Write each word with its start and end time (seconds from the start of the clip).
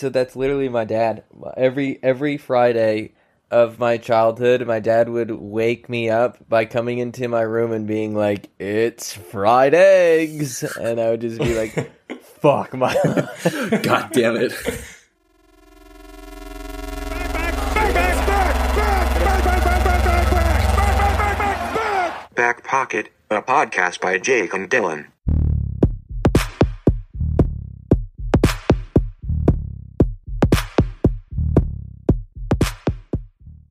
so 0.00 0.08
that's 0.08 0.34
literally 0.34 0.70
my 0.70 0.86
dad. 0.86 1.24
Every 1.58 2.02
every 2.02 2.38
Friday 2.38 3.12
of 3.50 3.78
my 3.78 3.98
childhood, 3.98 4.66
my 4.66 4.80
dad 4.80 5.10
would 5.10 5.30
wake 5.30 5.90
me 5.90 6.08
up 6.08 6.38
by 6.48 6.64
coming 6.64 6.98
into 6.98 7.28
my 7.28 7.42
room 7.42 7.70
and 7.70 7.86
being 7.86 8.14
like, 8.14 8.48
"It's 8.58 9.12
fried 9.12 9.74
eggs," 9.74 10.62
and 10.62 10.98
I 10.98 11.10
would 11.10 11.20
just 11.20 11.38
be 11.38 11.54
like, 11.54 11.92
"Fuck 12.40 12.72
my." 12.72 12.94
God 13.82 14.10
damn 14.12 14.36
it. 14.36 14.54
Back 22.34 22.64
Pocket, 22.64 23.10
a 23.30 23.42
podcast 23.42 24.00
by 24.00 24.16
Jake 24.16 24.54
and 24.54 24.70
Dylan. 24.70 25.09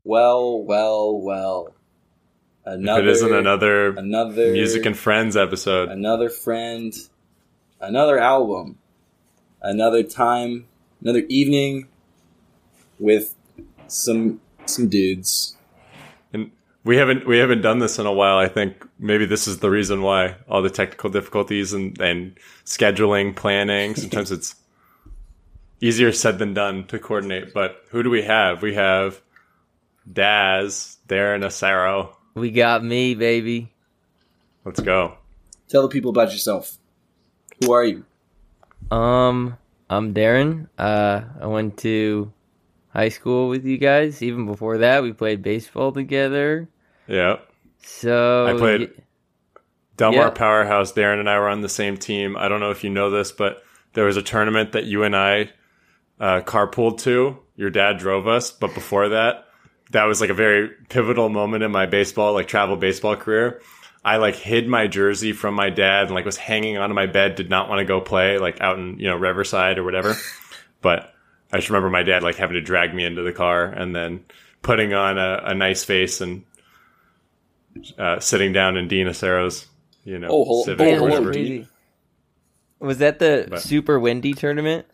Well, 0.10 0.64
well, 0.64 1.22
well. 1.22 1.76
Another, 2.66 3.02
if 3.02 3.06
it 3.06 3.12
isn't 3.12 3.32
another 3.32 3.90
another 3.90 4.54
music 4.54 4.84
and 4.88 4.98
friends 4.98 5.38
episode. 5.38 5.90
another 5.90 6.30
friend, 6.30 6.96
another 7.80 8.18
album, 8.18 8.80
another 9.62 10.02
time, 10.02 10.66
another 11.00 11.26
evening 11.30 11.90
with 12.98 13.36
some 13.86 14.42
some 14.66 14.90
dudes. 14.90 15.56
And 16.34 16.50
we 16.84 16.98
haven't 16.98 17.28
we 17.28 17.38
haven't 17.38 17.62
done 17.62 17.78
this 17.78 18.00
in 18.00 18.08
a 18.08 18.12
while. 18.12 18.40
I 18.40 18.48
think 18.48 18.88
maybe 18.98 19.28
this 19.28 19.48
is 19.48 19.60
the 19.60 19.70
reason 19.70 20.02
why 20.02 20.38
all 20.50 20.64
the 20.64 20.72
technical 20.72 21.12
difficulties 21.12 21.72
and, 21.72 22.02
and 22.02 22.36
scheduling, 22.66 23.36
planning. 23.36 23.94
Sometimes 23.94 24.32
it's 24.38 24.56
easier 25.82 26.12
said 26.12 26.40
than 26.40 26.56
done 26.56 26.88
to 26.88 26.98
coordinate. 26.98 27.54
But 27.54 27.86
who 27.90 28.02
do 28.02 28.10
we 28.10 28.24
have? 28.24 28.64
We 28.64 28.74
have 28.74 29.22
Daz, 30.12 30.98
Darren 31.08 31.44
Asaro. 31.46 32.14
we 32.36 32.52
got 32.52 32.84
me, 32.84 33.16
baby. 33.16 33.72
Let's 34.66 34.80
go. 34.80 35.16
Tell 35.68 35.82
the 35.84 35.88
people 35.90 36.10
about 36.10 36.32
yourself. 36.32 36.78
Who 37.64 37.72
are 37.74 37.84
you? 37.84 38.06
Um, 38.92 39.58
I'm 39.90 40.14
Darren. 40.14 40.68
Uh, 40.78 41.22
I 41.42 41.46
went 41.48 41.78
to 41.80 42.32
high 42.90 43.10
school 43.10 43.50
with 43.50 43.66
you 43.66 43.78
guys. 43.78 44.22
Even 44.22 44.46
before 44.46 44.80
that, 44.80 45.04
we 45.04 45.14
played 45.14 45.42
baseball 45.44 45.92
together. 45.92 46.68
Yeah. 47.08 47.38
So 47.82 48.48
I 48.48 48.54
played- 48.58 48.82
y- 48.96 49.04
Delmar 49.98 50.16
Yeah. 50.28 50.30
Powerhouse, 50.30 50.94
Darren 50.94 51.20
and 51.20 51.30
I 51.30 51.38
were 51.40 51.50
on 51.50 51.62
the 51.62 51.68
same 51.70 51.98
team. 51.98 52.38
I 52.38 52.48
don't 52.48 52.62
know 52.62 52.72
if 52.72 52.84
you 52.86 52.90
know 52.90 53.10
this, 53.10 53.34
but 53.34 53.62
there 53.94 54.06
was 54.06 54.16
a 54.16 54.22
tournament 54.22 54.72
that 54.72 54.86
you 54.86 55.04
and 55.04 55.14
I 55.16 55.50
uh, 56.22 56.40
carpooled 56.42 57.00
to. 57.02 57.38
Your 57.58 57.70
dad 57.70 57.98
drove 57.98 58.26
us, 58.28 58.50
but 58.50 58.74
before 58.74 59.10
that, 59.10 59.46
that 59.92 60.06
was 60.06 60.22
like 60.22 60.30
a 60.30 60.34
very 60.36 60.70
pivotal 60.90 61.30
moment 61.30 61.64
in 61.64 61.72
my 61.72 61.86
baseball, 61.86 62.34
like 62.34 62.48
travel 62.48 62.76
baseball 62.78 63.16
career. 63.16 63.62
I 64.04 64.18
like 64.18 64.36
hid 64.36 64.68
my 64.68 64.88
jersey 64.88 65.34
from 65.34 65.56
my 65.56 65.70
dad 65.70 66.06
and 66.06 66.16
like 66.16 66.26
was 66.26 66.38
hanging 66.38 66.78
onto 66.78 66.96
my 66.96 67.06
bed, 67.06 67.36
did 67.36 67.50
not 67.50 67.68
want 67.70 67.80
to 67.80 67.86
go 67.86 68.00
play 68.00 68.38
like 68.38 68.62
out 68.62 68.78
in, 68.80 68.98
you 69.00 69.08
know, 69.08 69.16
Riverside 69.18 69.78
or 69.78 69.84
whatever. 69.84 70.16
but 70.82 71.14
I 71.52 71.58
just 71.58 71.70
remember 71.70 71.90
my 71.90 72.04
dad 72.04 72.24
like 72.24 72.36
having 72.36 72.54
to 72.54 72.62
drag 72.62 72.94
me 72.94 73.04
into 73.04 73.24
the 73.24 73.34
car 73.34 73.66
and 73.66 73.96
then 73.96 74.24
putting 74.62 74.94
on 74.94 75.18
a, 75.18 75.42
a 75.46 75.54
nice 75.56 75.84
face 75.84 76.22
and 76.22 76.44
uh, 77.98 78.20
sitting 78.20 78.54
down 78.54 78.78
in 78.78 78.88
Dean 78.88 79.08
Asaro's, 79.08 79.68
you 80.04 80.20
know, 80.20 80.28
Oh, 80.30 80.46
hol- 80.46 80.64
Civic 80.64 80.88
oh, 80.88 81.00
or 81.00 81.02
whatever. 81.02 81.32
Dean. 81.32 81.68
was 82.80 83.00
that 83.00 83.20
the 83.20 83.48
But- 83.50 83.62
super 83.62 84.00
windy 84.00 84.34
tournament? 84.34 84.86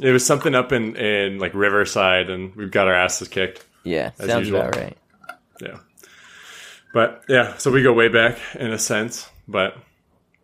It 0.00 0.10
was 0.10 0.26
something 0.26 0.56
up 0.56 0.72
in, 0.72 0.96
in 0.96 1.38
like 1.38 1.54
Riverside, 1.54 2.28
and 2.28 2.52
we've 2.56 2.72
got 2.72 2.88
our 2.88 2.94
asses 2.94 3.28
kicked. 3.28 3.64
Yeah, 3.84 4.10
As 4.18 4.26
sounds 4.26 4.46
usual. 4.48 4.60
about 4.62 4.76
right. 4.76 4.96
Yeah, 5.60 5.78
but 6.92 7.22
yeah, 7.28 7.56
so 7.58 7.70
we 7.70 7.82
go 7.82 7.92
way 7.92 8.08
back 8.08 8.38
in 8.58 8.72
a 8.72 8.78
sense. 8.78 9.28
But 9.46 9.76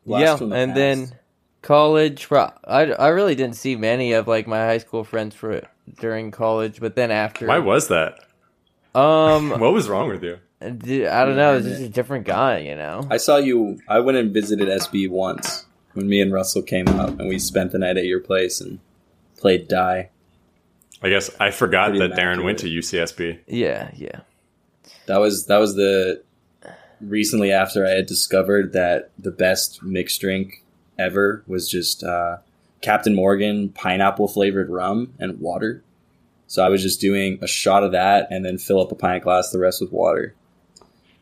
Blast 0.06 0.22
yeah, 0.22 0.37
the 0.48 0.54
and 0.54 0.70
past. 0.70 0.76
then 0.76 1.19
college. 1.62 2.28
pro- 2.28 2.53
I 2.65 2.92
I 2.92 3.09
really 3.09 3.34
didn't 3.34 3.56
see 3.56 3.76
many 3.76 4.12
of 4.12 4.28
like 4.28 4.47
my 4.47 4.59
high 4.59 4.78
school 4.78 5.04
friends 5.04 5.34
for 5.34 5.62
during 6.00 6.31
college, 6.31 6.81
but 6.81 6.94
then 6.97 7.10
after, 7.10 7.47
why 7.47 7.59
was 7.59 7.88
that? 7.88 8.20
um, 8.94 9.50
What 9.60 9.72
was 9.72 9.88
wrong 9.88 10.09
with 10.09 10.22
you? 10.22 10.38
I 10.62 10.69
don't 10.69 11.36
know, 11.36 11.56
it's 11.56 11.66
just 11.66 11.81
a 11.81 11.88
different 11.88 12.26
guy, 12.26 12.59
you 12.59 12.76
know. 12.76 13.06
I 13.10 13.16
saw 13.16 13.38
you. 13.38 13.78
I 13.88 14.00
went 14.00 14.19
and 14.19 14.31
visited 14.32 14.69
SB 14.69 15.09
once 15.09 15.65
when 15.94 16.06
me 16.06 16.20
and 16.20 16.31
Russell 16.32 16.60
came 16.62 16.86
out, 16.88 17.09
and 17.19 17.28
we 17.28 17.38
spent 17.38 17.72
the 17.72 17.78
night 17.78 17.97
at 17.97 18.04
your 18.04 18.20
place 18.20 18.60
and 18.60 18.78
played 19.38 19.69
die. 19.69 20.10
I 21.03 21.09
guess 21.09 21.31
I 21.41 21.50
forgot 21.50 21.91
Pretty 21.91 22.09
that 22.09 22.19
Darren 22.19 22.44
went 22.44 22.59
to 22.61 22.66
UCSB. 22.66 23.41
Yeah, 23.47 23.91
yeah. 23.94 24.21
That 25.06 25.19
was 25.19 25.47
that 25.47 25.59
was 25.59 25.75
the 25.75 26.22
recently 27.00 27.53
after 27.53 27.87
I 27.87 27.91
had 27.91 28.06
discovered 28.06 28.72
that 28.72 29.10
the 29.19 29.31
best 29.31 29.83
mixed 29.83 30.21
drink 30.21 30.62
ever 30.99 31.43
was 31.47 31.71
just 31.71 32.05
uh, 32.05 32.39
Captain 32.83 33.15
Morgan 33.15 33.71
pineapple 33.71 34.28
flavored 34.28 34.69
rum 34.69 35.15
and 35.19 35.41
water. 35.41 35.83
So 36.47 36.65
I 36.65 36.69
was 36.69 36.83
just 36.83 37.00
doing 37.00 37.39
a 37.41 37.47
shot 37.47 37.84
of 37.84 37.93
that 37.93 38.27
and 38.31 38.44
then 38.44 38.59
fill 38.59 38.81
up 38.81 38.93
a 38.93 38.97
pint 38.97 39.22
glass, 39.22 39.50
the 39.50 39.59
rest 39.59 39.81
with 39.81 39.93
water. 39.93 40.34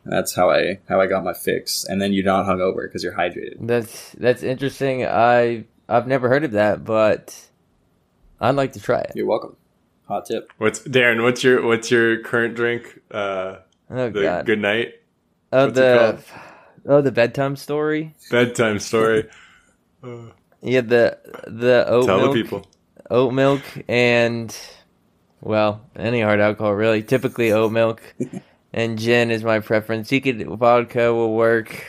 And 0.05 0.13
that's 0.13 0.35
how 0.35 0.51
I 0.51 0.81
how 0.89 1.01
I 1.01 1.07
got 1.07 1.23
my 1.23 1.35
fix. 1.35 1.85
And 1.85 2.01
then 2.01 2.13
you're 2.13 2.25
not 2.25 2.47
hungover 2.47 2.83
because 2.85 3.05
you're 3.05 3.13
hydrated. 3.13 3.59
That's 3.61 4.13
that's 4.13 4.43
interesting. 4.43 5.05
I 5.05 5.65
I've 5.89 6.07
never 6.07 6.29
heard 6.29 6.45
of 6.45 6.53
that, 6.53 6.83
but 6.85 7.49
I'd 8.41 8.55
like 8.55 8.73
to 8.73 8.81
try 8.81 9.01
it. 9.01 9.13
You're 9.15 9.27
welcome. 9.27 9.57
Hot 10.09 10.25
tip. 10.27 10.51
What's 10.59 10.81
Darren? 10.81 11.23
What's 11.23 11.45
your 11.45 11.65
what's 11.67 11.91
your 11.91 12.23
current 12.23 12.55
drink? 12.55 13.01
Uh, 13.11 13.57
Oh 13.91 14.11
the 14.11 14.21
god. 14.23 14.47
good 14.47 14.59
night 14.59 14.95
oh 15.53 15.67
what's 15.67 15.79
it 15.79 15.81
the 15.81 16.25
oh 16.87 17.01
the 17.01 17.13
bedtime 17.13 17.57
story. 17.57 18.15
bedtime 18.31 18.79
story. 18.79 19.29
Yeah, 20.61 20.81
the 20.81 21.19
the 21.47 21.85
oat 21.89 22.07
Tell 22.07 22.19
milk, 22.19 22.35
the 22.35 22.43
people. 22.43 22.67
oat 23.11 23.33
milk, 23.33 23.63
and 23.89 24.55
well, 25.41 25.83
any 25.95 26.21
hard 26.21 26.41
alcohol 26.41 26.75
really. 26.75 27.03
Typically 27.03 27.53
oat 27.53 27.71
milk 27.71 28.03
and 28.73 28.99
gin 28.99 29.31
is 29.31 29.45
my 29.45 29.61
preference. 29.61 30.11
You 30.11 30.21
could 30.21 30.45
vodka 30.49 31.15
will 31.15 31.33
work. 31.35 31.85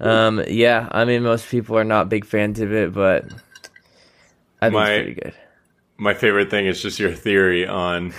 Um, 0.00 0.42
yeah, 0.48 0.88
I 0.90 1.04
mean 1.04 1.22
most 1.22 1.48
people 1.48 1.76
are 1.76 1.84
not 1.84 2.08
big 2.08 2.24
fans 2.24 2.60
of 2.60 2.72
it, 2.72 2.94
but 2.94 3.26
I 4.62 4.66
think 4.70 4.72
My- 4.72 4.90
it's 4.92 5.02
pretty 5.04 5.20
good. 5.20 5.34
My 6.02 6.14
favorite 6.14 6.50
thing 6.50 6.66
is 6.66 6.82
just 6.82 6.98
your 6.98 7.12
theory 7.12 7.66
on 7.66 8.12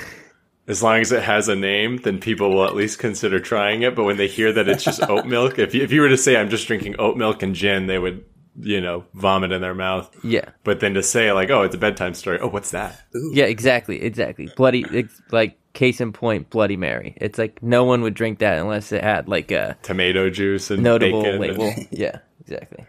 as 0.67 0.81
long 0.81 1.01
as 1.01 1.11
it 1.11 1.21
has 1.21 1.49
a 1.49 1.55
name, 1.55 1.97
then 1.97 2.19
people 2.19 2.49
will 2.49 2.63
at 2.65 2.75
least 2.75 2.97
consider 2.97 3.39
trying 3.39 3.81
it. 3.81 3.95
But 3.95 4.05
when 4.05 4.15
they 4.15 4.27
hear 4.27 4.53
that 4.53 4.69
it's 4.69 4.83
just 4.83 5.01
oat 5.09 5.25
milk, 5.25 5.59
if 5.59 5.75
you, 5.75 5.83
if 5.83 5.91
you 5.91 6.01
were 6.01 6.09
to 6.09 6.17
say 6.17 6.37
I'm 6.37 6.49
just 6.49 6.65
drinking 6.67 6.95
oat 6.99 7.17
milk 7.17 7.43
and 7.43 7.53
gin, 7.53 7.87
they 7.87 7.99
would, 7.99 8.23
you 8.57 8.79
know, 8.79 9.03
vomit 9.13 9.51
in 9.51 9.61
their 9.61 9.75
mouth. 9.75 10.09
Yeah, 10.23 10.49
But 10.63 10.79
then 10.79 10.93
to 10.93 11.03
say 11.03 11.33
like, 11.33 11.49
oh, 11.49 11.63
it's 11.63 11.75
a 11.75 11.77
bedtime 11.77 12.13
story. 12.13 12.39
Oh, 12.39 12.47
what's 12.47 12.71
that? 12.71 13.01
yeah, 13.33 13.45
exactly, 13.45 14.01
exactly. 14.01 14.49
Bloody, 14.55 14.85
it's 14.89 15.21
like 15.31 15.57
case 15.73 15.99
in 15.99 16.13
point, 16.13 16.49
Bloody 16.49 16.77
Mary. 16.77 17.17
It's 17.17 17.37
like 17.37 17.61
no 17.61 17.83
one 17.83 18.01
would 18.03 18.13
drink 18.13 18.39
that 18.39 18.59
unless 18.59 18.93
it 18.93 19.03
had 19.03 19.27
like 19.27 19.51
a 19.51 19.75
Tomato 19.81 20.29
juice 20.29 20.71
and 20.71 20.83
notable 20.83 21.23
bacon 21.23 21.41
label. 21.41 21.65
and 21.65 21.87
yeah, 21.91 22.19
exactly. 22.39 22.85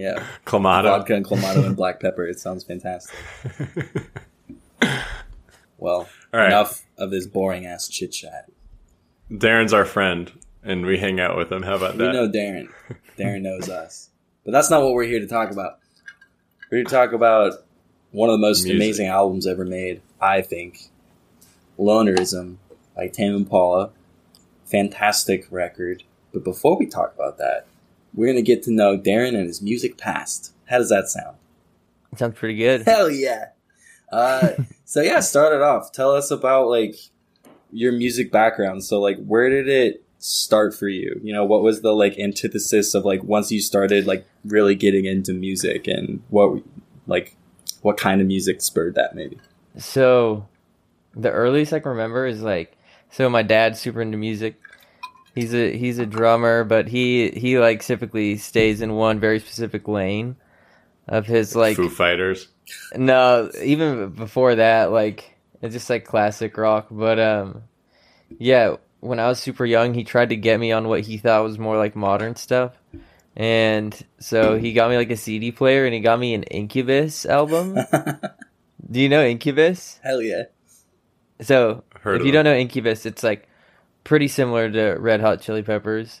Yeah. 0.00 0.24
clamato. 0.46 0.84
Vodka 0.84 1.14
and 1.14 1.24
clamato 1.26 1.66
and 1.66 1.76
black 1.76 2.00
pepper. 2.00 2.26
It 2.26 2.38
sounds 2.40 2.64
fantastic. 2.64 3.14
Well, 5.78 6.08
right. 6.32 6.46
enough 6.48 6.84
of 6.98 7.10
this 7.10 7.26
boring 7.26 7.64
ass 7.66 7.88
chit 7.88 8.12
chat. 8.12 8.50
Darren's 9.30 9.72
our 9.72 9.86
friend, 9.86 10.30
and 10.62 10.84
we 10.84 10.98
hang 10.98 11.18
out 11.20 11.36
with 11.38 11.50
him. 11.50 11.62
How 11.62 11.76
about 11.76 11.92
We 11.96 12.04
that? 12.04 12.12
know 12.12 12.28
Darren. 12.28 12.68
Darren 13.18 13.40
knows 13.40 13.68
us. 13.70 14.10
But 14.44 14.52
that's 14.52 14.70
not 14.70 14.82
what 14.82 14.92
we're 14.92 15.04
here 15.06 15.20
to 15.20 15.26
talk 15.26 15.50
about. 15.50 15.78
We're 16.70 16.78
here 16.78 16.84
to 16.84 16.90
talk 16.90 17.12
about 17.12 17.54
one 18.10 18.28
of 18.28 18.34
the 18.34 18.38
most 18.46 18.64
Music. 18.64 18.76
amazing 18.76 19.06
albums 19.06 19.46
ever 19.46 19.64
made, 19.64 20.02
I 20.20 20.42
think. 20.42 20.90
Lonerism 21.78 22.56
by 22.94 23.08
Tame 23.08 23.34
Impala. 23.34 23.90
Fantastic 24.66 25.46
record. 25.50 26.02
But 26.32 26.44
before 26.44 26.76
we 26.76 26.84
talk 26.86 27.14
about 27.14 27.38
that, 27.38 27.64
we're 28.14 28.26
going 28.26 28.36
to 28.36 28.42
get 28.42 28.62
to 28.64 28.72
know 28.72 28.98
Darren 28.98 29.36
and 29.36 29.46
his 29.46 29.62
music 29.62 29.96
past. 29.96 30.52
How 30.66 30.78
does 30.78 30.88
that 30.88 31.08
sound? 31.08 31.36
Sounds 32.16 32.38
pretty 32.38 32.56
good. 32.56 32.82
Hell 32.82 33.10
yeah. 33.10 33.50
Uh, 34.10 34.50
so 34.84 35.00
yeah, 35.00 35.20
start 35.20 35.54
it 35.54 35.62
off. 35.62 35.92
Tell 35.92 36.12
us 36.12 36.30
about 36.30 36.68
like 36.68 36.96
your 37.72 37.92
music 37.92 38.32
background. 38.32 38.84
So 38.84 39.00
like, 39.00 39.24
where 39.24 39.48
did 39.48 39.68
it 39.68 40.04
start 40.18 40.74
for 40.74 40.88
you? 40.88 41.20
You 41.22 41.32
know, 41.32 41.44
what 41.44 41.62
was 41.62 41.82
the 41.82 41.92
like 41.92 42.18
antithesis 42.18 42.94
of 42.94 43.04
like 43.04 43.22
once 43.22 43.50
you 43.50 43.60
started 43.60 44.06
like 44.06 44.26
really 44.44 44.74
getting 44.74 45.04
into 45.04 45.32
music, 45.32 45.86
and 45.86 46.22
what 46.28 46.62
like 47.06 47.36
what 47.82 47.96
kind 47.96 48.20
of 48.20 48.26
music 48.26 48.60
spurred 48.60 48.94
that? 48.96 49.14
Maybe. 49.14 49.38
So, 49.78 50.48
the 51.14 51.30
earliest 51.30 51.72
I 51.72 51.80
can 51.80 51.90
remember 51.90 52.26
is 52.26 52.42
like, 52.42 52.76
so 53.10 53.28
my 53.28 53.42
dad's 53.42 53.78
super 53.78 54.02
into 54.02 54.18
music. 54.18 54.60
He's 55.40 55.54
a 55.54 55.74
he's 55.74 55.98
a 55.98 56.04
drummer, 56.04 56.64
but 56.64 56.86
he 56.88 57.30
he 57.30 57.58
like 57.58 57.82
typically 57.82 58.36
stays 58.36 58.82
in 58.82 58.92
one 58.94 59.18
very 59.20 59.40
specific 59.40 59.88
lane 59.88 60.36
of 61.08 61.24
his 61.26 61.56
like 61.56 61.76
Foo 61.76 61.88
Fighters. 61.88 62.48
no, 62.94 63.50
even 63.62 64.10
before 64.10 64.56
that, 64.56 64.92
like 64.92 65.34
it's 65.62 65.72
just 65.72 65.88
like 65.88 66.04
classic 66.04 66.58
rock. 66.58 66.88
But 66.90 67.18
um, 67.18 67.62
yeah, 68.38 68.76
when 69.00 69.18
I 69.18 69.28
was 69.28 69.38
super 69.40 69.64
young, 69.64 69.94
he 69.94 70.04
tried 70.04 70.28
to 70.28 70.36
get 70.36 70.60
me 70.60 70.72
on 70.72 70.88
what 70.88 71.00
he 71.00 71.16
thought 71.16 71.42
was 71.42 71.58
more 71.58 71.78
like 71.78 71.96
modern 71.96 72.36
stuff, 72.36 72.74
and 73.34 73.98
so 74.18 74.58
he 74.58 74.74
got 74.74 74.90
me 74.90 74.98
like 74.98 75.10
a 75.10 75.16
CD 75.16 75.52
player, 75.52 75.86
and 75.86 75.94
he 75.94 76.00
got 76.00 76.18
me 76.20 76.34
an 76.34 76.42
Incubus 76.42 77.24
album. 77.24 77.78
Do 78.90 79.00
you 79.00 79.08
know 79.08 79.24
Incubus? 79.24 80.00
Hell 80.02 80.20
yeah. 80.20 80.42
So 81.40 81.82
Heard 82.00 82.20
if 82.20 82.26
you 82.26 82.32
them. 82.32 82.44
don't 82.44 82.52
know 82.52 82.58
Incubus, 82.58 83.06
it's 83.06 83.22
like 83.22 83.48
pretty 84.10 84.26
similar 84.26 84.68
to 84.68 84.94
Red 84.98 85.20
Hot 85.20 85.40
Chili 85.40 85.62
Peppers. 85.62 86.20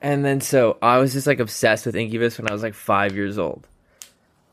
And 0.00 0.24
then 0.24 0.40
so 0.40 0.78
I 0.80 0.98
was 0.98 1.12
just 1.12 1.26
like 1.26 1.40
obsessed 1.40 1.84
with 1.84 1.96
Incubus 1.96 2.38
when 2.38 2.48
I 2.48 2.52
was 2.52 2.62
like 2.62 2.74
five 2.74 3.16
years 3.16 3.36
old. 3.36 3.66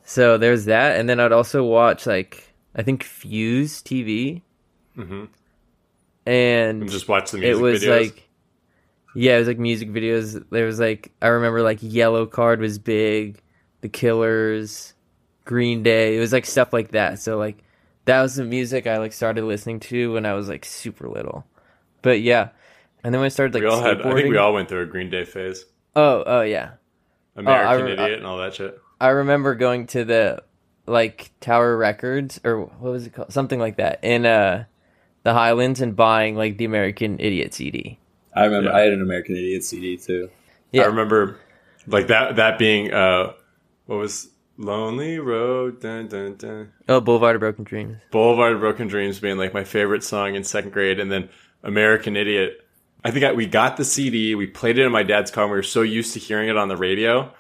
So 0.04 0.40
there's 0.40 0.66
that, 0.66 1.00
and 1.00 1.08
then 1.08 1.20
I'd 1.20 1.31
also 1.31 1.64
watch 1.64 2.08
like 2.08 2.52
I 2.75 2.81
think 2.81 3.04
Fuse 3.04 3.81
TV, 3.84 4.42
Mhm. 4.98 5.28
and 6.25 6.81
And 6.81 6.90
just 6.90 7.08
watch 7.08 7.30
the 7.31 7.38
it 7.38 7.42
music 7.42 7.62
was 7.62 7.84
videos. 7.84 8.00
like 8.16 8.30
yeah, 9.16 9.36
it 9.36 9.40
was 9.40 9.48
like 9.48 9.60
music 9.60 9.90
videos. 9.92 10.44
There 10.50 10.66
was 10.66 10.80
like 10.80 11.12
I 11.22 11.28
remember 11.28 11.62
like 11.62 11.80
Yellowcard 11.80 12.58
was 12.58 12.80
big, 12.80 13.40
The 13.81 13.90
Killers, 13.90 14.96
Green 15.46 15.84
Day. 15.84 16.18
It 16.18 16.20
was 16.20 16.34
like 16.34 16.48
stuff 16.48 16.74
like 16.74 16.90
that. 16.92 17.20
So 17.20 17.38
like 17.38 17.64
that 18.06 18.22
was 18.24 18.36
the 18.36 18.44
music 18.46 18.88
I 18.88 18.98
like 18.98 19.14
started 19.14 19.44
listening 19.44 19.80
to 19.81 20.14
when 20.14 20.25
I 20.25 20.34
was 20.34 20.50
like 20.50 20.66
super 20.66 21.08
little. 21.08 21.46
But 22.02 22.22
yeah, 22.22 22.50
and 23.03 23.13
then 23.13 23.19
when 23.21 23.25
I 23.25 23.29
started 23.29 23.53
like 23.53 23.63
we 23.63 23.69
all 23.69 23.81
had. 23.81 24.01
I 24.01 24.13
think 24.13 24.29
we 24.29 24.38
all 24.38 24.53
went 24.53 24.69
through 24.69 24.81
a 24.81 24.85
Green 24.85 25.09
Day 25.09 25.25
phase. 25.25 25.65
Oh, 25.95 26.23
oh 26.25 26.41
yeah. 26.41 26.71
American 27.35 27.88
I- 27.88 27.91
Idiot 27.91 28.17
and 28.19 28.27
all 28.27 28.38
that 28.38 28.53
shit. 28.55 28.79
I 29.01 29.09
remember 29.09 29.55
going 29.55 29.88
to 29.88 30.05
the 30.05 30.44
like 30.85 31.31
Tower 31.39 31.75
Records 31.77 32.39
or 32.44 32.61
what 32.61 32.91
was 32.91 33.05
it 33.07 33.13
called? 33.13 33.33
Something 33.33 33.59
like 33.59 33.77
that 33.77 34.00
in 34.03 34.25
uh 34.25 34.65
the 35.23 35.33
Highlands 35.33 35.81
and 35.81 35.95
buying 35.95 36.35
like 36.35 36.57
the 36.57 36.65
American 36.65 37.19
Idiot 37.19 37.53
CD. 37.53 38.00
I 38.35 38.45
remember 38.45 38.69
Yeah. 38.69 38.75
I 38.77 38.79
had 38.81 38.94
an 38.94 39.01
American 39.01 39.35
Idiot 39.35 39.63
CD 39.63 39.97
too. 39.97 40.29
Yeah. 40.71 40.83
I 40.83 40.85
remember 40.88 41.38
like 41.88 42.07
that 42.07 42.35
that 42.38 42.57
being 42.57 42.94
uh 42.94 43.33
what 43.85 43.97
was 43.97 44.29
Lonely 44.57 45.17
Road 45.19 45.81
dun, 45.81 46.07
dun, 46.07 46.35
dun. 46.35 46.71
Oh, 46.88 47.01
Boulevard 47.01 47.35
of 47.35 47.39
Broken 47.39 47.63
Dreams. 47.63 47.97
Boulevard 48.11 48.53
of 48.53 48.59
Broken 48.59 48.88
Dreams 48.88 49.19
being 49.19 49.38
like 49.38 49.53
my 49.53 49.63
favorite 49.63 50.03
song 50.03 50.35
in 50.35 50.44
second 50.44 50.71
grade 50.71 51.00
and 51.00 51.11
then 51.11 51.29
American 51.63 52.15
Idiot. 52.15 52.59
I 53.03 53.11
think 53.11 53.25
I, 53.25 53.31
we 53.33 53.45
got 53.45 53.77
the 53.77 53.85
CD, 53.85 54.33
we 54.35 54.47
played 54.47 54.77
it 54.77 54.85
in 54.85 54.91
my 54.91 55.03
dad's 55.03 55.29
car 55.31 55.44
and 55.44 55.51
we 55.51 55.57
were 55.57 55.63
so 55.63 55.81
used 55.81 56.13
to 56.13 56.19
hearing 56.19 56.50
it 56.50 56.57
on 56.57 56.67
the 56.69 56.77
radio 56.77 57.33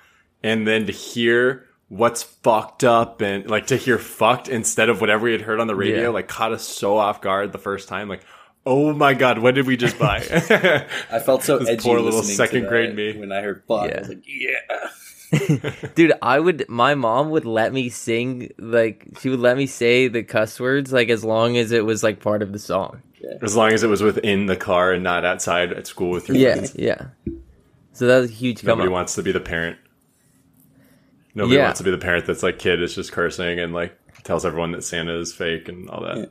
and 0.43 0.67
then 0.67 0.85
to 0.87 0.91
hear 0.91 1.65
what's 1.89 2.23
fucked 2.23 2.83
up 2.83 3.21
and 3.21 3.49
like 3.49 3.67
to 3.67 3.77
hear 3.77 3.97
fucked 3.97 4.47
instead 4.49 4.89
of 4.89 4.99
whatever 4.99 5.25
we 5.25 5.31
had 5.31 5.41
heard 5.41 5.59
on 5.59 5.67
the 5.67 5.75
radio 5.75 6.03
Yeah. 6.03 6.07
like 6.09 6.27
caught 6.27 6.51
us 6.51 6.67
so 6.67 6.97
off 6.97 7.21
guard 7.21 7.51
the 7.51 7.59
first 7.59 7.87
time 7.87 8.09
like 8.09 8.21
oh 8.65 8.93
my 8.93 9.13
god 9.13 9.37
what 9.39 9.53
did 9.53 9.67
we 9.67 9.77
just 9.77 9.99
buy 9.99 10.17
I 11.11 11.19
felt 11.19 11.43
so 11.43 11.57
edgy 11.67 11.77
poor 11.87 11.99
little 11.99 12.23
second 12.23 12.67
grade 12.67 12.95
me. 12.95 13.17
when 13.19 13.31
I 13.31 13.41
heard 13.41 13.63
fuck. 13.67 13.91
I 13.93 13.99
was 13.99 14.09
like, 14.09 14.23
yeah. 14.25 14.55
Dude, 15.95 16.13
I 16.21 16.39
would 16.39 16.65
my 16.69 16.95
mom 16.95 17.29
would 17.31 17.45
let 17.45 17.73
me 17.73 17.89
sing 17.89 18.51
like 18.57 19.07
she 19.19 19.29
would 19.29 19.39
let 19.39 19.57
me 19.57 19.65
say 19.65 20.07
the 20.07 20.23
cuss 20.23 20.59
words 20.59 20.91
like 20.93 21.09
as 21.09 21.23
long 21.23 21.57
as 21.57 21.71
it 21.71 21.85
was 21.85 22.03
like 22.03 22.19
part 22.21 22.41
of 22.41 22.51
the 22.51 22.59
song. 22.59 23.01
as 23.41 23.55
long 23.55 23.71
as 23.71 23.83
it 23.83 23.87
was 23.89 24.01
within 24.03 24.45
the 24.47 24.55
car 24.55 24.91
and 24.93 25.03
not 25.03 25.25
outside 25.25 25.71
at 25.73 25.87
school 25.87 26.09
with 26.11 26.27
your 26.27 26.37
Yeah, 26.37 26.53
friends. 26.55 26.75
yeah. 26.75 27.07
So 27.93 28.07
that 28.07 28.19
was 28.19 28.29
a 28.31 28.33
huge 28.33 28.61
come 28.61 28.77
Nobody 28.77 28.89
wants 28.89 29.15
to 29.15 29.23
be 29.23 29.31
the 29.31 29.39
parent. 29.39 29.77
Nobody 31.35 31.57
Yeah. 31.57 31.63
wants 31.65 31.79
to 31.79 31.83
be 31.83 31.91
the 31.91 31.97
parent 31.97 32.25
that's 32.25 32.43
like 32.43 32.59
kid 32.59 32.81
is 32.81 32.93
just 32.95 33.11
cursing 33.11 33.59
and 33.59 33.73
like 33.73 33.97
tells 34.23 34.45
everyone 34.45 34.71
that 34.71 34.83
Santa 34.83 35.17
is 35.19 35.33
fake 35.33 35.67
and 35.67 35.89
all 35.89 36.03
that. 36.03 36.17
Yeah. 36.17 36.25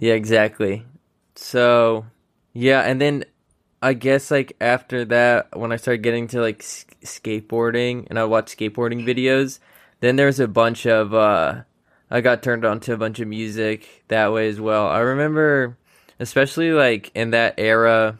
Yeah, 0.00 0.14
exactly. 0.14 0.84
So, 1.34 2.06
yeah, 2.52 2.80
and 2.82 3.00
then 3.00 3.24
I 3.80 3.92
guess 3.94 4.30
like 4.30 4.56
after 4.60 5.04
that, 5.06 5.56
when 5.56 5.72
I 5.72 5.76
started 5.76 6.02
getting 6.02 6.26
to 6.28 6.40
like 6.40 6.60
s- 6.60 6.86
skateboarding 7.02 8.06
and 8.10 8.18
I 8.18 8.24
watched 8.24 8.58
skateboarding 8.58 9.04
videos, 9.06 9.60
then 10.00 10.16
there 10.16 10.26
was 10.26 10.40
a 10.40 10.48
bunch 10.48 10.86
of 10.86 11.14
uh 11.14 11.62
I 12.10 12.20
got 12.20 12.42
turned 12.42 12.64
on 12.64 12.80
to 12.80 12.94
a 12.94 12.96
bunch 12.96 13.20
of 13.20 13.28
music 13.28 14.04
that 14.08 14.32
way 14.32 14.48
as 14.48 14.60
well. 14.60 14.88
I 14.88 15.00
remember 15.00 15.76
especially 16.18 16.72
like 16.72 17.12
in 17.14 17.30
that 17.30 17.54
era 17.58 18.18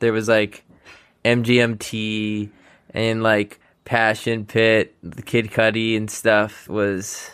there 0.00 0.12
was 0.12 0.28
like 0.28 0.64
MGMT 1.24 2.50
and 2.92 3.22
like 3.22 3.60
Passion 3.84 4.44
Pit, 4.44 4.94
the 5.02 5.22
Kid 5.22 5.50
Cudi 5.50 5.96
and 5.96 6.10
stuff 6.10 6.68
was 6.68 7.30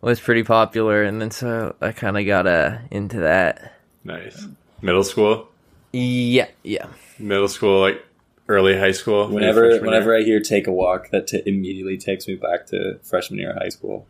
was 0.00 0.20
pretty 0.20 0.44
popular 0.44 1.02
and 1.02 1.20
then 1.20 1.32
so 1.32 1.74
I 1.80 1.90
kind 1.90 2.16
of 2.16 2.24
got 2.24 2.46
uh 2.46 2.78
into 2.92 3.20
that. 3.20 3.74
Nice. 4.04 4.46
Middle 4.80 5.02
school, 5.02 5.48
Yeah, 5.92 6.48
yeah. 6.62 6.88
Middle 7.18 7.48
school, 7.48 7.80
like 7.80 8.04
early 8.48 8.78
high 8.78 8.92
school. 8.92 9.28
Whenever 9.28 9.80
whenever 9.80 10.10
year. 10.12 10.20
I 10.20 10.24
hear 10.24 10.40
"Take 10.40 10.66
a 10.66 10.72
Walk," 10.72 11.10
that 11.10 11.28
t- 11.28 11.42
immediately 11.46 11.96
takes 11.96 12.28
me 12.28 12.36
back 12.36 12.66
to 12.66 12.98
freshman 13.02 13.38
year 13.38 13.50
of 13.52 13.56
high 13.56 13.70
school. 13.70 14.06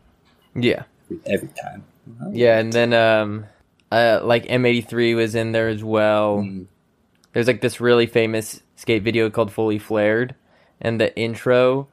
Yeah. 0.55 0.83
Every 1.25 1.49
time. 1.49 1.85
Yeah, 2.31 2.59
and 2.59 2.73
then 2.73 2.93
um 2.93 3.45
uh 3.91 4.21
like 4.23 4.45
M83 4.45 5.15
was 5.15 5.35
in 5.35 5.51
there 5.51 5.69
as 5.69 5.83
well. 5.83 6.39
Mm. 6.39 6.67
There's 7.33 7.47
like 7.47 7.61
this 7.61 7.79
really 7.79 8.07
famous 8.07 8.61
skate 8.75 9.03
video 9.03 9.29
called 9.29 9.51
Fully 9.51 9.77
Flared 9.79 10.35
and 10.81 10.99
the 10.99 11.15
intro 11.17 11.87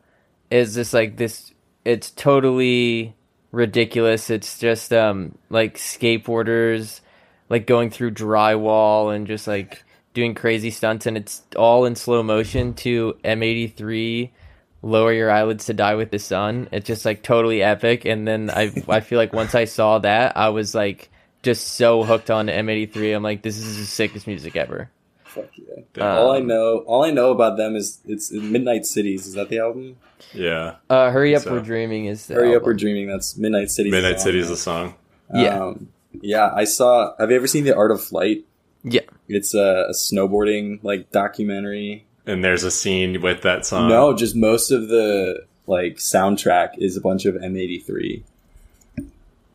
is 0.50 0.74
just 0.74 0.94
like 0.94 1.16
this 1.16 1.52
it's 1.84 2.10
totally 2.10 3.14
ridiculous. 3.52 4.30
It's 4.30 4.58
just 4.58 4.92
um 4.92 5.36
like 5.50 5.76
skateboarders 5.76 7.00
like 7.48 7.66
going 7.66 7.90
through 7.90 8.12
drywall 8.12 9.14
and 9.14 9.26
just 9.26 9.46
like 9.46 9.84
doing 10.14 10.34
crazy 10.34 10.70
stunts 10.70 11.06
and 11.06 11.16
it's 11.16 11.42
all 11.56 11.84
in 11.84 11.94
slow 11.94 12.22
motion 12.22 12.72
to 12.74 13.16
M83 13.24 14.30
lower 14.82 15.12
your 15.12 15.30
eyelids 15.30 15.66
to 15.66 15.74
die 15.74 15.94
with 15.94 16.10
the 16.10 16.18
sun. 16.18 16.68
It's 16.72 16.86
just 16.86 17.04
like 17.04 17.22
totally 17.22 17.62
epic 17.62 18.04
and 18.04 18.26
then 18.26 18.50
I 18.50 18.72
I 18.88 19.00
feel 19.00 19.18
like 19.18 19.32
once 19.32 19.54
I 19.54 19.64
saw 19.64 19.98
that 20.00 20.36
I 20.36 20.50
was 20.50 20.74
like 20.74 21.10
just 21.42 21.74
so 21.74 22.02
hooked 22.02 22.30
on 22.30 22.46
M83. 22.46 23.14
I'm 23.16 23.22
like 23.22 23.42
this 23.42 23.58
is 23.58 23.78
the 23.78 23.84
sickest 23.84 24.26
music 24.26 24.56
ever. 24.56 24.90
Fuck 25.24 25.50
yeah. 25.56 25.82
Damn. 25.92 26.16
all 26.18 26.32
I 26.32 26.40
know, 26.40 26.78
all 26.86 27.04
I 27.04 27.10
know 27.10 27.30
about 27.30 27.56
them 27.58 27.76
is 27.76 28.00
it's 28.06 28.32
Midnight 28.32 28.86
Cities. 28.86 29.26
Is 29.26 29.34
that 29.34 29.48
the 29.48 29.58
album? 29.58 29.96
yeah, 30.32 30.76
Uh 30.88 31.10
Hurry 31.10 31.36
Up 31.36 31.42
So- 31.42 31.52
We're 31.52 31.60
Dreaming 31.60 32.06
is 32.06 32.26
the 32.26 32.34
Hurry 32.34 32.56
Up. 32.56 32.62
We're 32.62 32.72
Dreaming. 32.74 33.06
That's 33.08 33.36
Midnight 33.36 33.70
Cities. 33.70 33.92
Midnight 33.92 34.18
song. 34.18 34.24
City 34.24 34.38
is 34.38 34.50
a 34.50 34.56
song. 34.56 34.94
Yeah. 35.34 35.62
Um, 35.64 35.78
yeah, 35.80 35.86
I 36.24 36.64
saw. 36.64 37.14
Have 37.18 37.30
you 37.30 37.36
ever 37.36 37.46
seen 37.46 37.64
The 37.64 37.74
Art 37.76 37.90
of 37.90 38.02
Flight? 38.02 38.44
Yeah. 38.84 39.00
It's 39.28 39.54
a, 39.54 39.86
a 39.88 39.92
snowboarding 39.92 40.82
like 40.82 41.10
documentary. 41.10 42.06
And 42.26 42.42
there's 42.44 42.64
a 42.64 42.70
scene 42.70 43.20
with 43.22 43.42
that 43.42 43.64
song. 43.66 43.88
no, 43.88 44.12
just 44.14 44.34
most 44.36 44.70
of 44.70 44.88
the 44.88 45.44
like 45.66 45.96
soundtrack 45.96 46.78
is 46.78 46.96
a 46.96 47.00
bunch 47.00 47.24
of 47.24 47.34
M83, 47.34 48.22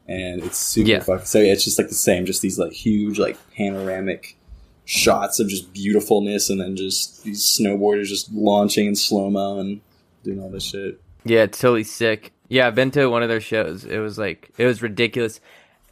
and 0.08 0.44
it's 0.44 0.58
super 0.58 0.90
Yeah. 0.90 1.00
fucking. 1.00 1.26
So 1.26 1.40
yeah, 1.40 1.54
it's 1.54 1.64
just 1.64 1.78
like 1.78 1.90
the 1.90 1.96
same, 1.96 2.26
just 2.26 2.42
these 2.42 2.60
like 2.60 2.72
huge 2.74 3.20
like 3.20 3.38
panoramic 3.56 4.38
shots 4.86 5.40
of 5.40 5.48
just 5.48 5.74
beautifulness, 5.74 6.50
and 6.50 6.60
then 6.60 6.76
just 6.76 7.24
these 7.24 7.42
snowboarders 7.42 8.06
just 8.08 8.32
launching 8.34 8.88
in 8.88 8.96
slow 8.96 9.30
mo 9.30 9.60
and 9.60 9.82
doing 10.24 10.42
all 10.42 10.50
this 10.50 10.64
shit. 10.64 11.00
Yeah, 11.24 11.44
it's 11.44 11.60
totally 11.60 11.84
sick. 11.84 12.32
Yeah, 12.50 12.68
I've 12.68 12.76
been 12.76 12.92
to 12.92 13.08
one 13.08 13.24
of 13.24 13.30
their 13.30 13.40
shows. 13.42 13.86
It 13.86 14.00
was 14.00 14.18
like 14.18 14.50
it 14.58 14.66
was 14.66 14.82
ridiculous. 14.82 15.40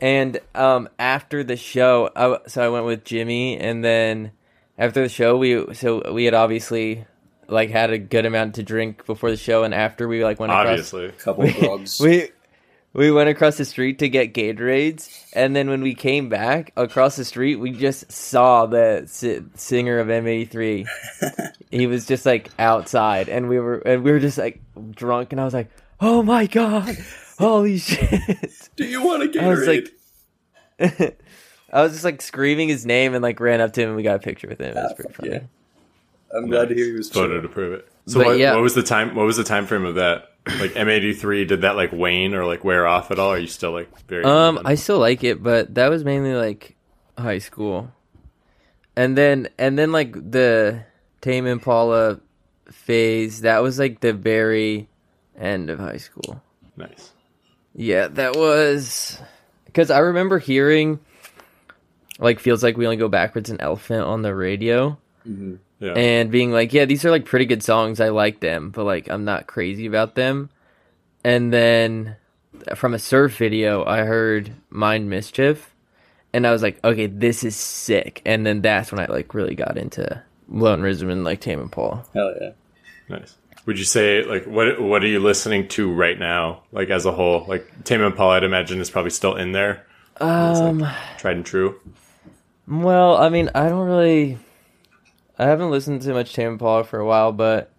And 0.02 0.40
um 0.56 0.90
after 0.98 1.44
the 1.44 1.58
show, 1.58 2.10
I, 2.16 2.40
so 2.48 2.64
I 2.64 2.70
went 2.70 2.86
with 2.86 3.04
Jimmy, 3.04 3.58
and 3.58 3.84
then 3.84 4.32
after 4.78 5.04
the 5.04 5.10
show, 5.10 5.38
we 5.38 5.74
so 5.74 6.12
we 6.14 6.26
had 6.26 6.34
obviously 6.34 7.06
like 7.48 7.70
had 7.70 7.92
a 7.92 7.98
good 7.98 8.26
amount 8.26 8.56
to 8.56 8.64
drink 8.64 9.06
before 9.06 9.32
the 9.32 9.38
show, 9.38 9.64
and 9.64 9.74
after 9.74 10.08
we 10.08 10.24
like 10.24 10.40
went 10.40 10.52
across 10.52 10.68
obviously. 10.68 11.12
couple 11.24 11.44
of 11.48 11.56
drugs. 11.56 12.00
we 12.00 12.30
we 12.94 13.12
went 13.12 13.30
across 13.30 13.58
the 13.58 13.66
street 13.66 14.00
to 14.00 14.10
get 14.10 14.34
Gatorades, 14.34 15.10
and 15.34 15.56
then 15.56 15.70
when 15.70 15.82
we 15.82 15.94
came 15.94 16.28
back 16.30 16.74
across 16.76 17.16
the 17.18 17.26
street, 17.26 17.58
we 17.58 17.72
just 17.72 18.12
saw 18.12 18.66
the 18.66 19.04
si- 19.06 19.42
singer 19.56 20.00
of 20.00 20.08
M83. 20.08 20.88
he 21.72 21.86
was 21.88 22.08
just 22.08 22.26
like 22.26 22.50
outside, 22.58 23.30
and 23.30 23.48
we 23.48 23.60
were 23.60 23.78
and 23.80 24.04
we 24.04 24.12
were 24.12 24.20
just 24.20 24.38
like 24.38 24.62
drunk, 24.92 25.32
and 25.34 25.42
I 25.42 25.46
was 25.46 25.54
like, 25.54 25.70
"Oh 26.02 26.24
my 26.24 26.46
god, 26.48 26.98
holy 27.38 27.78
shit!" 27.78 28.70
Do 28.76 28.86
you 28.86 29.04
want 29.04 29.24
to 29.24 29.28
get 29.30 29.44
I 29.44 29.48
was 29.50 29.68
like, 29.68 29.90
I 31.72 31.82
was 31.84 31.94
just 31.94 32.04
like 32.04 32.22
screaming 32.22 32.70
his 32.70 32.86
name 32.86 33.14
and 33.14 33.22
like 33.22 33.40
ran 33.40 33.62
up 33.62 33.74
to 33.74 33.82
him, 33.82 33.90
and 33.90 33.96
we 33.98 34.04
got 34.04 34.16
a 34.16 34.20
picture 34.20 34.48
with 34.48 34.60
him. 34.60 34.76
It 34.76 34.82
was 34.82 34.94
pretty 34.94 35.14
funny. 35.14 35.30
yeah. 35.32 35.40
I'm 36.36 36.48
glad 36.48 36.70
to 36.70 36.76
hear 36.76 36.86
he 36.86 36.92
was 36.92 37.10
photo 37.10 37.34
chill. 37.36 37.42
to 37.42 37.48
prove 37.50 37.74
it. 37.74 37.92
So 38.06 38.20
But 38.20 38.26
what, 38.28 38.38
yeah. 38.38 38.54
what 38.54 38.62
was 38.62 38.76
the 38.76 38.84
time? 38.84 39.16
What 39.16 39.26
was 39.26 39.38
the 39.38 39.44
time 39.44 39.66
frame 39.66 39.86
of 39.86 39.96
that? 39.96 40.32
Like 40.60 40.72
M83, 40.72 41.48
did 41.48 41.62
that 41.62 41.76
like 41.76 41.92
wane 41.92 42.34
or 42.34 42.46
like 42.46 42.64
wear 42.64 42.88
off 42.88 43.12
at 43.12 43.20
all? 43.20 43.32
Or 43.32 43.36
are 43.36 43.40
you 43.40 43.48
still 43.48 43.72
like 43.72 43.90
very? 44.08 44.24
Um, 44.24 44.58
into 44.58 44.70
I 44.70 44.76
still 44.76 45.00
like 45.00 45.24
it, 45.24 45.44
but 45.44 45.76
that 45.76 45.90
was 45.90 46.04
mainly 46.04 46.34
like 46.34 46.76
high 47.18 47.38
school, 47.40 47.92
and 48.96 49.18
then 49.18 49.50
and 49.60 49.78
then 49.78 49.92
like 49.92 50.14
the 50.14 50.84
Tame 51.22 51.46
Impala 51.46 52.20
phase. 52.72 53.42
That 53.42 53.62
was 53.62 53.78
like 53.78 54.00
the 54.00 54.14
very 54.14 54.89
end 55.40 55.70
of 55.70 55.80
high 55.80 55.98
school. 55.98 56.42
nice. 56.76 57.12
Yeah, 57.76 58.08
that 58.08 58.36
was 58.36 59.20
because 59.66 59.92
I 59.92 60.00
remember 60.00 60.40
hearing 60.40 61.00
like 62.20 62.40
feels 62.40 62.64
like 62.64 62.78
we 62.78 62.86
only 62.86 62.98
go 62.98 63.08
backwards 63.08 63.50
an 63.50 63.62
elephant 63.62 64.04
on 64.04 64.22
the 64.22 64.36
radio 64.36 64.98
mm-hmm. 65.28 65.56
Yeah. 65.80 65.94
and 65.94 66.32
being 66.32 66.52
like, 66.52 66.74
yeah, 66.74 66.86
these 66.86 67.06
are 67.06 67.12
like 67.12 67.26
pretty 67.26 67.46
good 67.46 67.64
songs. 67.64 68.02
I 68.02 68.10
like 68.10 68.42
them, 68.42 68.72
but 68.72 68.84
like 68.84 69.10
I'm 69.10 69.24
not 69.24 69.48
crazy 69.48 69.86
about 69.86 70.16
them. 70.16 70.50
And 71.24 71.54
then 71.54 72.18
from 72.76 72.94
a 72.94 73.00
surf 73.00 73.38
video, 73.38 73.86
I 73.86 74.00
heard 74.00 74.52
Mind 74.70 75.10
Mischief, 75.10 75.74
and 76.34 76.46
I 76.46 76.52
was 76.52 76.62
like, 76.62 76.84
okay, 76.84 77.08
this 77.08 77.44
is 77.44 77.56
sick. 77.56 78.22
And 78.26 78.46
then 78.46 78.62
that's 78.62 78.92
when 78.92 79.00
I 79.00 79.06
like 79.06 79.34
really 79.34 79.56
got 79.56 79.78
into 79.78 80.22
Lonerism 80.52 81.12
and 81.12 81.24
like 81.24 81.42
Tame 81.42 81.60
Impala. 81.60 82.06
Hell 82.14 82.34
yeah. 82.40 82.52
Nice. 83.08 83.36
Would 83.70 83.78
you 83.78 83.86
say 83.86 84.24
like 84.24 84.46
what 84.46 84.82
what 84.82 85.04
are 85.04 85.08
you 85.08 85.20
listening 85.20 85.68
to 85.68 85.94
right 85.94 86.18
now? 86.18 86.64
Like 86.72 86.90
as 86.90 87.06
a 87.06 87.12
whole, 87.12 87.46
like 87.48 87.84
Tame 87.84 88.02
Impala, 88.02 88.38
I'd 88.38 88.44
imagine 88.44 88.80
is 88.82 88.90
probably 88.90 89.12
still 89.12 89.36
in 89.36 89.52
there. 89.52 89.86
Um. 90.20 90.88
Tried 91.20 91.36
and 91.36 91.46
true. 91.46 91.80
Well, 92.68 93.16
I 93.16 93.30
mean, 93.30 93.52
I 93.54 93.70
don't 93.70 93.88
really. 93.88 94.40
I 95.38 95.44
haven't 95.46 95.70
listened 95.70 96.02
to 96.02 96.14
much 96.14 96.34
Tame 96.34 96.54
Impala 96.54 96.84
for 96.84 96.98
a 97.00 97.06
while, 97.06 97.32
but 97.32 97.72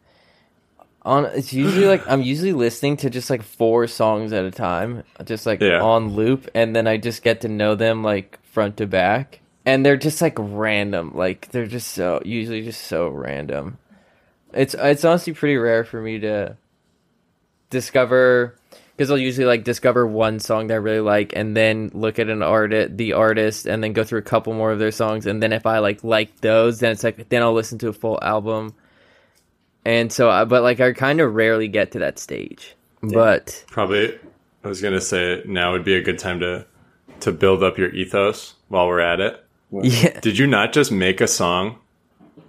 on 1.03 1.25
it's 1.27 1.53
usually 1.53 1.87
like 1.87 2.07
I'm 2.09 2.23
usually 2.23 2.53
listening 2.53 2.97
to 2.99 3.11
just 3.11 3.29
like 3.29 3.43
four 3.43 3.89
songs 3.89 4.33
at 4.33 4.45
a 4.45 4.53
time, 4.53 5.03
just 5.25 5.45
like 5.45 5.61
Yeah. 5.61 5.81
on 5.83 6.15
loop, 6.15 6.49
and 6.55 6.77
then 6.77 6.87
I 6.87 6.99
just 6.99 7.25
get 7.25 7.41
to 7.41 7.49
know 7.49 7.75
them 7.75 8.05
like 8.05 8.39
front 8.45 8.77
to 8.77 8.87
back, 8.87 9.41
and 9.67 9.85
they're 9.85 9.97
just 9.97 10.23
like 10.23 10.37
random, 10.39 11.17
like 11.17 11.51
they're 11.51 11.67
just 11.67 11.89
so 11.95 12.23
usually 12.25 12.63
just 12.63 12.83
so 12.87 13.09
random. 13.09 13.79
It's 14.53 14.75
it's 14.75 15.05
honestly 15.05 15.33
pretty 15.33 15.57
rare 15.57 15.85
for 15.85 16.01
me 16.01 16.19
to 16.21 16.57
discover 17.71 18.57
because 19.01 19.11
I'll 19.11 19.17
usually 19.19 19.47
like 19.47 19.65
discover 19.65 20.07
one 20.07 20.41
song 20.41 20.67
that 20.67 20.75
I 20.75 20.77
really 20.77 21.01
like 21.01 21.33
and 21.35 21.57
then 21.57 21.91
look 21.95 22.19
at 22.19 22.29
an 22.29 22.43
artist, 22.43 22.99
the 22.99 23.15
artist, 23.15 23.65
and 23.67 23.83
then 23.83 23.95
go 23.95 24.05
through 24.05 24.19
a 24.19 24.23
couple 24.23 24.53
more 24.53 24.73
of 24.73 24.79
their 24.79 24.91
songs, 24.93 25.25
and 25.25 25.43
then 25.43 25.55
if 25.55 25.65
I 25.65 25.79
like 25.79 26.05
like 26.05 26.43
those, 26.43 26.81
then 26.81 26.93
it's 26.93 27.03
like 27.03 27.31
then 27.31 27.43
I'll 27.43 27.55
listen 27.55 27.79
to 27.79 27.89
a 27.89 27.95
full 27.95 28.19
album. 28.21 28.75
And 29.87 30.13
so, 30.13 30.29
I, 30.29 30.45
but 30.45 30.63
like 30.63 30.81
I 30.81 30.93
kind 30.93 31.21
of 31.21 31.35
rarely 31.35 31.67
get 31.67 31.93
to 31.93 32.01
that 32.01 32.19
stage. 32.19 32.77
But 33.03 33.65
Probably, 33.69 34.19
I 34.63 34.69
was 34.69 34.83
gonna 34.83 35.01
say 35.01 35.43
now 35.47 35.73
would 35.73 35.85
be 35.85 35.95
a 35.95 36.03
good 36.03 36.19
time 36.19 36.41
to 36.41 36.67
to 37.21 37.33
build 37.33 37.63
up 37.63 37.79
your 37.79 37.89
ethos 37.95 38.55
while 38.69 38.87
we're 38.87 39.01
at 39.01 39.21
it. 39.21 39.43
yeah, 39.71 40.21
Did 40.21 40.37
you 40.37 40.47
not 40.47 40.75
just 40.75 40.93
make 40.93 41.23
a 41.23 41.27
song? 41.27 41.79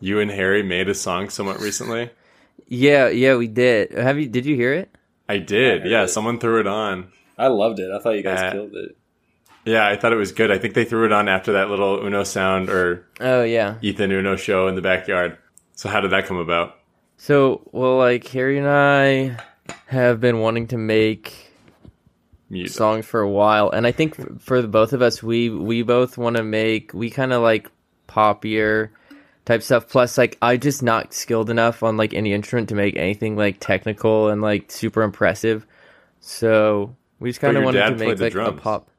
You 0.02 0.20
and 0.20 0.30
Harry 0.32 0.64
made 0.64 0.90
a 0.90 0.94
song 0.96 1.30
somewhat 1.30 1.60
recently. 1.62 2.10
yeah, 2.68 3.08
yeah, 3.08 3.36
we 3.36 3.48
did. 3.48 3.92
Have 3.94 4.20
you? 4.20 4.28
Did 4.28 4.46
you 4.46 4.56
hear 4.56 4.74
it? 4.74 4.94
I 5.30 5.38
did. 5.38 5.84
heard 5.84 5.92
Yeah, 5.92 6.04
it. 6.04 6.08
someone 6.10 6.40
threw 6.40 6.60
it 6.60 6.68
on. 6.68 7.12
I 7.38 7.48
loved 7.48 7.80
it. 7.80 7.90
I 7.92 8.00
thought 8.00 8.12
you 8.18 8.24
guys 8.24 8.40
Uh, 8.40 8.52
killed 8.52 8.76
it. 8.76 8.98
Yeah, 9.64 9.88
I 9.88 9.96
thought 9.96 10.12
it 10.12 10.18
was 10.18 10.32
good. 10.32 10.50
I 10.52 10.58
think 10.58 10.74
they 10.74 10.86
threw 10.86 11.06
it 11.06 11.12
on 11.12 11.30
after 11.30 11.54
that 11.54 11.70
little 11.70 12.04
Uno 12.06 12.24
sound 12.24 12.70
or 12.70 13.06
Oh 13.20 13.44
yeah. 13.44 13.76
Ethan 13.82 14.12
Uno 14.12 14.36
show 14.36 14.68
in 14.68 14.76
the 14.76 14.82
backyard. 14.82 15.38
So 15.76 15.88
how 15.88 16.02
did 16.02 16.12
that 16.12 16.26
come 16.26 16.38
about? 16.38 16.78
So 17.18 17.62
well, 17.72 17.98
like 17.98 18.28
Harry 18.30 18.58
and 18.58 18.68
I 18.68 19.38
have 19.86 20.20
been 20.20 20.40
wanting 20.40 20.68
to 20.70 20.78
make 20.78 21.52
Music. 22.50 22.76
songs 22.76 23.06
for 23.06 23.22
a 23.22 23.30
while 23.30 23.70
and 23.70 23.88
i 23.88 23.94
think 23.94 24.42
for 24.42 24.62
the 24.62 24.68
both 24.68 24.92
of 24.92 25.02
us 25.02 25.24
we 25.24 25.50
we 25.50 25.84
both 25.84 26.18
want 26.18 26.36
to 26.36 26.44
make 26.44 26.94
we 26.94 27.10
kind 27.10 27.32
of 27.32 27.42
like 27.42 27.70
poppier 28.10 28.90
type 29.46 29.64
stuff 29.64 29.88
plus 29.88 30.18
like 30.18 30.38
i 30.42 30.58
just 30.58 30.84
not 30.84 31.14
skilled 31.14 31.50
enough 31.50 31.84
on 31.84 31.98
like 31.98 32.14
any 32.14 32.34
instrument 32.34 32.70
to 32.70 32.76
make 32.76 32.96
anything 32.96 33.36
like 33.36 33.60
technical 33.60 34.30
and 34.30 34.42
like 34.42 34.72
super 34.72 35.02
impressive 35.02 35.66
so 36.20 36.96
we 37.20 37.30
just 37.30 37.42
kind 37.42 37.58
of 37.58 37.64
wanted 37.64 37.84
to 37.84 37.96
make 37.96 38.20
like 38.20 38.36
a 38.36 38.52
pop 38.52 38.90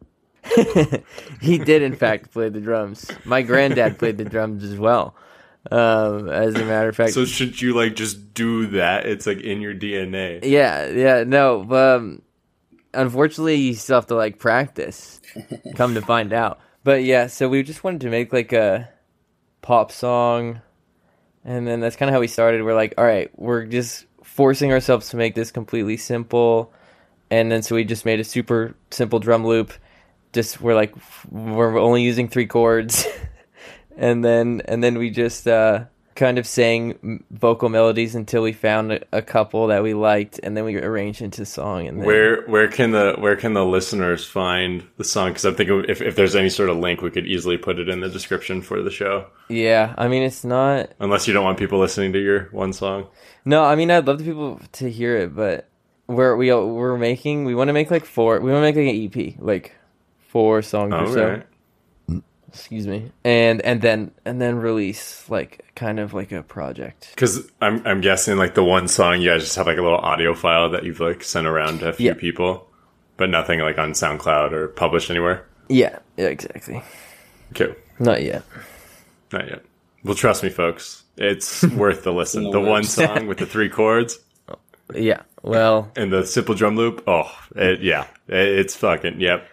he 1.40 1.58
did 1.58 1.82
in 1.82 1.94
fact 1.94 2.32
play 2.32 2.48
the 2.48 2.60
drums 2.60 3.08
my 3.24 3.42
granddad 3.42 3.98
played 3.98 4.18
the 4.18 4.24
drums 4.24 4.64
as 4.64 4.76
well 4.76 5.14
um 5.70 6.28
as 6.28 6.56
a 6.56 6.64
matter 6.64 6.88
of 6.88 6.96
fact 6.96 7.12
So 7.12 7.24
should 7.24 7.60
you 7.62 7.74
like 7.74 7.94
just 7.94 8.34
do 8.34 8.66
that? 8.68 9.06
It's 9.06 9.26
like 9.26 9.40
in 9.40 9.60
your 9.60 9.74
DNA. 9.74 10.40
Yeah, 10.42 10.88
yeah, 10.88 11.24
no, 11.24 11.62
but 11.62 11.96
um, 11.96 12.22
unfortunately, 12.92 13.56
you 13.56 13.74
still 13.74 13.96
have 13.96 14.06
to 14.08 14.16
like 14.16 14.38
practice. 14.38 15.20
come 15.76 15.94
to 15.94 16.02
find 16.02 16.32
out, 16.32 16.58
but 16.82 17.04
yeah, 17.04 17.28
so 17.28 17.48
we 17.48 17.62
just 17.62 17.84
wanted 17.84 18.00
to 18.02 18.10
make 18.10 18.32
like 18.32 18.52
a 18.52 18.88
pop 19.62 19.90
song, 19.90 20.60
and 21.44 21.66
then 21.66 21.80
that's 21.80 21.96
kind 21.96 22.08
of 22.08 22.14
how 22.14 22.20
we 22.20 22.26
started. 22.26 22.62
We're 22.62 22.74
like, 22.74 22.94
all 22.98 23.04
right, 23.04 23.30
we're 23.38 23.64
just 23.64 24.06
forcing 24.22 24.72
ourselves 24.72 25.08
to 25.10 25.16
make 25.16 25.34
this 25.34 25.50
completely 25.50 25.96
simple, 25.96 26.72
and 27.30 27.50
then 27.50 27.62
so 27.62 27.74
we 27.74 27.84
just 27.84 28.04
made 28.04 28.20
a 28.20 28.24
super 28.24 28.74
simple 28.90 29.18
drum 29.18 29.46
loop. 29.46 29.72
Just 30.32 30.60
we're 30.60 30.74
like, 30.74 30.94
we're 31.30 31.78
only 31.78 32.02
using 32.02 32.28
three 32.28 32.46
chords, 32.46 33.06
and 33.96 34.24
then 34.24 34.62
and 34.66 34.82
then 34.84 34.98
we 34.98 35.10
just 35.10 35.46
uh 35.48 35.84
kind 36.14 36.38
of 36.38 36.46
sang 36.46 37.24
vocal 37.30 37.68
melodies 37.68 38.14
until 38.14 38.42
we 38.42 38.52
found 38.52 38.92
a, 38.92 39.00
a 39.12 39.22
couple 39.22 39.66
that 39.68 39.82
we 39.82 39.94
liked 39.94 40.38
and 40.42 40.56
then 40.56 40.64
we 40.64 40.76
arranged 40.76 41.22
into 41.22 41.44
song 41.44 41.86
and 41.86 41.98
then 42.00 42.06
Where 42.06 42.42
where 42.46 42.68
can 42.68 42.90
the 42.92 43.14
where 43.18 43.36
can 43.36 43.54
the 43.54 43.64
listeners 43.64 44.26
find 44.26 44.86
the 44.98 45.04
song? 45.04 45.30
Because 45.30 45.44
I'm 45.44 45.54
thinking 45.54 45.84
if 45.88 46.02
if 46.02 46.14
there's 46.16 46.36
any 46.36 46.48
sort 46.50 46.68
of 46.68 46.76
link, 46.76 47.00
we 47.02 47.10
could 47.10 47.26
easily 47.26 47.56
put 47.56 47.78
it 47.78 47.88
in 47.88 48.00
the 48.00 48.08
description 48.08 48.62
for 48.62 48.82
the 48.82 48.90
show. 48.90 49.26
yeah 49.48 49.94
i 49.98 50.08
mean 50.08 50.22
it's 50.22 50.44
not 50.44 50.90
Unless 51.00 51.26
you 51.28 51.34
don't 51.34 51.44
want 51.44 51.58
people 51.58 51.78
listening 51.78 52.12
to 52.14 52.18
your 52.18 52.48
one 52.52 52.72
song. 52.72 53.06
no 53.44 53.64
i 53.64 53.74
mean 53.74 53.90
i'd 53.90 54.06
love 54.06 54.18
the 54.18 54.24
people 54.24 54.60
to 54.72 54.90
hear 54.90 55.16
it 55.16 55.34
but 55.34 55.68
we're 56.08 56.36
we 56.36 56.52
we're 56.52 56.98
making 56.98 57.44
we 57.44 57.54
want 57.54 57.68
to 57.68 57.72
make 57.72 57.90
like 57.90 58.04
four 58.04 58.38
we 58.40 58.50
want 58.52 58.62
to 58.62 58.68
make 58.72 58.76
like 58.76 58.94
an 58.94 59.30
ep 59.32 59.34
like 59.40 59.76
four 60.28 60.62
songs 60.62 60.92
or 60.92 60.96
All 60.96 61.06
so 61.12 61.28
right. 61.28 61.46
Excuse 62.52 62.86
me 62.86 63.10
and 63.24 63.60
and 63.62 63.80
then 63.82 64.10
and 64.24 64.40
then 64.40 64.56
release 64.56 65.28
like 65.30 65.64
kind 65.74 65.98
of 65.98 66.12
like 66.14 66.32
a 66.32 66.42
project 66.42 67.10
Because 67.14 67.50
I'm 67.60 67.84
I'm 67.86 68.00
guessing 68.00 68.36
like 68.36 68.54
the 68.54 68.62
one 68.64 68.88
song 68.88 69.20
you 69.20 69.30
guys 69.30 69.42
just 69.42 69.56
have 69.56 69.66
like 69.66 69.78
a 69.78 69.82
little 69.82 69.98
audio 69.98 70.34
file 70.34 70.70
that 70.70 70.84
you've 70.84 71.00
like 71.00 71.24
sent 71.24 71.46
around 71.46 71.80
to 71.80 71.88
a 71.88 71.92
few 71.94 72.08
Yeah. 72.08 72.14
people, 72.14 72.68
but 73.16 73.30
nothing 73.30 73.60
like 73.60 73.78
on 73.78 73.92
SoundCloud 73.92 74.52
or 74.52 74.68
published 74.68 75.10
anywhere. 75.10 75.46
yeah 75.68 75.98
yeah 76.16 76.26
exactly 76.26 76.82
Okay, 77.52 77.74
not 77.98 78.22
yet 78.22 78.42
not 79.32 79.48
yet. 79.48 79.62
Well, 80.04 80.14
trust 80.14 80.42
me, 80.42 80.50
folks, 80.50 81.04
it's 81.16 81.62
worth 81.76 82.02
the 82.04 82.12
listen. 82.12 82.44
the 82.44 82.50
The 82.52 82.60
one 82.60 82.84
song 82.84 83.26
with 83.28 83.38
the 83.38 83.46
three 83.46 83.68
chords 83.70 84.18
yeah 84.94 85.22
well 85.42 85.90
and 85.96 86.12
the 86.12 86.26
simple 86.26 86.54
drum 86.54 86.76
loop. 86.76 87.02
Oh, 87.06 87.30
it, 87.56 87.80
yeah, 87.82 88.06
it, 88.28 88.48
it's 88.60 88.76
fucking 88.76 89.20
yep. 89.20 89.48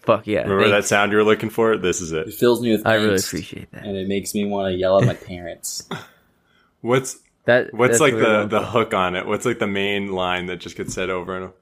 Fuck 0.00 0.26
yeah 0.26 0.42
Remember 0.42 0.68
that 0.68 0.84
sound 0.84 1.12
you 1.12 1.18
were 1.18 1.24
looking 1.24 1.50
for? 1.50 1.76
This 1.76 2.00
is 2.00 2.12
It 2.12 2.28
it. 2.28 2.34
fills 2.34 2.60
me 2.62 2.72
with 2.72 2.86
i 2.86 2.94
really 2.94 3.16
appreciate 3.16 3.70
that 3.72 3.84
and 3.84 3.96
it 3.96 4.08
makes 4.08 4.34
me 4.34 4.44
want 4.46 4.72
to 4.72 4.76
yell 4.78 5.00
at 5.00 5.06
my 5.06 5.14
parents. 5.14 5.88
What's 6.82 7.18
that 7.44 7.72
what's 7.74 8.00
like 8.00 8.14
the 8.14 8.46
the 8.46 8.62
hook 8.64 8.94
on 8.94 9.14
it? 9.16 9.26
What's 9.26 9.44
like 9.46 9.58
the 9.58 9.66
main 9.66 10.12
line 10.12 10.46
that 10.46 10.56
just 10.56 10.76
gets 10.76 10.94
said 10.94 11.10
over 11.10 11.34
and 11.36 11.44
over? 11.44 11.54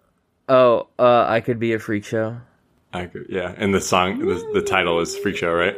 oh 0.49 0.89
uh 0.99 1.27
i 1.29 1.41
could 1.41 1.59
be 1.59 1.73
a 1.75 1.79
freak 1.79 2.05
show 2.05 2.37
I 2.93 3.05
could, 3.07 3.27
yeah, 3.29 3.53
and 3.59 3.75
the 3.75 3.83
song, 3.83 4.19
the, 4.21 4.51
the 4.55 4.63
title 4.63 4.99
is 5.01 5.15
Freak 5.19 5.37
Show, 5.37 5.53
right? 5.53 5.77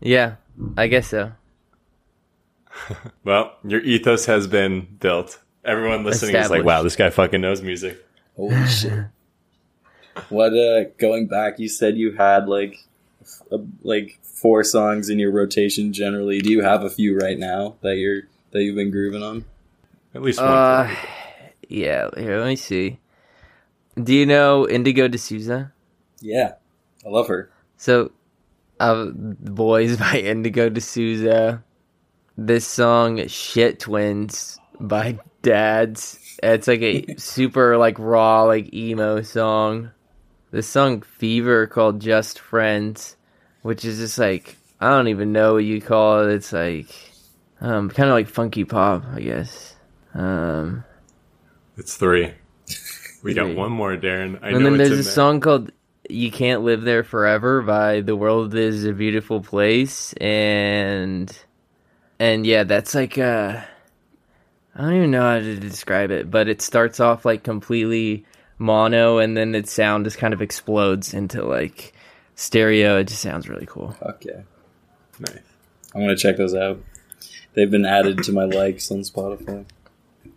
yeah 0.00 0.36
i 0.76 0.86
guess 0.86 1.08
so 1.08 1.32
Well, 3.24 3.56
your 3.64 3.80
ethos 3.80 4.26
has 4.26 4.46
been 4.46 4.86
built. 5.00 5.38
Everyone 5.64 6.04
listening 6.04 6.36
is 6.36 6.50
like, 6.50 6.62
"Wow, 6.64 6.82
this 6.82 6.94
guy 6.96 7.10
fucking 7.10 7.40
knows 7.40 7.62
music." 7.62 8.04
Holy 8.36 8.66
shit! 8.66 9.06
What? 10.28 10.52
Uh, 10.54 10.84
going 10.98 11.26
back, 11.26 11.58
you 11.58 11.68
said 11.68 11.96
you 11.96 12.12
had 12.12 12.48
like, 12.48 12.76
a, 13.50 13.58
like 13.82 14.18
four 14.22 14.64
songs 14.64 15.08
in 15.08 15.18
your 15.18 15.32
rotation. 15.32 15.92
Generally, 15.92 16.40
do 16.40 16.50
you 16.50 16.62
have 16.62 16.82
a 16.82 16.90
few 16.90 17.18
right 17.18 17.38
now 17.38 17.76
that 17.82 17.96
you're 17.96 18.22
that 18.52 18.62
you've 18.62 18.76
been 18.76 18.90
grooving 18.90 19.22
on? 19.22 19.44
At 20.14 20.22
least 20.22 20.40
one. 20.40 20.48
Uh, 20.48 20.94
yeah. 21.68 22.08
Here, 22.16 22.38
let 22.38 22.48
me 22.48 22.56
see. 22.56 22.98
Do 24.02 24.14
you 24.14 24.26
know 24.26 24.68
Indigo 24.68 25.08
De 25.08 25.18
Souza? 25.18 25.72
Yeah, 26.20 26.54
I 27.04 27.08
love 27.08 27.28
her. 27.28 27.50
So, 27.76 28.12
uh, 28.80 29.06
"Boys" 29.06 29.96
by 29.98 30.18
Indigo 30.18 30.68
De 30.68 30.80
Souza. 30.80 31.62
This 32.36 32.66
song 32.66 33.26
"Shit 33.26 33.80
Twins" 33.80 34.58
by 34.78 35.18
Dads. 35.42 36.18
It's 36.42 36.68
like 36.68 36.82
a 36.82 37.14
super 37.16 37.78
like 37.78 37.98
raw 37.98 38.42
like 38.42 38.72
emo 38.74 39.22
song. 39.22 39.90
This 40.56 40.66
song 40.66 41.02
"Fever" 41.02 41.66
called 41.66 42.00
"Just 42.00 42.38
Friends," 42.38 43.18
which 43.60 43.84
is 43.84 43.98
just 43.98 44.16
like 44.16 44.56
I 44.80 44.88
don't 44.88 45.08
even 45.08 45.30
know 45.30 45.52
what 45.52 45.64
you 45.64 45.82
call 45.82 46.26
it. 46.26 46.32
It's 46.32 46.50
like 46.50 46.88
um 47.60 47.90
kind 47.90 48.08
of 48.08 48.14
like 48.14 48.26
funky 48.26 48.64
pop, 48.64 49.04
I 49.12 49.20
guess. 49.20 49.76
Um. 50.14 50.82
It's 51.76 51.98
three. 51.98 52.32
We 53.22 53.34
got 53.34 53.54
one 53.54 53.70
more, 53.70 53.98
Darren. 53.98 54.38
I 54.42 54.48
and 54.48 54.60
know 54.60 54.70
then 54.70 54.78
there's 54.78 54.92
a 54.92 54.94
there. 54.94 55.02
song 55.02 55.40
called 55.40 55.72
"You 56.08 56.32
Can't 56.32 56.62
Live 56.62 56.80
There 56.80 57.04
Forever" 57.04 57.60
by 57.60 58.00
"The 58.00 58.16
World 58.16 58.54
Is 58.54 58.86
a 58.86 58.94
Beautiful 58.94 59.42
Place," 59.42 60.14
and 60.14 61.38
and 62.18 62.46
yeah, 62.46 62.64
that's 62.64 62.94
like 62.94 63.18
uh, 63.18 63.60
I 64.74 64.80
don't 64.80 64.96
even 64.96 65.10
know 65.10 65.20
how 65.20 65.38
to 65.38 65.56
describe 65.56 66.10
it, 66.10 66.30
but 66.30 66.48
it 66.48 66.62
starts 66.62 66.98
off 66.98 67.26
like 67.26 67.42
completely 67.42 68.24
mono, 68.58 69.18
and 69.18 69.36
then 69.36 69.54
its 69.54 69.72
sound 69.72 70.04
just 70.04 70.18
kind 70.18 70.34
of 70.34 70.42
explodes 70.42 71.14
into 71.14 71.44
like 71.44 71.92
stereo. 72.34 72.98
It 72.98 73.08
just 73.08 73.22
sounds 73.22 73.48
really 73.48 73.66
cool. 73.66 73.92
Fuck 73.92 74.24
yeah. 74.24 74.42
Nice. 75.18 75.38
I'm 75.94 76.02
gonna 76.02 76.16
check 76.16 76.36
those 76.36 76.54
out. 76.54 76.82
They've 77.54 77.70
been 77.70 77.86
added 77.86 78.22
to 78.24 78.32
my 78.32 78.44
likes 78.44 78.90
on 78.90 78.98
Spotify. 78.98 79.64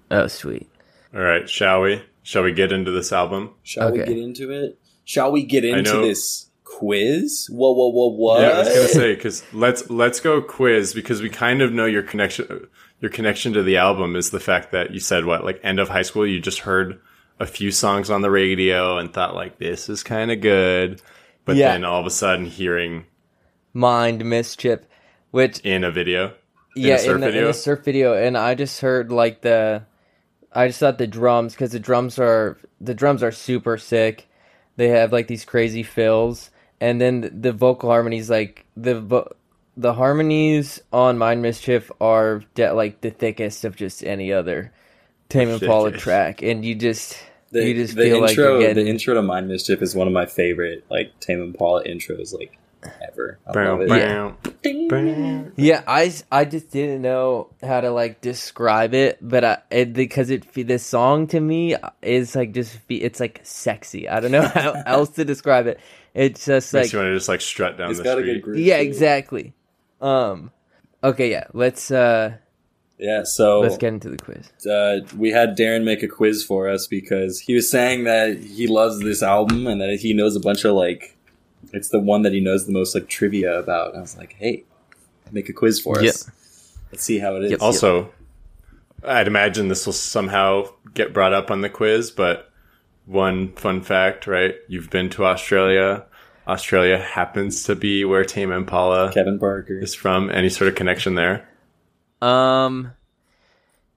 Oh, 0.09 0.27
sweet. 0.27 0.69
All 1.13 1.21
right, 1.21 1.49
shall 1.49 1.81
we? 1.81 2.01
Shall 2.23 2.43
we 2.43 2.53
get 2.53 2.71
into 2.71 2.91
this 2.91 3.11
album? 3.11 3.53
Shall 3.63 3.91
we 3.91 3.99
get 3.99 4.09
into 4.09 4.51
it? 4.51 4.79
Shall 5.03 5.31
we 5.31 5.43
get 5.43 5.65
into 5.65 6.01
this 6.01 6.49
quiz? 6.63 7.47
Whoa, 7.51 7.73
whoa, 7.73 7.89
whoa, 7.89 8.07
what? 8.07 8.41
Yeah, 8.41 8.49
I 8.49 8.59
was 8.59 8.67
gonna 8.69 8.87
say 8.87 9.15
because 9.15 9.43
let's 9.51 9.89
let's 9.89 10.19
go 10.19 10.41
quiz 10.41 10.93
because 10.93 11.21
we 11.21 11.29
kind 11.29 11.61
of 11.61 11.73
know 11.73 11.85
your 11.85 12.03
connection. 12.03 12.67
Your 13.01 13.11
connection 13.11 13.53
to 13.53 13.63
the 13.63 13.77
album 13.77 14.15
is 14.15 14.29
the 14.29 14.39
fact 14.39 14.71
that 14.71 14.91
you 14.91 14.99
said 14.99 15.25
what 15.25 15.43
like 15.43 15.59
end 15.63 15.79
of 15.79 15.89
high 15.89 16.01
school 16.01 16.27
you 16.27 16.39
just 16.39 16.59
heard 16.59 16.99
a 17.39 17.45
few 17.45 17.71
songs 17.71 18.09
on 18.09 18.21
the 18.21 18.29
radio 18.31 18.97
and 18.97 19.13
thought 19.13 19.35
like 19.35 19.57
this 19.57 19.89
is 19.89 20.03
kind 20.03 20.31
of 20.31 20.41
good, 20.41 21.01
but 21.45 21.55
Yeah. 21.55 21.71
then 21.71 21.83
all 21.85 21.99
of 21.99 22.05
a 22.05 22.09
sudden 22.11 22.45
hearing 22.45 23.05
Mind 23.73 24.25
Mischief, 24.25 24.79
which 25.31 25.59
in 25.59 25.83
a 25.83 25.91
video, 25.91 26.33
yeah, 26.75 26.95
a 26.95 26.99
surf 26.99 27.15
in, 27.15 27.21
the, 27.21 27.27
in 27.27 27.33
video? 27.33 27.47
the 27.47 27.53
surf 27.53 27.83
video, 27.85 28.13
and 28.13 28.37
I 28.37 28.55
just 28.55 28.81
heard 28.81 29.11
like 29.11 29.41
the, 29.41 29.83
I 30.51 30.67
just 30.67 30.79
thought 30.79 30.97
the 30.97 31.07
drums 31.07 31.53
because 31.53 31.71
the 31.71 31.79
drums 31.79 32.19
are 32.19 32.57
the 32.81 32.93
drums 32.93 33.23
are 33.23 33.31
super 33.31 33.77
sick. 33.77 34.27
They 34.75 34.87
have 34.89 35.11
like 35.11 35.27
these 35.27 35.45
crazy 35.45 35.83
fills, 35.83 36.49
and 36.81 36.99
then 36.99 37.21
the, 37.21 37.29
the 37.29 37.51
vocal 37.51 37.89
harmonies, 37.89 38.29
like 38.29 38.65
the 38.75 38.99
vo- 38.99 39.31
the 39.77 39.93
harmonies 39.93 40.81
on 40.91 41.17
Mind 41.17 41.41
Mischief 41.41 41.91
are 42.01 42.41
de- 42.55 42.73
like 42.73 43.01
the 43.01 43.11
thickest 43.11 43.63
of 43.65 43.75
just 43.75 44.03
any 44.03 44.33
other 44.33 44.73
Tame 45.29 45.49
Impala 45.49 45.91
track, 45.91 46.41
and 46.41 46.65
you 46.65 46.75
just 46.75 47.17
The, 47.51 47.67
you 47.67 47.73
just 47.73 47.95
the 47.95 48.03
feel 48.03 48.23
intro, 48.25 48.51
you're 48.59 48.59
getting 48.69 48.85
the 48.85 48.89
intro 48.89 49.13
to 49.15 49.21
Mind 49.21 49.47
Mischief 49.47 49.81
is 49.81 49.95
one 49.95 50.07
of 50.07 50.13
my 50.13 50.25
favorite 50.25 50.85
like 50.89 51.19
Tame 51.19 51.41
Impala 51.41 51.83
intros 51.83 52.33
like 52.33 52.57
ever. 53.01 53.39
I 53.45 53.49
love 53.49 53.79
Bow, 53.79 53.81
it. 53.81 54.63
bow, 54.63 54.87
bow. 54.89 55.51
Yeah, 55.57 55.83
I, 55.87 56.05
s- 56.05 56.23
I 56.31 56.45
just 56.45 56.69
didn't 56.71 57.01
know 57.01 57.49
how 57.61 57.81
to 57.81 57.91
like 57.91 58.21
describe 58.21 58.93
it, 58.93 59.17
but 59.21 59.43
I, 59.43 59.57
it, 59.69 59.93
because 59.93 60.29
it 60.29 60.45
this 60.53 60.85
song 60.85 61.27
to 61.27 61.39
me 61.39 61.75
is 62.01 62.35
like 62.35 62.53
just 62.53 62.77
it's 62.87 63.19
like 63.19 63.41
sexy. 63.43 64.07
I 64.07 64.19
don't 64.19 64.31
know 64.31 64.43
how 64.47 64.73
else 64.85 65.09
to 65.11 65.25
describe 65.25 65.67
it. 65.67 65.79
It's 66.13 66.45
just 66.45 66.73
Makes 66.73 66.87
like 66.87 66.93
you 66.93 66.99
want 66.99 67.09
to 67.09 67.15
just 67.15 67.29
like 67.29 67.41
strut 67.41 67.77
down 67.77 67.89
It's 67.89 67.97
the 67.99 68.03
got 68.03 68.17
a 68.17 68.21
street. 68.21 68.33
good 68.35 68.41
groove. 68.43 68.59
yeah, 68.59 68.77
to 68.77 68.83
exactly. 68.83 69.53
Um, 70.01 70.51
okay, 71.03 71.31
yeah, 71.31 71.45
let's 71.53 71.91
uh 71.91 72.37
Yeah, 72.99 73.23
so 73.23 73.61
let's 73.61 73.77
get 73.77 73.93
into 73.93 74.09
the 74.09 74.17
quiz. 74.17 74.51
uh, 74.65 74.99
we 75.17 75.31
had 75.31 75.57
Darren 75.57 75.85
make 75.85 76.03
a 76.03 76.07
quiz 76.07 76.43
for 76.43 76.67
us 76.67 76.85
because 76.85 77.39
he 77.39 77.53
was 77.53 77.71
saying 77.71 78.03
that 78.03 78.37
he 78.37 78.67
loves 78.67 78.99
this 78.99 79.23
album 79.23 79.67
and 79.67 79.79
that 79.79 79.99
he 79.99 80.13
knows 80.13 80.35
a 80.35 80.39
bunch 80.41 80.65
of 80.65 80.75
like, 80.75 81.17
it's 81.71 81.89
the 81.89 81.99
one 81.99 82.23
that 82.23 82.33
he 82.33 82.41
knows 82.41 82.65
the 82.65 82.73
most 82.73 82.93
like 82.93 83.07
trivia 83.07 83.57
about. 83.57 83.89
And 83.89 83.99
I 83.99 84.01
was 84.01 84.17
like, 84.17 84.33
hey, 84.33 84.65
make 85.31 85.47
a 85.47 85.53
quiz 85.53 85.79
for 85.79 85.99
us. 85.99 86.03
Yep. 86.03 86.15
Let's 86.91 87.03
see 87.03 87.19
how 87.19 87.37
it 87.37 87.43
is. 87.45 87.51
Yep. 87.51 87.61
Also, 87.61 88.11
I'd 89.03 89.27
imagine 89.27 89.69
this 89.69 89.85
will 89.85 89.93
somehow 89.93 90.65
get 90.93 91.13
brought 91.13 91.33
up 91.33 91.51
on 91.51 91.61
the 91.61 91.69
quiz, 91.69 92.11
but 92.11 92.51
one 93.05 93.53
fun 93.53 93.81
fact, 93.81 94.27
right? 94.27 94.55
You've 94.67 94.89
been 94.89 95.09
to 95.11 95.25
Australia. 95.25 96.05
Australia 96.47 96.97
happens 96.97 97.63
to 97.63 97.75
be 97.75 98.03
where 98.03 98.25
Tame 98.25 98.51
Impala 98.51 99.13
Kevin 99.13 99.39
Parker. 99.39 99.79
is 99.79 99.95
from. 99.95 100.29
Any 100.29 100.49
sort 100.49 100.67
of 100.67 100.75
connection 100.75 101.15
there? 101.15 101.48
Um, 102.21 102.91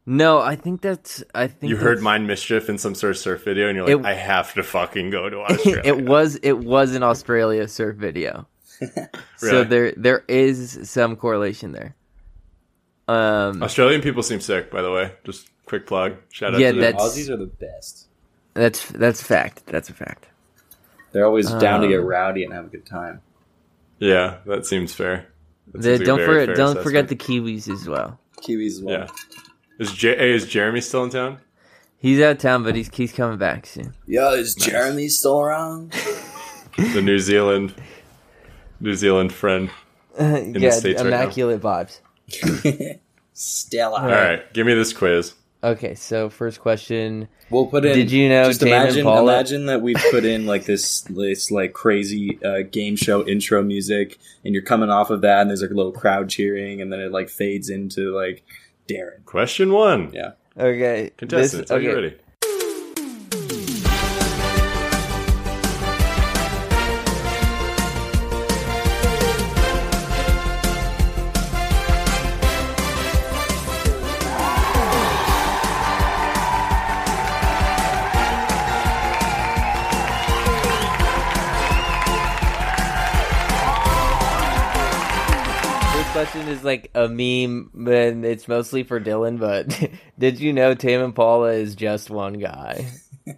no, 0.07 0.41
I 0.41 0.57
think 0.57 0.81
that's 0.81 1.23
I 1.35 1.47
think 1.47 1.71
You 1.71 1.77
heard 1.77 1.99
that's- 1.99 2.03
Mind 2.05 2.27
Mischief 2.27 2.69
in 2.69 2.79
some 2.79 2.95
sort 2.95 3.13
of 3.13 3.19
surf 3.19 3.45
video, 3.45 3.69
and 3.69 3.77
you're 3.77 3.87
like, 3.87 3.99
It- 3.99 4.07
I 4.07 4.15
have 4.15 4.55
to 4.55 4.63
fucking 4.63 5.11
go 5.11 5.29
to 5.31 5.39
Australia. 5.43 5.83
it 5.85 6.05
was 6.05 6.37
it 6.37 6.53
was 6.59 6.95
an 6.95 7.03
Australia 7.03 7.69
surf 7.69 7.97
video. 7.97 8.47
So 9.37 9.65
there 9.65 9.93
there 9.97 10.25
is 10.29 10.89
some 10.91 11.17
correlation 11.17 11.73
there. 11.73 11.95
Um, 13.09 13.63
Australian 13.63 14.01
people 14.01 14.23
seem 14.23 14.41
sick, 14.41 14.71
by 14.71 14.83
the 14.83 14.91
way. 14.91 15.13
Just 15.25 15.51
quick 15.67 15.87
plug. 15.87 16.15
Shout 16.31 16.55
out 16.55 16.61
Yeah, 16.61 16.71
to 16.73 16.81
them. 16.81 16.95
Aussies 16.95 17.29
are 17.29 17.37
the 17.37 17.47
best. 17.47 18.07
that's 18.55 18.87
that's 18.93 19.21
a 19.21 19.25
fact. 19.25 19.67
That's 19.67 19.89
a 19.91 19.93
fact. 19.93 20.27
They're 21.11 21.27
always 21.27 21.51
down 21.51 21.81
to 21.83 21.89
get 21.89 21.99
Um, 22.01 22.07
rowdy 22.07 22.45
and 22.45 22.53
have 22.55 22.67
a 22.67 22.69
good 22.69 22.87
time. 22.87 23.21
Yeah, 23.99 24.39
that 24.47 24.65
seems 24.67 24.95
fair. 24.95 25.27
That 25.69 25.83
The- 25.83 25.97
seems 25.97 26.01
like 26.01 26.01
a 26.01 26.05
don't 26.07 26.25
forget 26.27 26.57
don't 26.57 26.83
forget 26.83 27.09
the. 27.09 27.17
Kiwis 27.17 27.69
as 27.73 27.89
well. 27.89 28.19
Kiwis 28.43 28.67
as 28.67 28.83
well. 28.83 28.99
Yeah. 29.01 29.07
Is, 29.79 29.93
J- 29.93 30.35
is 30.35 30.47
Jeremy 30.47 30.81
still 30.81 31.05
in 31.05 31.11
town? 31.11 31.39
He's 31.99 32.21
out 32.21 32.33
of 32.33 32.39
town, 32.39 32.63
but 32.65 32.75
he's 32.75 32.91
he's 32.95 33.13
coming 33.13 33.39
back 33.39 33.65
soon. 33.67 33.95
Yo, 34.07 34.31
is 34.33 34.55
Jeremy 34.55 35.09
still 35.09 35.41
around? 35.41 35.93
The 36.77 37.01
New 37.03 37.19
Zealand, 37.19 37.75
New 38.81 38.95
Zealand 38.95 39.33
friend. 39.33 39.71
in 40.19 40.55
yeah, 40.55 40.71
States 40.71 41.01
right 41.03 41.11
now. 41.11 41.23
immaculate 41.23 41.61
vibes. 41.61 42.01
Stella. 43.35 44.01
All 44.01 44.09
right, 44.09 44.53
give 44.53 44.67
me 44.67 44.75
this 44.75 44.93
quiz. 44.93 45.35
Okay, 45.65 45.95
so 45.95 46.29
first 46.29 46.61
question. 46.61 47.29
We'll 47.49 47.67
put 47.67 47.85
in. 47.85 47.95
Did 47.95 48.11
you 48.11 48.29
know 48.29 48.47
Just 48.47 48.63
Tame 48.63 48.73
imagine, 48.73 49.01
Impala- 49.01 49.33
imagine 49.33 49.67
that 49.67 49.81
we 49.81 49.95
put 50.11 50.25
in 50.25 50.45
like 50.45 50.65
this, 50.65 51.03
this 51.03 51.53
like 51.53 51.73
crazy 51.73 52.43
uh, 52.45 52.63
game 52.71 52.97
show 52.97 53.25
intro 53.27 53.63
music, 53.63 54.19
and 54.45 54.55
you're 54.55 54.65
coming 54.65 54.91
off 54.91 55.11
of 55.11 55.21
that, 55.21 55.43
and 55.43 55.51
there's 55.51 55.63
like 55.63 55.71
a 55.71 55.75
little 55.75 55.93
crowd 55.93 56.29
cheering, 56.29 56.81
and 56.81 56.93
then 56.93 56.99
it 56.99 57.13
like 57.13 57.29
fades 57.29 57.71
into 57.71 58.13
like 58.15 58.45
Darren. 58.89 59.25
Question 59.25 59.73
one. 59.73 60.11
Yeah. 60.13 60.33
Okay, 60.59 61.13
Contestants, 61.17 61.69
this, 61.69 61.71
are 61.71 61.81
you 61.81 61.95
ready? 61.95 62.17
Is 86.63 86.65
like 86.65 86.91
a 86.95 87.09
meme, 87.09 87.71
and 87.89 88.25
it's 88.25 88.49
mostly 88.49 88.83
for 88.85 89.01
Dylan. 89.01 89.39
But 89.39 89.91
did 90.19 90.41
you 90.41 90.53
know 90.53 90.75
Tame 90.75 91.01
Impala 91.01 91.53
is 91.53 91.75
just 91.75 92.11
one 92.11 92.35
guy? 92.35 92.91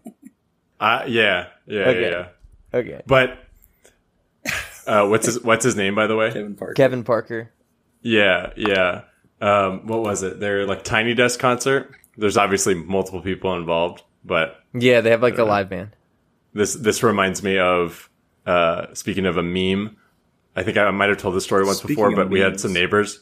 Uh, 0.80 1.04
yeah, 1.06 1.46
yeah, 1.66 1.80
Okay. 1.82 2.02
yeah, 2.02 2.08
yeah. 2.10 2.78
Okay, 2.78 3.00
But 3.06 3.38
uh, 4.86 5.06
what's 5.06 5.24
his 5.26 5.42
What's 5.42 5.64
his 5.64 5.76
name, 5.76 5.94
by 5.94 6.06
the 6.06 6.16
way? 6.16 6.30
Kevin 6.30 6.54
Parker. 6.56 6.74
Kevin 6.74 7.04
Parker. 7.04 7.50
Yeah, 8.02 8.50
yeah. 8.56 9.02
Um, 9.40 9.86
what 9.86 10.02
was 10.02 10.22
it? 10.22 10.40
Their 10.40 10.66
like 10.66 10.82
Tiny 10.82 11.14
Desk 11.14 11.38
concert. 11.40 11.94
There's 12.18 12.36
obviously 12.36 12.74
multiple 12.74 13.22
people 13.22 13.54
involved, 13.56 14.02
but 14.24 14.62
Yeah, 14.74 15.00
they 15.00 15.10
have 15.10 15.22
like 15.22 15.38
a 15.38 15.44
live 15.44 15.70
band. 15.70 15.90
this 16.52 16.74
this 16.74 17.02
reminds 17.02 17.42
me 17.42 17.58
of 17.58 18.10
uh, 18.44 18.92
speaking 18.94 19.24
of 19.26 19.36
a 19.38 19.42
meme. 19.42 19.96
I 20.56 20.62
think 20.62 20.76
I 20.76 20.90
might 20.90 21.08
have 21.08 21.18
told 21.18 21.34
this 21.34 21.44
story 21.44 21.64
once 21.64 21.78
Speaking 21.78 21.96
before, 21.96 22.14
but 22.14 22.30
we 22.30 22.40
had 22.40 22.60
some 22.60 22.72
neighbors 22.72 23.20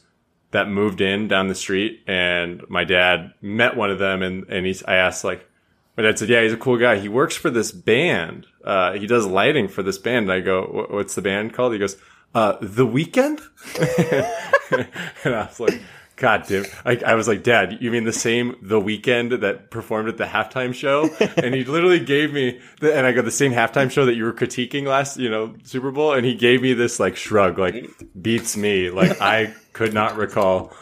that 0.51 0.69
moved 0.69 1.01
in 1.01 1.29
down 1.29 1.49
the 1.49 1.55
street, 1.55 2.03
and 2.07 2.63
my 2.69 2.85
dad 2.85 3.33
met 3.41 3.77
one 3.77 3.91
of 3.91 3.99
them, 3.99 4.23
and 4.23 4.45
and 4.49 4.67
he's 4.67 4.83
I 4.85 4.97
asked 4.97 5.25
like, 5.25 5.49
my 5.97 6.03
dad 6.03 6.19
said, 6.19 6.29
yeah, 6.29 6.43
he's 6.43 6.53
a 6.53 6.59
cool 6.59 6.79
guy. 6.79 6.99
He 6.99 7.09
works 7.09 7.37
for 7.37 7.51
this 7.51 7.71
band. 7.71 8.47
Uh, 8.65 8.93
he 8.93 9.07
does 9.07 9.27
lighting 9.27 9.69
for 9.69 9.83
this 9.83 9.99
band. 9.99 10.31
And 10.31 10.33
I 10.33 10.41
go, 10.41 10.87
what's 10.91 11.15
the 11.15 11.23
band 11.23 11.53
called? 11.53 11.73
He 11.75 11.79
goes, 11.79 11.97
uh, 12.35 12.57
The 12.61 12.87
Weekend. 12.87 13.41
and 13.79 15.35
I 15.35 15.47
was 15.47 15.61
like. 15.61 15.81
God 16.17 16.45
damn! 16.47 16.65
I, 16.85 17.01
I 17.05 17.15
was 17.15 17.27
like, 17.27 17.43
Dad, 17.43 17.79
you 17.81 17.91
mean 17.91 18.05
the 18.05 18.13
same 18.13 18.57
The 18.63 18.79
Weekend 18.79 19.33
that 19.33 19.71
performed 19.71 20.09
at 20.09 20.19
the 20.19 20.25
halftime 20.25 20.75
show? 20.75 21.09
And 21.37 21.55
he 21.55 21.65
literally 21.65 21.99
gave 22.01 22.33
me, 22.33 22.61
the, 22.81 22.95
and 22.95 23.07
I 23.07 23.13
go 23.13 23.23
the 23.23 23.31
same 23.31 23.53
halftime 23.53 23.91
show 23.91 24.05
that 24.07 24.15
you 24.15 24.25
were 24.25 24.33
critiquing 24.33 24.87
last, 24.87 25.17
you 25.19 25.29
know, 25.31 25.55
Super 25.65 25.91
Bowl, 25.91 26.13
and 26.13 26.25
he 26.25 26.35
gave 26.35 26.63
me 26.63 26.75
this 26.75 27.01
like 27.01 27.17
shrug, 27.17 27.59
like 27.59 27.87
beats 28.21 28.57
me, 28.57 28.91
like 28.91 29.21
I 29.21 29.55
could 29.73 29.95
not 29.95 30.17
recall. 30.17 30.73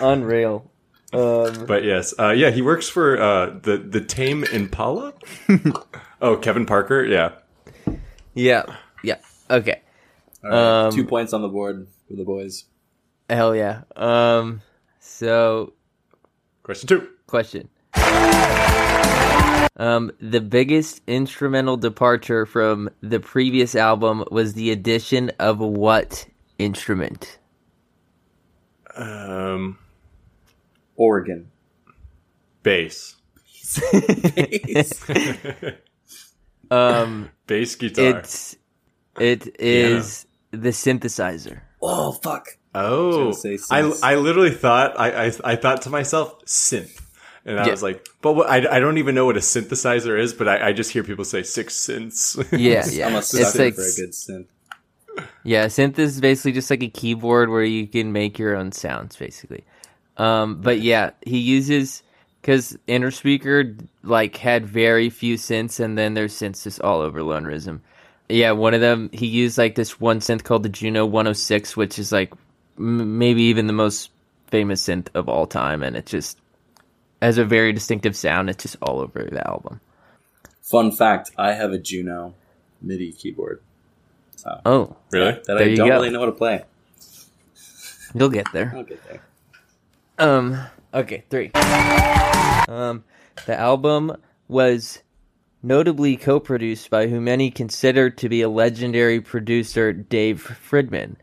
Unreal. 0.00 0.70
Um, 1.12 1.66
But 1.66 1.84
yes, 1.84 2.14
uh, 2.18 2.30
yeah, 2.30 2.50
he 2.50 2.62
works 2.62 2.88
for 2.88 3.20
uh, 3.20 3.58
the 3.62 3.76
the 3.76 4.00
Tame 4.00 4.44
Impala. 4.44 5.12
oh, 6.22 6.36
Kevin 6.36 6.66
Parker, 6.66 7.04
yeah. 7.04 7.32
yeah, 8.34 8.64
yeah. 9.02 9.18
Okay. 9.50 9.80
All 10.42 10.50
right, 10.50 10.86
Um, 10.86 10.92
Two 10.92 11.04
points 11.04 11.32
on 11.32 11.42
the 11.42 11.48
board 11.48 11.86
for 12.08 12.14
the 12.16 12.24
boys. 12.24 12.64
Hell 13.30 13.54
yeah. 13.56 13.82
Um. 13.96 14.60
So, 15.00 15.72
Question 16.62 16.88
two. 16.88 17.08
question. 17.26 17.68
Um, 19.76 20.12
the 20.20 20.40
biggest 20.40 21.02
instrumental 21.06 21.76
departure 21.76 22.46
from 22.46 22.90
the 23.00 23.18
previous 23.18 23.74
album 23.74 24.24
was 24.30 24.54
the 24.54 24.70
addition 24.70 25.30
of 25.40 25.58
what 25.58 26.26
instrument? 26.58 27.38
Um, 28.96 29.78
organ. 30.96 31.50
bass. 32.62 33.16
Um, 36.70 37.30
Bass 37.46 37.74
guitar. 37.76 38.20
it's 38.20 38.56
it 39.20 39.60
is 39.60 40.26
the 40.50 40.70
synthesizer. 40.70 41.60
Oh 41.82 42.12
fuck! 42.12 42.48
Oh, 42.74 43.08
was 43.08 43.16
gonna 43.16 43.58
say 43.58 43.58
I. 43.70 44.12
I 44.12 44.14
literally 44.16 44.50
thought 44.50 44.98
I, 44.98 45.26
I 45.26 45.32
I 45.44 45.56
thought 45.56 45.82
to 45.82 45.90
myself 45.90 46.44
synth, 46.44 47.00
and 47.44 47.58
I 47.60 47.66
Yeah. 47.66 47.70
was 47.70 47.82
like, 47.82 48.04
but 48.22 48.32
what, 48.34 48.48
I 48.50 48.76
I 48.76 48.80
don't 48.80 48.98
even 48.98 49.14
know 49.14 49.26
what 49.26 49.36
a 49.36 49.40
synthesizer 49.40 50.18
is, 50.18 50.32
but 50.32 50.48
I, 50.48 50.68
I 50.68 50.72
just 50.72 50.90
hear 50.92 51.04
people 51.04 51.24
say 51.24 51.42
six 51.42 51.74
synths. 51.74 52.36
Yeah, 52.54 52.88
yeah. 52.90 53.06
I'm 53.06 53.14
a 53.16 53.18
It's 53.18 53.34
like 53.58 53.74
for 53.74 53.82
a 53.86 53.92
good 53.92 54.10
synth. 54.12 54.46
yeah, 55.42 55.66
synth 55.66 55.98
is 55.98 56.20
basically 56.20 56.52
just 56.52 56.70
like 56.70 56.82
a 56.82 56.88
keyboard 56.88 57.50
where 57.50 57.64
you 57.64 57.86
can 57.86 58.12
make 58.12 58.38
your 58.38 58.56
own 58.56 58.72
sounds, 58.72 59.16
basically. 59.16 59.64
Um, 60.16 60.60
but 60.60 60.80
yeah, 60.80 61.10
he 61.26 61.38
uses 61.38 62.02
because 62.40 62.76
Innerspeaker 62.88 63.86
like 64.02 64.36
had 64.36 64.66
very 64.66 65.10
few 65.10 65.36
synths, 65.36 65.80
and 65.80 65.98
then 65.98 66.14
there's 66.14 66.34
synths 66.34 66.64
just 66.64 66.80
all 66.80 67.00
over 67.00 67.20
Lonerism. 67.20 67.80
Yeah, 68.28 68.52
one 68.52 68.72
of 68.74 68.80
them 68.80 69.10
he 69.12 69.26
used 69.26 69.58
like 69.58 69.74
this 69.74 70.00
one 70.00 70.20
synth 70.20 70.44
called 70.44 70.62
the 70.62 70.68
Juno 70.70 71.04
106, 71.04 71.76
which 71.76 71.98
is 71.98 72.10
like 72.12 72.32
m- 72.78 73.18
maybe 73.18 73.42
even 73.44 73.66
the 73.66 73.72
most 73.72 74.10
famous 74.48 74.86
synth 74.86 75.08
of 75.14 75.28
all 75.28 75.46
time, 75.46 75.82
and 75.82 75.96
it 75.96 76.06
just 76.06 76.38
has 77.22 77.38
a 77.38 77.44
very 77.44 77.72
distinctive 77.72 78.16
sound. 78.16 78.50
It's 78.50 78.62
just 78.62 78.76
all 78.82 79.00
over 79.00 79.24
the 79.30 79.46
album. 79.46 79.80
Fun 80.62 80.90
fact: 80.92 81.30
I 81.38 81.52
have 81.52 81.72
a 81.72 81.78
Juno 81.78 82.34
MIDI 82.82 83.12
keyboard. 83.12 83.60
So 84.36 84.60
Oh, 84.64 84.96
really? 85.10 85.32
that 85.32 85.46
There 85.46 85.58
I 85.60 85.62
you 85.70 85.76
don't 85.76 85.88
go. 85.88 85.94
really 85.94 86.10
know 86.10 86.20
how 86.20 86.26
to 86.26 86.32
play. 86.32 86.64
you'll 88.14 88.28
get 88.28 88.46
there. 88.52 88.72
I'll 88.74 88.82
get 88.84 89.00
there. 89.08 89.20
Um. 90.18 90.58
Okay, 90.92 91.24
three. 91.30 91.50
Um, 92.68 93.02
the 93.46 93.58
album 93.58 94.16
was 94.48 95.02
notably 95.62 96.16
co-produced 96.16 96.88
by 96.90 97.08
who 97.08 97.20
many 97.20 97.50
consider 97.50 98.10
to 98.10 98.28
be 98.28 98.42
a 98.42 98.48
legendary 98.48 99.20
producer, 99.20 99.92
Dave 99.92 100.42
Fridmann. 100.70 101.16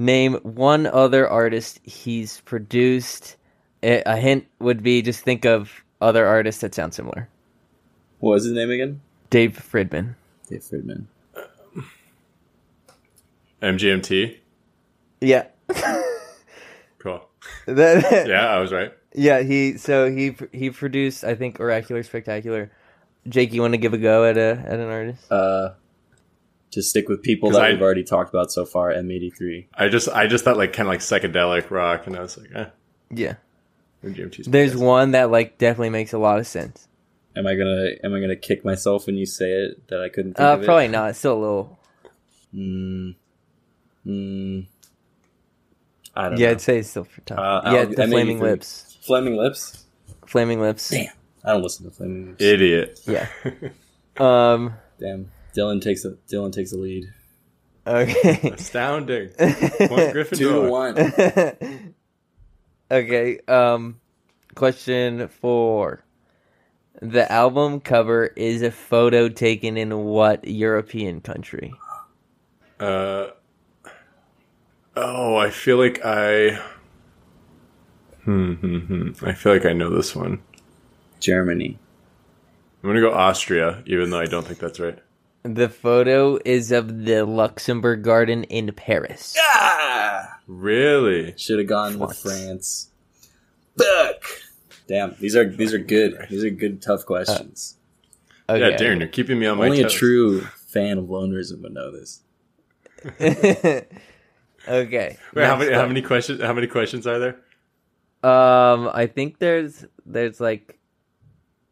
Name 0.00 0.34
one 0.42 0.86
other 0.86 1.28
artist 1.28 1.78
he's 1.84 2.40
produced. 2.40 3.36
A, 3.82 4.02
a 4.06 4.16
hint 4.16 4.46
would 4.58 4.82
be 4.82 5.02
just 5.02 5.20
think 5.20 5.44
of 5.44 5.70
other 6.00 6.24
artists 6.26 6.62
that 6.62 6.74
sound 6.74 6.94
similar. 6.94 7.28
What 8.20 8.32
was 8.32 8.44
his 8.44 8.54
name 8.54 8.70
again? 8.70 9.02
Dave 9.28 9.52
Fridmann. 9.52 10.14
Dave 10.48 10.62
Fridmann. 10.62 11.04
MGMT. 13.62 14.36
Yeah. 15.20 15.46
Cool. 16.98 17.26
That- 17.66 18.26
Yeah, 18.26 18.46
I 18.48 18.58
was 18.60 18.72
right. 18.72 18.92
Yeah, 19.14 19.40
he 19.42 19.76
so 19.76 20.10
he 20.10 20.34
he 20.52 20.70
produced 20.70 21.24
I 21.24 21.34
think 21.34 21.58
Oracular 21.60 22.02
Spectacular. 22.04 22.70
Jake, 23.28 23.52
you 23.52 23.60
want 23.60 23.74
to 23.74 23.78
give 23.78 23.92
a 23.92 23.98
go 23.98 24.24
at 24.24 24.38
a 24.38 24.62
at 24.66 24.78
an 24.78 24.88
artist? 24.88 25.30
Uh, 25.30 25.70
to 26.72 26.82
stick 26.82 27.08
with 27.08 27.22
people 27.22 27.50
that 27.50 27.62
I- 27.62 27.70
we've 27.72 27.82
already 27.82 28.04
talked 28.04 28.30
about 28.30 28.52
so 28.52 28.64
far, 28.64 28.90
M83. 28.92 29.66
I 29.74 29.88
just 29.88 30.08
I 30.08 30.26
just 30.26 30.44
thought 30.44 30.56
like 30.56 30.72
kind 30.72 30.88
of 30.88 30.92
like 30.92 31.00
psychedelic 31.00 31.70
rock, 31.70 32.06
and 32.06 32.16
I 32.16 32.20
was 32.20 32.36
like, 32.38 32.50
eh, 32.54 32.66
Yeah. 33.10 33.34
There's 34.02 34.46
best. 34.48 34.76
one 34.76 35.10
that 35.10 35.30
like 35.30 35.58
definitely 35.58 35.90
makes 35.90 36.12
a 36.12 36.18
lot 36.18 36.38
of 36.38 36.46
sense. 36.46 36.88
Am 37.36 37.46
I 37.46 37.54
gonna 37.54 37.90
Am 38.02 38.14
I 38.14 38.20
gonna 38.20 38.34
kick 38.36 38.64
myself 38.64 39.06
when 39.06 39.16
you 39.16 39.26
say 39.26 39.50
it 39.52 39.86
that 39.88 40.00
I 40.00 40.08
couldn't? 40.08 40.34
Think 40.38 40.40
Uh, 40.48 40.52
of 40.54 40.62
it? 40.62 40.64
probably 40.64 40.88
not. 40.88 41.10
It's 41.10 41.18
still 41.18 41.34
a 41.38 41.40
little. 41.40 41.78
Mm, 42.54 43.14
mm, 44.06 44.66
I 46.16 46.28
don't 46.28 46.38
Yeah, 46.38 46.46
know. 46.46 46.52
I'd 46.52 46.60
say 46.60 46.78
it's 46.78 46.90
still 46.90 47.04
for 47.04 47.20
tough. 47.22 47.38
Uh, 47.38 47.60
yeah, 47.66 47.70
I'll- 47.80 47.86
the 47.86 47.94
M83. 48.02 48.08
Flaming 48.10 48.40
Lips. 48.40 48.98
Flaming 49.02 49.36
Lips. 49.36 49.84
Flaming 50.26 50.60
Lips. 50.60 50.90
Damn, 50.90 51.12
I 51.44 51.52
don't 51.52 51.62
listen 51.62 51.84
to 51.84 51.90
Flaming 51.92 52.26
Lips. 52.30 52.42
idiot. 52.42 53.00
Yeah. 53.06 53.28
um. 54.16 54.74
Damn, 54.98 55.30
Dylan 55.54 55.80
takes 55.80 56.04
a 56.04 56.12
Dylan 56.30 56.52
takes 56.52 56.72
a 56.72 56.76
lead. 56.76 57.04
Okay. 57.86 58.50
Astounding. 58.54 59.28
One 59.38 59.48
Gryffindor. 60.12 60.36
Two 60.36 60.62
to 60.62 60.70
one. 60.70 61.94
okay. 62.90 63.40
Um. 63.48 64.00
Question 64.54 65.28
four. 65.28 66.04
The 67.00 67.30
album 67.30 67.80
cover 67.80 68.26
is 68.26 68.62
a 68.62 68.70
photo 68.70 69.28
taken 69.28 69.76
in 69.76 70.04
what 70.04 70.46
European 70.46 71.20
country? 71.20 71.72
Uh, 72.78 73.28
oh, 74.96 75.36
I 75.36 75.50
feel 75.50 75.78
like 75.78 76.04
I. 76.04 76.60
Hmm, 78.24 78.54
hmm, 78.54 78.78
hmm. 78.78 79.24
I 79.24 79.32
feel 79.32 79.52
like 79.52 79.64
I 79.64 79.72
know 79.72 79.88
this 79.88 80.14
one. 80.14 80.42
Germany. 81.20 81.78
I'm 82.82 82.90
gonna 82.90 83.00
go 83.00 83.12
Austria, 83.12 83.82
even 83.86 84.10
though 84.10 84.20
I 84.20 84.26
don't 84.26 84.46
think 84.46 84.58
that's 84.58 84.80
right. 84.80 84.98
The 85.42 85.68
photo 85.68 86.38
is 86.44 86.70
of 86.70 87.04
the 87.06 87.24
Luxembourg 87.24 88.02
Garden 88.02 88.44
in 88.44 88.72
Paris. 88.74 89.36
Ah, 89.40 90.38
Really? 90.46 91.34
should 91.38 91.58
have 91.58 91.68
gone 91.68 91.98
with 91.98 92.18
France. 92.18 92.90
Fuck. 93.78 94.22
Damn, 94.86 95.14
these 95.20 95.36
are 95.36 95.48
these 95.48 95.72
are 95.72 95.78
good. 95.78 96.26
These 96.28 96.44
are 96.44 96.50
good, 96.50 96.82
tough 96.82 97.06
questions. 97.06 97.76
Okay. 98.48 98.70
Yeah, 98.70 98.76
Darren, 98.76 98.98
you're 98.98 99.08
keeping 99.08 99.38
me 99.38 99.46
on 99.46 99.56
my 99.58 99.66
Only 99.66 99.82
a 99.82 99.88
true 99.88 100.40
fan 100.66 100.98
of 100.98 101.04
lonerism 101.06 101.62
would 101.62 101.72
know 101.72 101.92
this. 101.92 102.22
okay. 103.20 103.86
Wait, 104.68 105.44
how 105.44 105.56
many? 105.56 105.72
How 105.72 105.86
many 105.86 106.02
questions? 106.02 106.42
How 106.42 106.52
many 106.52 106.66
questions 106.66 107.06
are 107.06 107.18
there? 107.18 107.36
Um, 108.22 108.90
I 108.92 109.06
think 109.06 109.38
there's 109.38 109.86
there's 110.04 110.40
like 110.40 110.78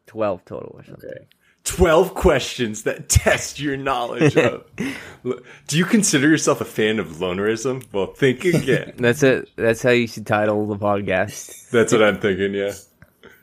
twelve 0.07 0.45
total 0.45 0.71
or 0.75 0.83
something. 0.85 1.09
Okay. 1.09 1.27
12 1.69 2.15
questions 2.15 2.81
that 2.83 3.09
test 3.09 3.59
your 3.59 3.77
knowledge 3.77 4.35
of. 4.35 4.65
Do 5.67 5.77
you 5.77 5.85
consider 5.85 6.27
yourself 6.27 6.61
a 6.61 6.65
fan 6.65 6.97
of 6.97 7.07
lonerism? 7.17 7.85
Well, 7.93 8.07
think 8.07 8.43
again. 8.43 8.93
That's 8.97 9.21
it. 9.21 9.49
That's 9.55 9.83
how 9.83 9.91
you 9.91 10.07
should 10.07 10.25
title 10.25 10.65
the 10.65 10.77
podcast. 10.77 11.69
That's 11.69 11.93
what 11.93 12.01
I'm 12.01 12.19
thinking, 12.19 12.55
yeah. 12.55 12.73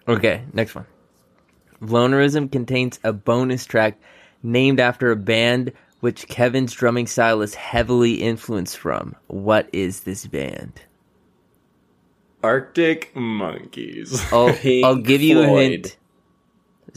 Okay, 0.08 0.42
next 0.52 0.74
one. 0.74 0.86
Lonerism 1.80 2.50
contains 2.50 2.98
a 3.04 3.12
bonus 3.12 3.64
track 3.64 3.96
named 4.42 4.80
after 4.80 5.12
a 5.12 5.16
band 5.16 5.72
which 6.00 6.26
Kevin's 6.26 6.72
drumming 6.72 7.06
style 7.06 7.42
is 7.42 7.54
heavily 7.54 8.14
influenced 8.14 8.76
from. 8.76 9.14
What 9.28 9.68
is 9.72 10.00
this 10.00 10.26
band? 10.26 10.72
Arctic 12.42 13.14
Monkeys. 13.14 14.20
I'll, 14.32 14.54
I'll 14.84 14.96
give 14.96 15.22
you 15.22 15.42
a 15.42 15.46
hint. 15.46 15.96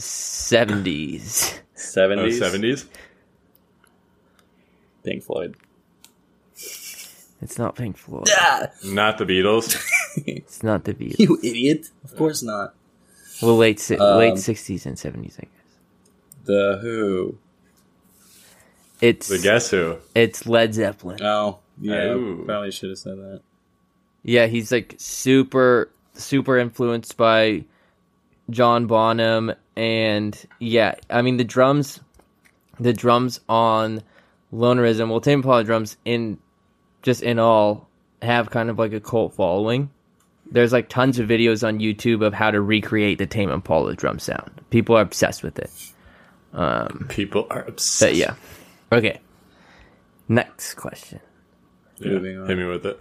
70s. 0.00 1.58
Oh, 1.58 1.76
70s. 1.76 2.38
70s? 2.40 2.86
Pink 5.04 5.22
Floyd. 5.22 5.56
It's 7.42 7.58
not 7.58 7.74
Pink 7.74 7.96
Floyd. 7.96 8.28
Ah, 8.32 8.66
Not 8.84 9.18
the 9.18 9.24
Beatles. 9.24 9.76
It's 10.26 10.62
not 10.64 10.82
the 10.84 10.92
Beatles. 10.92 11.18
you 11.20 11.38
idiot. 11.42 11.88
Of 12.04 12.16
course 12.16 12.42
not. 12.42 12.74
Well, 13.40 13.56
late 13.56 13.78
si- 13.80 13.96
Um, 13.96 14.18
late 14.18 14.34
60s 14.34 14.84
and 14.84 14.96
70s, 14.96 15.36
I 15.38 15.42
guess. 15.42 15.50
The 16.44 16.78
Who. 16.82 17.38
It's 19.00 19.28
The 19.28 19.38
Guess 19.38 19.70
Who. 19.70 19.96
it's 20.14 20.46
Led 20.46 20.74
Zeppelin. 20.74 21.22
Oh, 21.22 21.60
yeah. 21.80 22.10
Ooh. 22.12 22.42
Probably 22.44 22.70
should 22.72 22.90
have 22.90 22.98
said 22.98 23.16
that. 23.18 23.40
Yeah, 24.24 24.46
he's 24.48 24.70
like 24.72 24.96
super 24.98 25.88
super 26.14 26.58
influenced 26.58 27.16
by 27.16 27.64
John 28.50 28.86
Bonham 28.86 29.52
and 29.80 30.46
yeah, 30.58 30.94
I 31.08 31.22
mean 31.22 31.38
the 31.38 31.44
drums 31.44 32.00
the 32.78 32.92
drums 32.92 33.40
on 33.48 34.02
Lonerism, 34.52 35.08
well 35.08 35.22
Tame 35.22 35.38
Impala 35.38 35.64
drums 35.64 35.96
in 36.04 36.38
just 37.02 37.22
in 37.22 37.38
all 37.38 37.88
have 38.20 38.50
kind 38.50 38.68
of 38.68 38.78
like 38.78 38.92
a 38.92 39.00
cult 39.00 39.32
following. 39.32 39.88
There's 40.50 40.72
like 40.72 40.90
tons 40.90 41.18
of 41.18 41.28
videos 41.28 41.66
on 41.66 41.78
YouTube 41.78 42.22
of 42.22 42.34
how 42.34 42.50
to 42.50 42.60
recreate 42.60 43.16
the 43.16 43.26
Tame 43.26 43.50
Impala 43.50 43.94
drum 43.94 44.18
sound. 44.18 44.50
People 44.68 44.96
are 44.96 45.02
obsessed 45.02 45.42
with 45.42 45.58
it. 45.58 45.70
Um, 46.52 47.06
People 47.08 47.46
are 47.48 47.62
obsessed. 47.62 48.00
But 48.12 48.16
yeah. 48.16 48.34
Okay. 48.92 49.18
Next 50.28 50.74
question. 50.74 51.20
Yeah, 52.00 52.12
Moving 52.12 52.38
on. 52.38 52.48
Hit 52.48 52.58
me 52.58 52.64
with 52.64 52.84
it. 52.84 53.00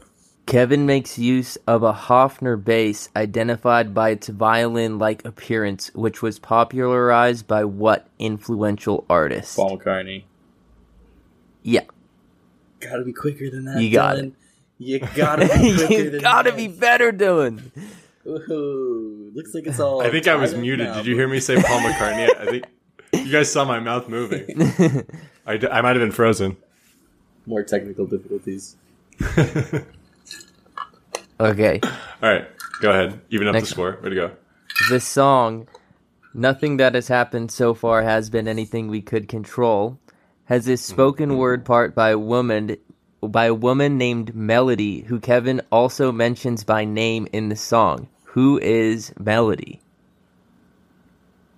Kevin 0.50 0.88
makes 0.88 1.20
use 1.20 1.58
of 1.68 1.84
a 1.84 1.94
Hofner 1.94 2.62
bass 2.62 3.08
identified 3.16 3.94
by 3.94 4.10
its 4.10 4.28
violin 4.30 4.98
like 4.98 5.24
appearance, 5.24 5.92
which 5.94 6.24
was 6.24 6.40
popularized 6.40 7.46
by 7.46 7.64
what 7.66 8.08
influential 8.18 9.06
artist? 9.10 9.56
Paul 9.56 9.78
McCartney. 9.78 10.24
Yeah. 11.62 11.84
Gotta 12.80 13.04
be 13.04 13.14
quicker 13.14 13.52
than 13.52 13.66
that. 13.66 13.80
You 13.80 13.92
got 13.92 14.18
Dylan. 14.18 14.32
You 14.80 15.00
gotta 15.16 15.46
be 15.48 15.76
quicker 15.76 15.94
you 15.94 16.10
than 16.10 16.22
gotta 16.22 16.50
that. 16.50 16.58
be 16.58 16.68
better, 16.68 17.12
Dylan. 17.12 17.62
Ooh, 18.26 19.32
looks 19.36 19.54
like 19.54 19.68
it's 19.68 19.80
all. 19.80 20.02
I 20.02 20.10
think 20.10 20.28
I 20.28 20.34
was 20.36 20.56
muted. 20.56 20.88
now. 20.88 20.96
Did 20.96 21.06
you 21.06 21.16
hear 21.16 21.28
me 21.28 21.40
say 21.40 21.62
Paul 21.62 21.80
McCartney? 21.82 22.36
I 22.40 22.46
think 22.46 22.66
you 23.14 23.32
guys 23.32 23.52
saw 23.52 23.66
my 23.66 23.80
mouth 23.80 24.10
moving. 24.10 24.46
I, 25.46 25.58
d- 25.58 25.68
I 25.68 25.82
might 25.82 25.96
have 25.96 26.00
been 26.00 26.12
frozen. 26.12 26.58
More 27.46 27.62
technical 27.64 28.08
difficulties. 28.08 28.78
Okay. 31.40 31.80
All 31.84 32.30
right, 32.30 32.48
go 32.82 32.92
ahead. 32.92 33.20
Even 33.30 33.48
up 33.48 33.54
Next 33.54 33.70
the 33.70 33.74
score. 33.74 33.98
Way 34.02 34.10
to 34.10 34.16
go. 34.16 34.32
This 34.90 35.06
song 35.06 35.68
Nothing 36.34 36.78
that 36.78 36.94
has 36.94 37.08
happened 37.08 37.52
so 37.52 37.74
far 37.74 38.04
has 38.04 38.30
been 38.30 38.48
anything 38.48 38.88
we 38.88 39.02
could 39.02 39.28
control. 39.28 40.00
Has 40.46 40.66
this 40.66 40.84
mm-hmm. 40.84 40.94
spoken 40.94 41.30
mm-hmm. 41.30 41.40
word 41.40 41.66
part 41.66 41.96
by 41.96 42.12
a 42.12 42.20
woman 42.20 42.78
by 43.22 43.46
a 43.46 43.54
woman 43.54 43.98
named 43.98 44.34
Melody, 44.34 45.02
who 45.02 45.20
Kevin 45.20 45.62
also 45.72 46.12
mentions 46.12 46.64
by 46.64 46.86
name 46.86 47.28
in 47.34 47.50
the 47.50 47.56
song. 47.56 48.08
Who 48.24 48.58
is 48.60 49.12
Melody? 49.20 49.82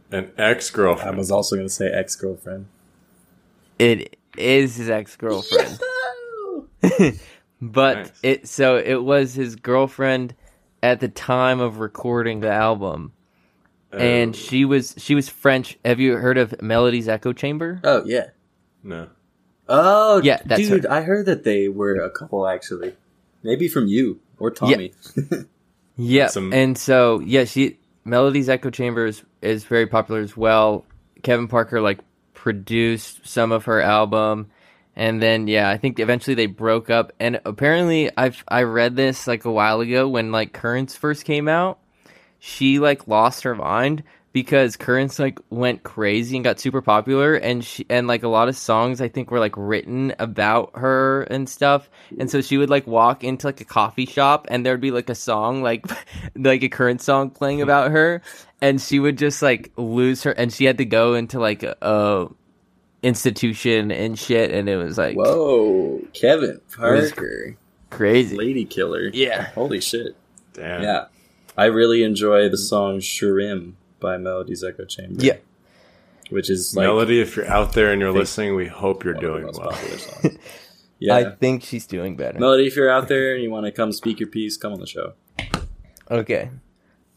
An 0.09 0.31
ex 0.37 0.71
girlfriend. 0.71 1.15
I 1.15 1.17
was 1.17 1.29
also 1.29 1.55
going 1.55 1.67
to 1.67 1.73
say 1.73 1.91
ex 1.91 2.15
girlfriend. 2.15 2.67
It 3.77 4.17
is 4.37 4.77
his 4.77 4.89
ex 4.89 5.15
girlfriend. 5.15 5.79
but 7.61 7.97
Nice. 7.97 8.11
it 8.23 8.47
so 8.47 8.77
it 8.77 9.01
was 9.03 9.33
his 9.33 9.55
girlfriend 9.55 10.35
at 10.81 10.99
the 10.99 11.07
time 11.07 11.59
of 11.59 11.79
recording 11.79 12.39
the 12.39 12.51
album. 12.51 13.13
And 13.91 14.33
oh. 14.33 14.37
she 14.37 14.65
was 14.65 14.95
she 14.97 15.15
was 15.15 15.27
French. 15.29 15.77
Have 15.83 15.99
you 15.99 16.15
heard 16.15 16.37
of 16.37 16.61
Melody's 16.61 17.07
Echo 17.07 17.33
Chamber? 17.33 17.79
Oh 17.83 18.03
yeah. 18.05 18.27
no. 18.83 19.09
Oh 19.67 20.21
Yeah, 20.23 20.41
that's 20.45 20.67
dude, 20.67 20.85
her. 20.85 20.91
I 20.91 21.01
heard 21.01 21.25
that 21.27 21.43
they 21.43 21.67
were 21.67 21.95
a 21.95 22.09
couple 22.09 22.47
actually. 22.47 22.95
Maybe 23.43 23.67
from 23.67 23.87
you 23.87 24.19
or 24.39 24.51
Tommy. 24.51 24.93
Yeah, 25.97 26.27
Some- 26.27 26.53
and 26.53 26.77
so 26.77 27.19
yeah, 27.19 27.43
she 27.43 27.77
Melody's 28.05 28.49
Echo 28.49 28.69
Chamber 28.69 29.05
is, 29.05 29.23
is 29.41 29.63
very 29.65 29.85
popular 29.85 30.21
as 30.21 30.35
well. 30.35 30.85
Kevin 31.21 31.47
Parker 31.47 31.81
like 31.81 31.99
produced 32.33 33.27
some 33.27 33.51
of 33.51 33.65
her 33.65 33.81
album, 33.81 34.49
and 35.01 35.19
then 35.19 35.47
yeah, 35.47 35.67
I 35.67 35.77
think 35.77 35.99
eventually 35.99 36.35
they 36.35 36.45
broke 36.45 36.91
up. 36.91 37.11
And 37.19 37.41
apparently, 37.43 38.11
I've 38.15 38.43
I 38.47 38.61
read 38.61 38.95
this 38.95 39.25
like 39.25 39.45
a 39.45 39.51
while 39.51 39.81
ago 39.81 40.07
when 40.07 40.31
like 40.31 40.53
Currents 40.53 40.95
first 40.95 41.25
came 41.25 41.47
out. 41.47 41.79
She 42.37 42.77
like 42.77 43.07
lost 43.07 43.41
her 43.41 43.55
mind 43.55 44.03
because 44.31 44.77
Currents 44.77 45.17
like 45.17 45.39
went 45.49 45.81
crazy 45.81 46.37
and 46.37 46.43
got 46.43 46.59
super 46.59 46.83
popular, 46.83 47.33
and 47.33 47.65
she 47.65 47.83
and 47.89 48.05
like 48.05 48.21
a 48.21 48.27
lot 48.27 48.47
of 48.47 48.55
songs 48.55 49.01
I 49.01 49.07
think 49.07 49.31
were 49.31 49.39
like 49.39 49.55
written 49.57 50.13
about 50.19 50.77
her 50.77 51.23
and 51.23 51.49
stuff. 51.49 51.89
And 52.19 52.29
so 52.29 52.39
she 52.39 52.59
would 52.59 52.69
like 52.69 52.85
walk 52.85 53.23
into 53.23 53.47
like 53.47 53.59
a 53.59 53.65
coffee 53.65 54.05
shop, 54.05 54.45
and 54.51 54.63
there'd 54.63 54.81
be 54.81 54.91
like 54.91 55.09
a 55.09 55.15
song 55.15 55.63
like 55.63 55.83
like 56.35 56.61
a 56.61 56.69
current 56.69 57.01
song 57.01 57.31
playing 57.31 57.63
about 57.63 57.89
her, 57.89 58.21
and 58.61 58.79
she 58.79 58.99
would 58.99 59.17
just 59.17 59.41
like 59.41 59.71
lose 59.77 60.21
her, 60.21 60.31
and 60.31 60.53
she 60.53 60.65
had 60.65 60.77
to 60.77 60.85
go 60.85 61.15
into 61.15 61.39
like 61.39 61.63
a, 61.63 61.75
a 61.81 62.27
institution 63.03 63.91
and 63.91 64.17
shit, 64.17 64.51
and 64.51 64.69
it 64.69 64.77
was 64.77 64.97
like 64.97 65.15
Whoa, 65.15 66.01
Kevin 66.13 66.61
Parker, 66.75 67.55
crazy. 67.89 68.35
lady 68.35 68.65
killer. 68.65 69.09
Yeah. 69.13 69.49
Holy 69.51 69.81
shit. 69.81 70.15
Damn. 70.53 70.83
Yeah. 70.83 71.05
I 71.57 71.65
really 71.65 72.03
enjoy 72.03 72.49
the 72.49 72.57
song 72.57 72.99
Shirim 72.99 73.73
by 73.99 74.17
Melody's 74.17 74.63
Echo 74.63 74.85
Chamber. 74.85 75.23
Yeah. 75.23 75.37
Which 76.29 76.49
is 76.49 76.75
like 76.75 76.85
Melody, 76.85 77.19
if 77.19 77.35
you're 77.35 77.47
out 77.47 77.73
there 77.73 77.91
and 77.91 77.99
you're 78.01 78.11
listening, 78.11 78.55
we 78.55 78.67
hope 78.67 79.03
you're 79.03 79.15
one 79.15 79.25
of 79.25 79.31
the 79.31 79.37
doing 79.39 79.45
most 79.47 79.59
well. 79.59 79.71
popular 79.71 79.97
songs. 79.97 80.37
Yeah. 81.03 81.15
I 81.15 81.31
think 81.31 81.63
she's 81.63 81.87
doing 81.87 82.15
better. 82.15 82.37
Melody, 82.37 82.67
if 82.67 82.75
you're 82.75 82.91
out 82.91 83.07
there 83.07 83.33
and 83.33 83.41
you 83.41 83.49
want 83.49 83.65
to 83.65 83.71
come 83.71 83.91
speak 83.91 84.19
your 84.19 84.29
piece, 84.29 84.55
come 84.55 84.71
on 84.71 84.79
the 84.79 84.85
show. 84.85 85.13
Okay. 86.11 86.51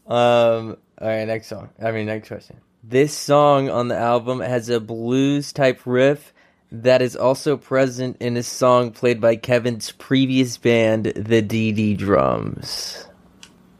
Um. 0.07 0.77
All 0.99 1.07
right. 1.07 1.23
Next 1.25 1.45
song. 1.45 1.69
I 1.79 1.91
mean, 1.91 2.07
next 2.07 2.27
question. 2.27 2.57
This 2.87 3.17
song 3.17 3.67
on 3.67 3.87
the 3.87 3.97
album 3.97 4.41
has 4.41 4.69
a 4.69 4.79
blues 4.79 5.51
type 5.51 5.81
riff 5.85 6.31
that 6.71 7.01
is 7.01 7.15
also 7.15 7.57
present 7.57 8.17
in 8.19 8.37
a 8.37 8.43
song 8.43 8.91
played 8.91 9.19
by 9.19 9.37
Kevin's 9.37 9.91
previous 9.93 10.57
band, 10.57 11.05
the 11.05 11.41
Dee 11.41 11.71
Dee 11.71 11.95
Dums. 11.95 13.07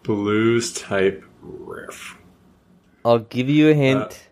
Blues 0.02 0.74
type 0.74 1.24
riff. 1.40 2.18
I'll 3.04 3.20
give 3.20 3.48
you 3.48 3.68
a 3.68 3.74
uh, 3.74 3.76
hint. 3.76 4.30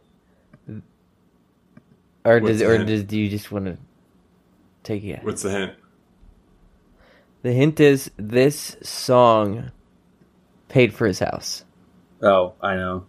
or 2.25 2.39
does 2.39 2.63
or 2.63 2.77
hint? 2.77 2.87
does 2.87 3.03
do 3.03 3.19
you 3.19 3.29
just 3.29 3.51
want 3.51 3.65
to 3.65 3.77
take 4.81 5.03
it? 5.03 5.23
What's 5.23 5.43
the 5.43 5.51
hint? 5.51 5.73
The 7.43 7.51
hint 7.51 7.79
is 7.79 8.09
this 8.17 8.75
song 8.81 9.69
paid 10.67 10.95
for 10.95 11.05
his 11.05 11.19
house. 11.19 11.63
Oh, 12.23 12.53
I 12.59 12.75
know. 12.75 13.05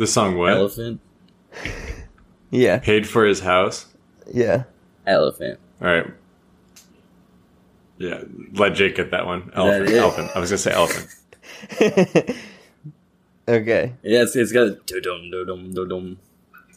The 0.00 0.06
song 0.06 0.38
what? 0.38 0.54
Elephant. 0.54 0.98
Yeah. 2.52 2.78
Paid 2.78 3.06
for 3.06 3.26
his 3.26 3.38
house. 3.40 3.86
Yeah. 4.32 4.64
Elephant. 5.06 5.60
All 5.80 5.86
right. 5.86 6.06
Yeah, 7.98 8.22
let 8.54 8.74
Jake 8.74 8.96
get 8.96 9.10
that 9.12 9.24
one. 9.24 9.52
Elephant. 9.54 9.88
it? 9.90 9.96
Elephant. 9.98 10.30
I 10.34 10.40
was 10.40 10.50
gonna 10.50 10.58
say 10.58 10.72
elephant. 10.72 11.14
okay. 13.48 13.92
Yeah, 14.02 14.22
it's, 14.22 14.34
it's 14.34 14.50
got 14.50 14.66
a 14.66 14.80
do-dum, 14.84 15.30
do-dum, 15.30 15.74
do-dum. 15.74 16.18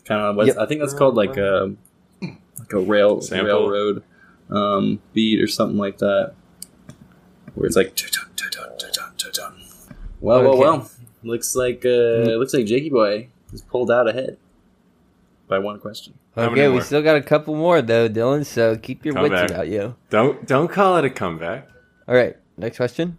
Kind 0.06 0.22
of, 0.22 0.36
what's, 0.36 0.50
Yep. 0.50 0.58
I 0.58 0.66
think 0.68 0.82
that's 0.82 0.94
called 0.94 1.16
like 1.16 1.38
a, 1.38 1.74
like 2.22 2.74
a 2.74 2.80
rail, 2.80 3.22
Sample? 3.22 3.48
railroad 3.48 4.04
um, 4.52 5.02
beat 5.14 5.42
or 5.42 5.48
something 5.48 5.78
like 5.78 5.98
that. 6.00 6.34
Where 7.56 7.66
it's 7.66 7.78
like, 7.78 8.00
well, 10.20 10.40
Okay. 10.40 10.48
well, 10.48 10.58
well. 10.58 10.90
Looks 11.24 11.56
like, 11.56 11.86
uh, 11.86 12.36
looks 12.38 12.54
like 12.54 12.66
Jakey 12.66 12.90
Boy 12.90 13.30
is 13.54 13.62
pulled 13.62 13.90
out 13.90 14.08
ahead 14.08 14.38
by 15.48 15.60
one 15.60 15.80
question. 15.80 16.14
Okay, 16.36 16.68
we 16.68 16.82
still 16.82 17.02
got 17.02 17.16
a 17.16 17.22
couple 17.22 17.56
more 17.56 17.82
though, 17.82 18.10
Dylan. 18.10 18.46
So 18.46 18.76
keep 18.76 19.06
your 19.06 19.14
Come 19.14 19.30
wits 19.30 19.52
about 19.52 19.68
you. 19.68 19.96
Don't 20.10 20.46
don't 20.48 20.68
call 20.68 20.98
it 20.98 21.06
a 21.06 21.10
comeback. 21.10 21.70
All 22.08 22.16
right, 22.16 22.36
next 22.58 22.78
question. 22.78 23.18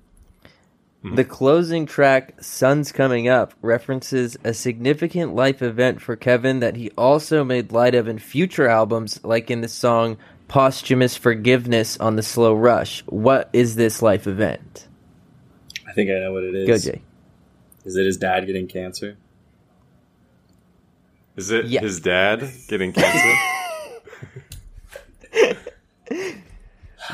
Hmm. 1.03 1.15
The 1.15 1.25
closing 1.25 1.87
track, 1.87 2.43
"Sun's 2.43 2.91
Coming 2.91 3.29
Up," 3.29 3.55
references 3.63 4.37
a 4.43 4.53
significant 4.53 5.35
life 5.35 5.63
event 5.63 6.01
for 6.01 6.17
Kevin 6.17 6.61
that 6.61 6.77
he 6.77 6.91
also 6.99 7.45
made 7.45 7.73
light 7.73 7.95
of 7.95 8.09
in 8.09 8.19
future 8.19 8.67
albums, 8.67 9.21
like 9.23 9.51
in 9.51 9.61
the 9.61 9.69
song 9.69 10.17
"Posthumous 10.49 11.17
Forgiveness" 11.17 11.97
on 12.01 12.17
the 12.17 12.23
Slow 12.23 12.53
Rush. 12.55 13.05
What 13.07 13.49
is 13.53 13.77
this 13.77 14.03
life 14.03 14.27
event? 14.27 14.89
I 15.87 15.93
think 15.93 16.11
I 16.11 16.15
know 16.19 16.33
what 16.33 16.43
it 16.43 16.55
is. 16.55 16.67
Go, 16.67 16.79
Jay. 16.93 17.03
Is 17.85 17.97
it 17.97 18.07
his 18.07 18.17
dad 18.17 18.47
getting 18.47 18.67
cancer? 18.67 19.17
Is 21.37 21.51
it 21.51 21.67
Yeah. 21.67 21.81
his 21.81 22.01
dad 22.01 22.49
getting 22.69 22.93
cancer? 22.93 23.35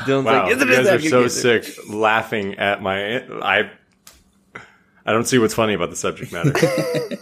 Dylan's 0.05 0.25
wow, 0.25 0.43
like, 0.43 0.49
you 0.49 0.55
"Isn't 0.55 0.67
guys 0.69 0.87
are 0.87 0.99
so 1.01 1.21
good?" 1.23 1.31
sick 1.31 1.65
laughing 1.89 2.55
at 2.55 2.81
my 2.81 3.23
I. 3.41 3.69
I 5.05 5.11
don't 5.13 5.25
see 5.25 5.37
what's 5.39 5.53
funny 5.55 5.73
about 5.73 5.89
the 5.89 5.95
subject 5.95 6.31
matter. 6.31 6.53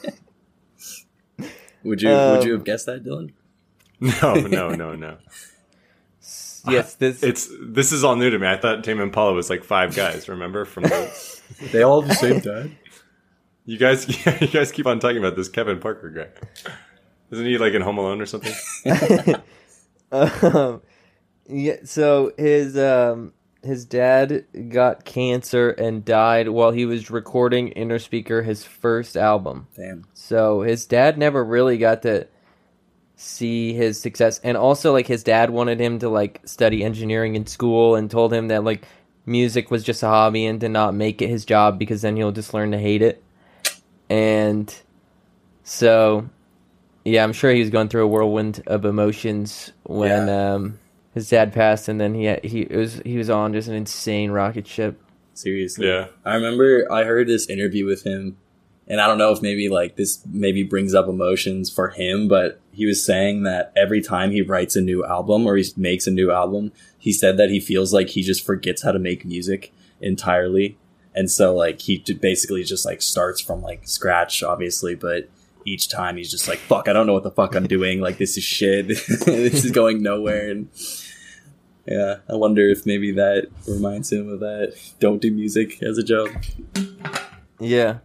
Would 1.84 2.02
you 2.02 2.10
Um, 2.10 2.38
Would 2.38 2.46
you 2.46 2.52
have 2.54 2.66
guessed 2.66 2.86
that, 2.88 3.04
Dylan? 3.06 3.32
no, 4.02 4.34
no, 4.36 4.70
no, 4.76 4.96
no. 4.96 5.18
Yes, 6.68 6.96
this. 6.96 7.24
It's 7.24 7.50
this 7.62 7.94
is 7.94 8.04
all 8.04 8.18
new 8.18 8.30
to 8.30 8.38
me. 8.38 8.48
I 8.48 8.58
thought 8.58 8.84
Tame 8.84 9.00
Impala 9.00 9.32
was 9.34 9.50
like 9.50 9.64
five 9.64 9.96
guys. 9.96 10.28
Remember 10.28 10.66
from 10.66 10.84
the 10.84 11.34
They 11.72 11.84
all 11.84 12.02
have 12.02 12.10
the 12.10 12.16
same 12.16 12.40
dad. 12.42 12.72
You 13.70 13.78
guys. 13.78 14.08
you 14.42 14.48
guys 14.48 14.72
keep 14.72 14.88
on 14.88 15.00
talking 15.00 15.20
about 15.20 15.36
this 15.36 15.48
Kevin 15.48 15.80
Parker 15.80 16.10
guy. 16.10 16.72
Isn't 17.30 17.46
he 17.46 17.60
like 17.60 17.74
in 17.74 17.84
Home 17.84 18.00
Alone 18.00 18.20
or 18.20 18.26
something? 18.26 18.52
um, 20.12 20.82
yeah, 21.48 21.76
so 21.84 22.34
his 22.36 22.76
um 22.80 23.32
his 23.62 23.86
dad 23.86 24.46
got 24.70 25.06
cancer 25.06 25.70
and 25.70 26.04
died 26.04 26.50
while 26.50 26.72
he 26.72 26.88
was 26.88 27.12
recording 27.12 27.72
Innerspeaker, 27.74 28.44
his 28.44 28.64
first 28.64 29.16
album. 29.16 29.68
Damn. 29.76 30.06
So 30.16 30.62
his 30.62 30.88
dad 30.88 31.20
never 31.20 31.46
really 31.46 31.78
got 31.78 32.02
to 32.02 32.26
see 33.18 33.74
his 33.74 34.02
success 34.02 34.40
and 34.44 34.58
also 34.58 34.94
like 34.94 35.06
his 35.06 35.24
dad 35.24 35.52
wanted 35.52 35.80
him 35.80 36.00
to 36.00 36.10
like 36.10 36.42
study 36.44 36.84
engineering 36.84 37.36
in 37.36 37.46
school 37.46 37.96
and 37.96 38.10
told 38.10 38.34
him 38.34 38.48
that 38.48 38.64
like 38.64 38.88
music 39.28 39.70
was 39.70 39.84
just 39.84 40.02
a 40.02 40.08
hobby 40.08 40.48
and 40.48 40.60
to 40.62 40.70
not 40.70 40.96
make 40.96 41.22
it 41.22 41.28
his 41.28 41.46
job 41.46 41.78
because 41.78 42.02
then 42.02 42.16
he'll 42.16 42.32
just 42.32 42.52
learn 42.52 42.72
to 42.72 42.80
hate 42.80 43.04
it. 43.04 43.22
And 44.10 44.74
so 45.64 46.28
yeah, 47.06 47.24
I'm 47.24 47.34
sure 47.34 47.52
he 47.52 47.60
was 47.62 47.70
going 47.70 47.90
through 47.90 48.04
a 48.04 48.08
whirlwind 48.08 48.62
of 48.68 48.86
emotions 48.86 49.72
when 49.84 50.28
Yeah. 50.28 50.54
um 50.54 50.80
his 51.14 51.30
dad 51.30 51.54
passed 51.54 51.88
and 51.90 52.00
then 52.00 52.14
he 52.14 52.34
he 52.44 52.62
it 52.62 52.76
was 52.76 53.02
he 53.06 53.18
was 53.18 53.30
on 53.30 53.54
just 53.54 53.68
an 53.68 53.76
insane 53.76 54.32
rocket 54.32 54.68
ship. 54.68 55.00
Seriously. 55.34 55.88
Yeah. 55.88 56.08
I 56.26 56.36
remember 56.36 56.92
I 56.92 57.04
heard 57.04 57.28
this 57.28 57.48
interview 57.50 57.86
with 57.86 58.04
him, 58.04 58.38
and 58.88 59.00
I 59.00 59.08
don't 59.08 59.18
know 59.18 59.32
if 59.32 59.42
maybe 59.42 59.70
like 59.70 59.96
this 59.96 60.22
maybe 60.30 60.64
brings 60.64 60.94
up 60.94 61.08
emotions 61.08 61.70
for 61.70 61.90
him, 61.90 62.28
but 62.28 62.60
he 62.74 62.86
was 62.86 63.04
saying 63.04 63.44
that 63.44 63.72
every 63.76 64.02
time 64.02 64.32
he 64.32 64.42
writes 64.42 64.76
a 64.76 64.82
new 64.82 65.06
album 65.06 65.46
or 65.48 65.56
he 65.56 65.66
makes 65.78 66.08
a 66.08 66.12
new 66.12 66.32
album, 66.32 66.72
he 66.98 67.14
said 67.14 67.38
that 67.38 67.50
he 67.50 67.60
feels 67.60 67.94
like 67.94 68.10
he 68.10 68.22
just 68.22 68.46
forgets 68.46 68.82
how 68.84 68.92
to 68.92 69.00
make 69.00 69.24
music 69.26 69.72
entirely. 70.02 70.78
And 71.16 71.30
so 71.30 71.56
like 71.56 71.82
he 71.82 71.98
basically 71.98 72.64
just 72.64 72.86
like 72.86 73.02
starts 73.02 73.42
from 73.42 73.62
like 73.62 73.88
scratch, 73.88 74.44
obviously, 74.44 74.96
but 74.96 75.30
each 75.66 75.90
time 75.90 76.18
he's 76.18 76.32
just 76.32 76.48
like, 76.48 76.60
fuck, 76.60 76.88
I 76.88 76.94
don't 76.94 77.08
know 77.08 77.14
what 77.14 77.24
the 77.24 77.32
fuck 77.32 77.56
I'm 77.56 77.68
doing. 77.68 78.00
Like 78.00 78.18
this 78.18 78.38
is 78.38 78.44
shit. 78.44 78.88
this 79.26 79.66
is 79.66 79.72
going 79.72 80.02
nowhere. 80.02 80.50
And 80.50 80.70
yeah, 81.86 82.18
I 82.30 82.36
wonder 82.36 82.68
if 82.70 82.86
maybe 82.86 83.12
that 83.14 83.50
reminds 83.68 84.12
him 84.12 84.30
of 84.30 84.40
that. 84.40 84.76
Don't 85.00 85.22
do 85.22 85.32
music 85.32 85.82
as 85.82 85.98
a 85.98 86.04
joke. 86.04 86.36
Yeah. 87.60 88.00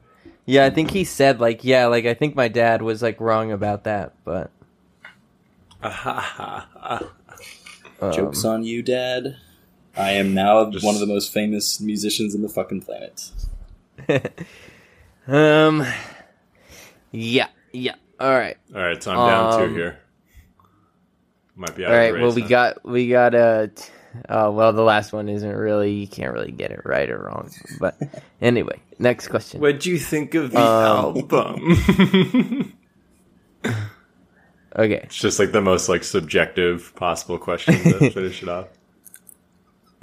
Yeah, 0.47 0.67
I 0.67 0.71
think 0.71 0.91
he 0.91 1.05
said 1.05 1.41
like, 1.41 1.65
yeah, 1.65 1.87
like 1.87 2.05
I 2.05 2.15
think 2.15 2.35
my 2.35 2.49
dad 2.49 2.83
was 2.83 3.03
like 3.03 3.21
wrong 3.21 3.51
about 3.53 3.85
that, 3.85 4.13
but 4.25 4.51
um, 8.01 8.13
Jokes 8.13 8.45
on 8.45 8.65
you, 8.65 8.83
Dad. 8.83 9.37
I 9.97 10.13
am 10.13 10.35
now 10.35 10.71
Just- 10.71 10.85
one 10.85 10.95
of 10.95 11.01
the 11.01 11.07
most 11.07 11.33
famous 11.33 11.81
musicians 11.81 12.35
in 12.35 12.43
the 12.43 12.49
fucking 12.49 12.83
planet. 12.83 13.31
um, 15.27 15.85
yeah, 17.13 17.47
yeah. 17.73 17.95
All 18.21 18.31
right, 18.31 18.57
All 18.75 18.81
right, 18.81 19.03
so 19.03 19.11
I'm 19.13 19.29
down 19.29 19.53
Um, 19.63 19.69
two 19.69 19.75
here. 19.75 19.99
Might 21.57 21.75
be 21.77 21.85
out 21.85 21.91
all 21.93 21.97
of 21.97 22.01
right. 22.01 22.13
Well, 22.15 22.25
race, 22.27 22.35
we 22.35 22.43
huh? 22.43 22.49
got 22.49 22.85
we 22.85 23.09
got 23.09 23.35
a. 23.35 23.71
T- 23.75 23.85
oh 24.29 24.51
well, 24.51 24.73
the 24.73 24.83
last 24.83 25.13
one 25.13 25.29
isn't 25.29 25.57
really. 25.57 25.93
You 25.93 26.07
can't 26.09 26.33
really 26.33 26.51
get 26.53 26.71
it 26.73 26.81
right 26.85 27.09
or 27.11 27.19
wrong. 27.19 27.51
But 27.79 27.97
anyway, 28.43 28.81
next 28.99 29.29
question. 29.29 29.61
What'd 29.61 29.87
you 29.87 29.99
think 29.99 30.35
of 30.35 30.51
the 30.53 30.59
Um, 30.61 31.17
album? 31.31 32.75
Okay, 34.77 35.03
it's 35.05 35.15
just 35.17 35.39
like 35.39 35.53
the 35.53 35.61
most 35.61 35.89
like 35.89 36.03
subjective 36.03 36.93
possible 36.97 37.39
question 37.39 37.75
to 37.75 38.11
finish 38.11 38.43
it 38.43 38.49
off. 38.49 38.67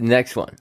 Next 0.01 0.35
one. 0.35 0.55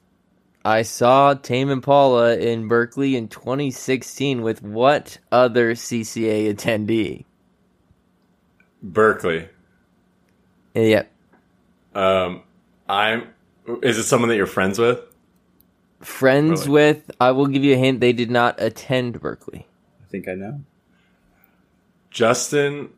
I 0.64 0.82
saw 0.82 1.34
Tame 1.34 1.70
Impala 1.70 2.36
in 2.36 2.68
Berkeley 2.68 3.16
in 3.16 3.28
2016 3.28 4.42
with 4.42 4.62
what 4.62 5.18
other 5.32 5.74
CCA 5.74 6.54
attendee? 6.54 7.24
Berkeley. 8.82 9.48
Yep, 10.74 11.10
Um, 11.94 12.42
I'm. 12.88 13.28
Is 13.82 13.98
it 13.98 14.04
someone 14.04 14.28
that 14.28 14.36
you're 14.36 14.46
friends 14.46 14.78
with? 14.78 15.00
friends 16.00 16.62
Really? 16.62 16.72
with. 16.72 17.10
I 17.20 17.32
will 17.32 17.46
give 17.46 17.64
you 17.64 17.74
a 17.74 17.76
hint. 17.78 18.00
They 18.00 18.12
did 18.12 18.30
not 18.30 18.54
attend 18.62 19.20
Berkeley. 19.20 19.66
I 20.00 20.06
think 20.10 20.28
I 20.28 20.34
know. 20.34 20.60
Justin. 22.10 22.90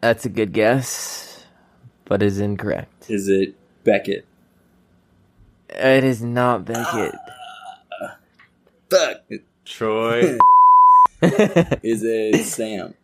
That's 0.00 0.24
a 0.24 0.28
good 0.30 0.52
guess, 0.52 1.44
but 2.04 2.22
is 2.22 2.38
incorrect. 2.40 3.10
Is 3.10 3.28
it 3.28 3.54
Beckett? 3.84 4.26
It 5.72 6.04
is 6.04 6.22
not 6.22 6.64
Beckett. 6.64 7.14
Fuck. 8.90 9.18
Troy. 9.64 10.36
Is 11.22 12.02
it 12.02 12.44
Sam? 12.44 12.94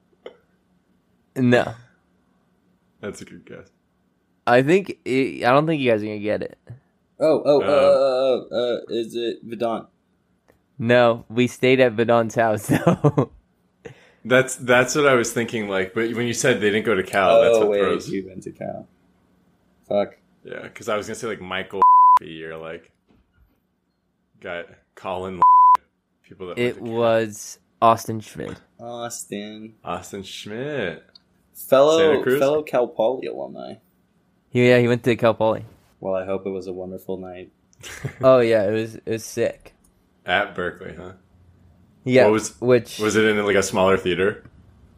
no, 1.36 1.74
That's 3.00 3.20
a 3.20 3.24
good 3.26 3.44
guess. 3.44 3.68
I 4.46 4.62
think 4.62 4.98
I 5.06 5.40
don't 5.42 5.66
think 5.66 5.82
you 5.82 5.90
guys 5.90 6.02
are 6.02 6.06
gonna 6.06 6.18
get 6.18 6.42
it. 6.42 6.58
Oh, 7.20 7.42
oh, 7.44 7.60
Uh, 7.62 7.66
uh, 7.66 8.54
uh, 8.56 8.74
uh, 8.76 8.80
is 8.88 9.14
it 9.14 9.46
Vedant? 9.48 9.86
No, 10.78 11.24
we 11.28 11.46
stayed 11.46 11.80
at 11.80 11.94
Vedant's 11.94 12.34
house 12.36 12.66
though. 12.68 13.30
That's 14.24 14.56
that's 14.56 14.94
what 14.94 15.06
I 15.06 15.14
was 15.14 15.32
thinking. 15.32 15.68
Like, 15.68 15.94
but 15.94 16.12
when 16.14 16.26
you 16.26 16.32
said 16.34 16.60
they 16.60 16.70
didn't 16.70 16.86
go 16.86 16.94
to 16.94 17.02
Cal, 17.02 17.30
Oh, 17.36 17.42
that's 17.44 17.58
what 17.58 17.68
wait, 17.68 17.78
throws. 17.80 18.08
you 18.10 18.26
went 18.26 18.42
to 18.44 18.50
Cal. 18.52 18.88
Fuck. 19.88 20.16
Yeah, 20.44 20.62
because 20.62 20.88
I 20.88 20.96
was 20.96 21.06
gonna 21.06 21.14
say 21.16 21.26
like 21.28 21.40
Michael 21.40 21.82
or 22.22 22.56
like 22.56 22.90
guy 24.40 24.64
Colin. 24.94 25.40
People 26.22 26.48
that 26.48 26.58
it 26.58 26.80
was 26.80 27.58
Austin 27.80 28.20
Schmidt. 28.20 28.56
Austin. 28.80 29.74
Austin 29.84 30.22
Schmidt. 30.22 31.04
Fellow, 31.54 31.98
Santa 31.98 32.22
Cruz? 32.22 32.38
fellow 32.38 32.62
Cal 32.62 32.88
Poly 32.88 33.26
alumni. 33.28 33.74
Yeah, 34.50 34.78
he 34.78 34.88
went 34.88 35.04
to 35.04 35.14
Cal 35.16 35.34
Poly. 35.34 35.64
Well, 36.00 36.14
I 36.14 36.24
hope 36.24 36.46
it 36.46 36.50
was 36.50 36.66
a 36.66 36.72
wonderful 36.72 37.16
night. 37.18 37.50
Oh 38.22 38.40
yeah, 38.40 38.64
it 38.66 38.72
was 38.72 38.94
it 38.96 39.06
was 39.06 39.24
sick. 39.24 39.74
At 40.24 40.54
Berkeley, 40.54 40.94
huh? 40.96 41.12
Yeah, 42.04 42.24
What 42.24 42.32
was- 42.32 42.60
which 42.60 42.98
Was 42.98 43.16
it 43.16 43.24
in 43.24 43.44
like 43.44 43.56
a 43.56 43.62
smaller 43.62 43.96
theater? 43.96 44.42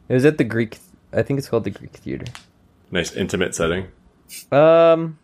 it 0.09 0.15
was 0.15 0.25
at 0.25 0.39
the 0.39 0.45
Greek. 0.45 0.79
I 1.13 1.23
think 1.23 1.39
it's 1.39 1.49
called 1.49 1.65
the 1.65 1.71
Greek 1.71 1.93
Theater. 1.93 2.27
Nice 2.91 3.15
intimate 3.15 3.55
setting. 3.55 3.89
Um, 4.53 5.19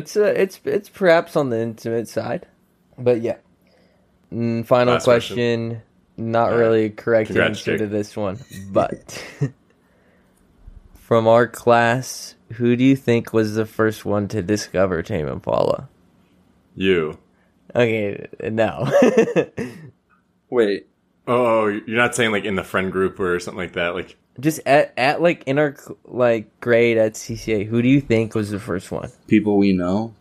it's 0.00 0.16
uh, 0.16 0.24
it's 0.36 0.60
it's 0.64 0.88
perhaps 0.88 1.36
on 1.36 1.50
the 1.50 1.60
intimate 1.60 2.08
side, 2.08 2.46
but 2.98 3.20
yeah. 3.20 3.36
Mm, 4.32 4.66
final 4.66 4.94
Last 4.94 5.04
question. 5.04 5.36
question. 5.36 5.82
Not 6.16 6.50
All 6.50 6.56
right. 6.56 6.60
really 6.60 6.84
a 6.86 6.90
correct 6.90 7.28
Congrats, 7.28 7.60
answer 7.60 7.78
to 7.78 7.86
this 7.86 8.16
one, 8.16 8.38
but 8.72 9.24
from 10.94 11.26
our 11.26 11.46
class, 11.46 12.34
who 12.52 12.76
do 12.76 12.84
you 12.84 12.96
think 12.96 13.32
was 13.32 13.54
the 13.54 13.66
first 13.66 14.04
one 14.04 14.28
to 14.28 14.42
discover 14.42 15.02
Tame 15.02 15.28
Impala? 15.28 15.88
You. 16.74 17.18
Okay, 17.74 18.26
no. 18.42 18.90
Wait, 20.50 20.88
Oh, 21.32 21.66
you're 21.68 21.96
not 21.96 22.14
saying 22.16 22.32
like 22.32 22.44
in 22.44 22.56
the 22.56 22.64
friend 22.64 22.90
group 22.90 23.20
or 23.20 23.38
something 23.38 23.58
like 23.58 23.74
that. 23.74 23.94
Like, 23.94 24.16
Just 24.40 24.60
at 24.66 24.92
at 24.96 25.22
like 25.22 25.44
in 25.46 25.58
our 25.58 25.76
like 26.04 26.58
grade 26.60 26.98
at 26.98 27.14
CCA, 27.14 27.66
who 27.66 27.80
do 27.82 27.88
you 27.88 28.00
think 28.00 28.34
was 28.34 28.50
the 28.50 28.58
first 28.58 28.90
one? 28.90 29.10
people 29.28 29.56
we 29.56 29.72
know? 29.72 30.14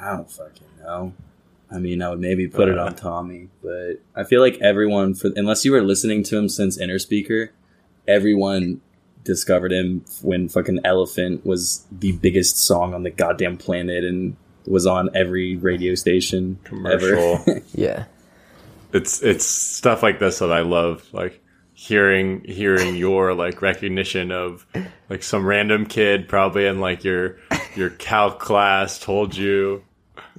I 0.00 0.16
don't 0.16 0.30
fucking 0.30 0.66
know. 0.82 1.12
I 1.70 1.78
mean, 1.78 2.02
I 2.02 2.08
would 2.10 2.18
maybe 2.18 2.48
put 2.48 2.68
it 2.68 2.78
on 2.78 2.94
Tommy, 2.96 3.48
but 3.62 4.00
I 4.16 4.24
feel 4.24 4.40
like 4.40 4.58
everyone, 4.60 5.14
for 5.14 5.30
unless 5.36 5.64
you 5.64 5.70
were 5.72 5.82
listening 5.82 6.24
to 6.24 6.36
him 6.36 6.48
since 6.48 6.76
Innerspeaker, 6.78 7.50
everyone 8.08 8.80
discovered 9.22 9.70
him 9.72 10.04
when 10.22 10.48
fucking 10.48 10.80
Elephant 10.84 11.46
was 11.46 11.86
the 11.92 12.12
biggest 12.12 12.56
song 12.56 12.94
on 12.94 13.04
the 13.04 13.10
goddamn 13.10 13.56
planet 13.58 14.02
and 14.02 14.34
was 14.66 14.86
on 14.86 15.10
every 15.14 15.54
radio 15.56 15.94
station 15.94 16.58
Commercial. 16.64 17.42
ever. 17.46 17.62
Yeah. 17.72 18.06
It's 18.92 19.22
it's 19.22 19.44
stuff 19.44 20.02
like 20.02 20.18
this 20.18 20.38
that 20.40 20.52
I 20.52 20.60
love. 20.60 21.06
Like 21.12 21.42
hearing 21.80 22.44
hearing 22.44 22.94
your 22.94 23.32
like 23.32 23.62
recognition 23.62 24.30
of 24.30 24.66
like 25.08 25.22
some 25.22 25.46
random 25.46 25.86
kid 25.86 26.28
probably 26.28 26.66
in 26.66 26.78
like 26.78 27.04
your 27.04 27.38
your 27.74 27.90
calc 27.90 28.38
class 28.38 28.98
told 28.98 29.34
you. 29.34 29.82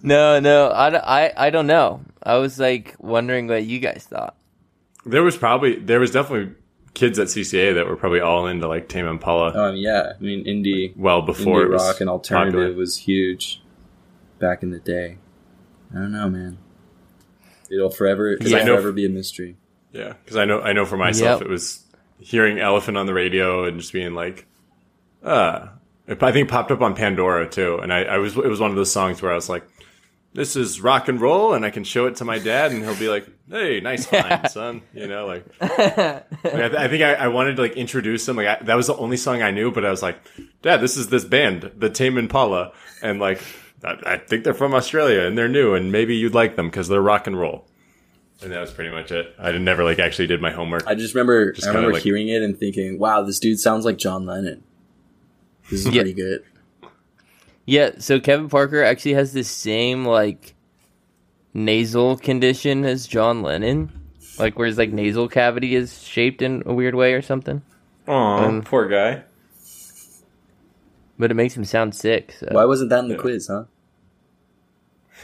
No, 0.03 0.39
no, 0.39 0.67
I, 0.67 1.25
I, 1.25 1.33
I 1.47 1.49
don't 1.49 1.67
know. 1.67 2.01
I 2.23 2.35
was 2.37 2.59
like 2.59 2.95
wondering 2.99 3.47
what 3.47 3.65
you 3.65 3.79
guys 3.79 4.05
thought. 4.09 4.35
There 5.05 5.23
was 5.23 5.37
probably 5.37 5.79
there 5.79 5.99
was 5.99 6.11
definitely 6.11 6.55
kids 6.93 7.17
at 7.17 7.27
CCA 7.27 7.73
that 7.73 7.87
were 7.87 7.95
probably 7.95 8.19
all 8.19 8.47
into 8.47 8.67
like 8.67 8.87
Tame 8.87 9.07
Impala 9.07 9.69
um, 9.69 9.75
yeah, 9.75 10.13
I 10.19 10.21
mean, 10.21 10.45
indie, 10.45 10.95
well 10.95 11.21
before 11.21 11.61
indie 11.61 11.65
it 11.65 11.69
was 11.71 11.87
rock 11.87 12.01
and 12.01 12.09
alternative 12.09 12.53
popular. 12.53 12.75
was 12.75 12.97
huge 12.97 13.61
back 14.39 14.61
in 14.61 14.71
the 14.71 14.79
day. 14.79 15.17
I 15.91 15.95
don't 15.95 16.11
know, 16.11 16.29
man. 16.29 16.57
It'll 17.71 17.89
forever, 17.89 18.33
it'll 18.33 18.47
Yeah. 18.47 18.59
Know- 18.63 18.75
forever 18.75 18.91
be 18.91 19.05
a 19.05 19.09
mystery. 19.09 19.55
Yeah, 19.93 20.13
because 20.23 20.37
I 20.37 20.45
know 20.45 20.61
I 20.61 20.73
know 20.73 20.85
for 20.85 20.97
myself 20.97 21.41
Yep. 21.41 21.47
it 21.49 21.51
was 21.51 21.83
hearing 22.19 22.59
Elephant 22.59 22.97
on 22.97 23.05
the 23.07 23.13
radio 23.13 23.65
and 23.65 23.79
just 23.79 23.91
being 23.93 24.13
like, 24.13 24.45
uh 25.23 25.67
it, 26.07 26.21
I 26.23 26.31
think 26.31 26.47
it 26.47 26.51
popped 26.51 26.71
up 26.71 26.81
on 26.81 26.95
Pandora 26.95 27.47
too, 27.49 27.77
and 27.77 27.91
I, 27.93 28.03
I 28.03 28.17
was 28.17 28.35
it 28.35 28.47
was 28.47 28.59
one 28.59 28.69
of 28.71 28.75
those 28.75 28.91
songs 28.91 29.21
where 29.21 29.31
I 29.31 29.35
was 29.35 29.49
like, 29.49 29.63
this 30.33 30.55
is 30.55 30.81
rock 30.81 31.07
and 31.09 31.19
roll, 31.21 31.53
and 31.53 31.65
I 31.65 31.69
can 31.71 31.83
show 31.83 32.05
it 32.07 32.15
to 32.17 32.25
my 32.25 32.39
dad, 32.39 32.71
and 32.71 32.83
he'll 32.83 32.95
be 32.97 33.09
like, 33.09 33.27
hey, 33.49 33.81
nice 33.81 34.05
find, 34.07 34.49
son, 34.49 34.81
you 34.93 35.07
know, 35.07 35.25
like. 35.27 35.45
Like, 35.59 35.69
I, 35.69 36.23
th- 36.69 36.73
I 36.73 36.87
think 36.87 37.03
I, 37.03 37.13
I 37.15 37.27
wanted 37.27 37.57
to 37.57 37.61
like 37.61 37.73
introduce 37.73 38.27
him. 38.27 38.37
Like 38.37 38.47
I, 38.47 38.63
that 38.63 38.75
was 38.75 38.87
the 38.87 38.95
only 38.95 39.17
song 39.17 39.41
I 39.41 39.51
knew, 39.51 39.71
but 39.71 39.85
I 39.85 39.91
was 39.91 40.01
like, 40.01 40.17
Dad, 40.61 40.77
this 40.81 40.95
is 40.97 41.09
this 41.09 41.25
band, 41.25 41.69
the 41.77 41.89
Tame 41.89 42.17
Impala, 42.17 42.71
and 43.03 43.19
like 43.19 43.41
I, 43.83 43.97
I 44.05 44.17
think 44.17 44.43
they're 44.43 44.53
from 44.53 44.73
Australia 44.73 45.21
and 45.21 45.37
they're 45.37 45.49
new, 45.49 45.73
and 45.73 45.91
maybe 45.91 46.15
you'd 46.15 46.33
like 46.33 46.55
them 46.55 46.67
because 46.69 46.87
they're 46.87 47.01
rock 47.01 47.27
and 47.27 47.39
roll. 47.39 47.65
And 48.43 48.51
that 48.51 48.59
was 48.61 48.71
pretty 48.71 48.89
much 48.91 49.11
it. 49.11 49.35
I 49.37 49.51
did- 49.51 49.61
never 49.61 49.83
like 49.83 49.99
actually 49.99 50.27
did 50.27 50.41
my 50.41 50.51
homework. 50.51 50.85
I 50.87 50.95
just 50.95 51.13
remember, 51.13 51.51
Just 51.53 51.67
I 51.67 51.69
kinda 51.69 51.79
remember 51.79 51.93
like- 51.95 52.03
hearing 52.03 52.27
it 52.27 52.41
and 52.41 52.57
thinking, 52.57 52.97
"Wow, 52.99 53.21
this 53.23 53.39
dude 53.39 53.59
sounds 53.59 53.85
like 53.85 53.97
John 53.97 54.25
Lennon." 54.25 54.63
This 55.69 55.81
is 55.85 55.87
Yeah. 55.93 56.01
pretty 56.01 56.13
good. 56.13 56.43
Yeah, 57.65 57.91
so 57.99 58.19
Kevin 58.19 58.49
Parker 58.49 58.83
actually 58.83 59.13
has 59.13 59.33
the 59.33 59.43
same 59.43 60.05
like 60.05 60.55
nasal 61.53 62.17
condition 62.17 62.83
as 62.83 63.05
John 63.07 63.43
Lennon, 63.43 63.91
like 64.39 64.57
where 64.57 64.65
his 64.67 64.77
like 64.77 64.91
nasal 64.91 65.27
cavity 65.27 65.75
is 65.75 66.01
shaped 66.03 66.41
in 66.41 66.63
a 66.65 66.73
weird 66.73 66.95
way 66.95 67.13
or 67.13 67.21
something. 67.21 67.61
Aw, 68.07 68.43
Um, 68.45 68.61
poor 68.63 68.87
guy. 68.87 69.23
But 71.19 71.29
it 71.29 71.35
makes 71.35 71.55
him 71.55 71.63
sound 71.65 71.93
sick. 71.93 72.33
So 72.39 72.47
Why 72.51 72.65
wasn't 72.65 72.89
that 72.89 72.99
in 73.03 73.09
the 73.09 73.13
Yeah. 73.15 73.21
quiz, 73.21 73.47
huh? 73.47 73.65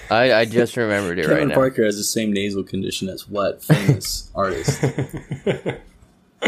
I, 0.10 0.34
I 0.34 0.46
just 0.46 0.78
remembered 0.78 1.20
it 1.20 1.24
Kevin 1.24 1.38
right 1.38 1.48
now. 1.48 1.56
Parker 1.56 1.84
has 1.84 1.98
the 1.98 2.04
same 2.04 2.32
nasal 2.32 2.64
condition 2.64 3.10
as 3.10 3.28
what 3.28 3.64
famous 3.64 4.32
artist? 4.36 4.82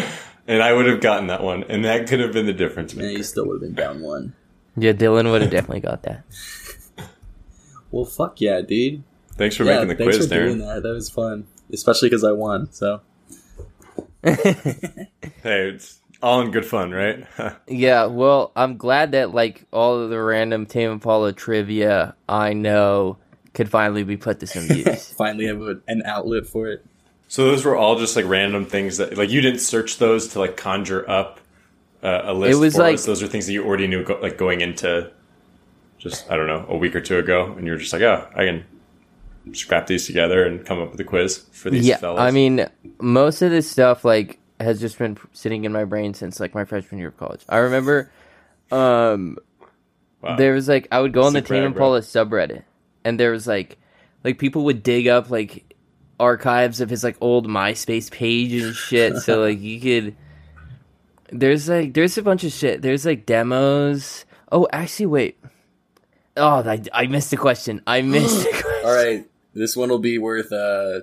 and 0.48 0.64
I 0.64 0.74
would 0.74 0.86
have 0.86 1.02
gotten 1.02 1.28
that 1.28 1.44
one, 1.44 1.64
and 1.64 1.84
that 1.86 2.08
could 2.08 2.20
have 2.20 2.32
been 2.32 2.46
the 2.46 2.54
difference 2.54 2.94
And 2.94 3.02
he 3.04 3.24
still 3.24 3.46
would 3.48 3.56
have 3.56 3.62
been 3.62 3.74
down 3.74 4.02
one. 4.02 4.34
Yeah, 4.78 4.94
Dylan 4.94 5.30
would 5.32 5.42
have 5.42 5.52
definitely 5.52 5.82
got 5.82 6.04
that. 6.04 6.24
Well, 7.92 8.06
fuck 8.06 8.40
yeah, 8.40 8.62
dude. 8.62 9.02
Thanks 9.32 9.56
for 9.56 9.64
yeah, 9.64 9.84
making 9.84 9.88
the 9.88 9.96
thanks 9.96 10.18
quiz, 10.18 10.28
for 10.28 10.36
doing 10.36 10.58
Darren. 10.60 10.76
that. 10.76 10.84
That 10.84 10.94
was 10.94 11.10
fun, 11.10 11.48
especially 11.74 12.08
because 12.08 12.24
I 12.24 12.34
won. 12.34 12.72
So 12.72 13.02
Hey, 14.24 15.08
it's 15.44 16.00
all 16.22 16.42
in 16.42 16.52
good 16.52 16.66
fun, 16.66 16.92
right? 16.92 17.26
Yeah, 17.68 18.06
well, 18.06 18.52
I'm 18.56 18.78
glad 18.78 19.14
that 19.14 19.34
like 19.34 19.66
all 19.72 20.00
of 20.00 20.10
the 20.10 20.22
random 20.22 20.66
Tame 20.66 20.92
Impala 20.92 21.34
trivia 21.34 22.16
I 22.28 22.54
know 22.54 23.18
could 23.60 23.70
finally 23.70 24.04
be 24.04 24.16
put 24.16 24.40
to 24.40 24.48
some 24.48 24.66
use. 24.78 25.12
finally 25.14 25.46
have 25.48 25.62
a, 25.62 25.82
an 25.90 26.02
outlet 26.06 26.48
for 26.48 26.70
it. 26.70 26.86
So 27.28 27.44
those 27.46 27.66
were 27.66 27.76
all 27.76 28.00
just 28.00 28.16
like 28.16 28.26
random 28.26 28.66
things 28.66 28.98
that 28.98 29.18
like 29.18 29.30
you 29.30 29.42
didn't 29.42 29.60
search 29.60 29.98
those 29.98 30.30
to 30.30 30.40
like 30.40 30.56
conjure 30.56 31.08
up 31.10 31.42
uh, 32.02 32.22
a 32.24 32.34
list. 32.34 32.58
It 32.58 32.62
was 32.62 32.76
for 32.76 32.82
like- 32.84 32.94
us. 32.96 33.06
those 33.06 33.22
are 33.22 33.28
things 33.28 33.48
that 33.48 33.54
you 33.54 33.66
already 33.66 33.88
knew 33.88 34.04
go, 34.06 34.18
like 34.22 34.38
going 34.38 34.62
into 34.62 35.12
just 35.98 36.32
I 36.32 36.38
don't 36.38 36.48
know 36.48 36.66
a 36.70 36.78
week 36.78 36.96
or 36.96 37.02
two 37.02 37.18
ago, 37.18 37.54
and 37.58 37.66
you 37.68 37.74
were 37.74 37.78
just 37.78 37.92
like, 37.92 38.02
oh, 38.02 38.26
I 38.34 38.46
can 38.46 38.64
scrap 39.54 39.88
these 39.88 40.06
together 40.08 40.46
and 40.46 40.66
come 40.66 40.80
up 40.82 40.92
with 40.92 41.00
a 41.02 41.04
quiz 41.04 41.40
for 41.52 41.70
these 41.70 41.86
yeah, 41.86 41.98
fellas. 41.98 42.22
I 42.22 42.32
mean, 42.32 42.66
most 43.02 43.42
of 43.42 43.52
this 43.52 43.70
stuff 43.70 44.06
like 44.06 44.40
has 44.62 44.80
just 44.80 44.98
been 44.98 45.18
sitting 45.34 45.66
in 45.66 45.72
my 45.74 45.84
brain 45.86 46.14
since 46.14 46.40
like 46.40 46.56
my 46.56 46.64
freshman 46.66 47.00
year 47.00 47.10
of 47.10 47.18
college. 47.18 47.42
I 47.50 47.58
remember, 47.58 48.10
um, 48.72 49.38
Wow. 50.22 50.36
there 50.36 50.54
was 50.54 50.68
like 50.68 50.88
I 50.92 51.00
would 51.00 51.14
go 51.14 51.24
on 51.24 51.34
the 51.34 51.40
Sick 51.40 51.48
Tame 51.48 51.62
brag, 51.64 51.74
bro. 51.76 51.84
Impala 51.96 52.00
subreddit, 52.02 52.64
and 53.04 53.20
there 53.20 53.32
was 53.32 53.48
like, 53.48 53.78
like 54.24 54.38
people 54.40 54.66
would 54.66 54.84
dig 54.84 55.08
up 55.08 55.30
like 55.30 55.74
archives 56.20 56.82
of 56.82 56.90
his 56.90 57.04
like 57.04 57.18
old 57.22 57.48
MySpace 57.48 58.12
page 58.12 58.52
and 58.62 58.76
shit. 58.76 59.18
so 59.18 59.42
like 59.46 59.60
you 59.60 59.80
could. 59.80 60.16
There's 61.32 61.70
like 61.70 61.94
there's 61.94 62.18
a 62.18 62.24
bunch 62.24 62.44
of 62.44 62.52
shit. 62.52 62.82
There's 62.82 63.06
like 63.06 63.26
demos. 63.26 64.26
Oh, 64.52 64.68
actually, 64.74 65.06
wait. 65.06 65.40
Oh, 66.36 66.64
I, 66.68 66.82
I 66.94 67.06
missed 67.08 67.30
the 67.32 67.38
question. 67.38 67.82
I 67.86 68.02
missed 68.04 68.44
the 68.44 68.50
question. 68.50 68.82
All 68.86 68.94
right, 68.96 69.30
this 69.54 69.76
one 69.76 69.90
will 69.90 70.00
be 70.00 70.18
worth 70.18 70.52
uh, 70.52 71.02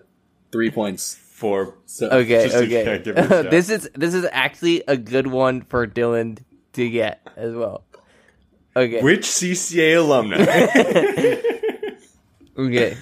three 0.51 0.70
points. 0.70 1.14
for 1.14 1.74
So, 1.84 2.09
Okay, 2.11 2.44
Just 2.44 2.57
okay. 2.57 2.84
yeah, 2.84 2.97
give 2.97 3.16
it 3.18 3.24
a 3.24 3.28
shot. 3.28 3.51
this 3.51 3.68
is 3.70 3.88
this 3.94 4.14
is 4.14 4.26
actually 4.32 4.82
a 4.88 4.97
good 4.97 5.26
one 5.26 5.61
for 5.62 5.86
Dylan 5.86 6.38
to 6.72 6.90
get 6.90 7.20
as 7.36 7.55
well. 7.55 7.84
Okay. 8.74 9.01
which 9.03 9.22
CCA 9.26 9.99
alumni? 9.99 10.36
Okay. 12.57 12.96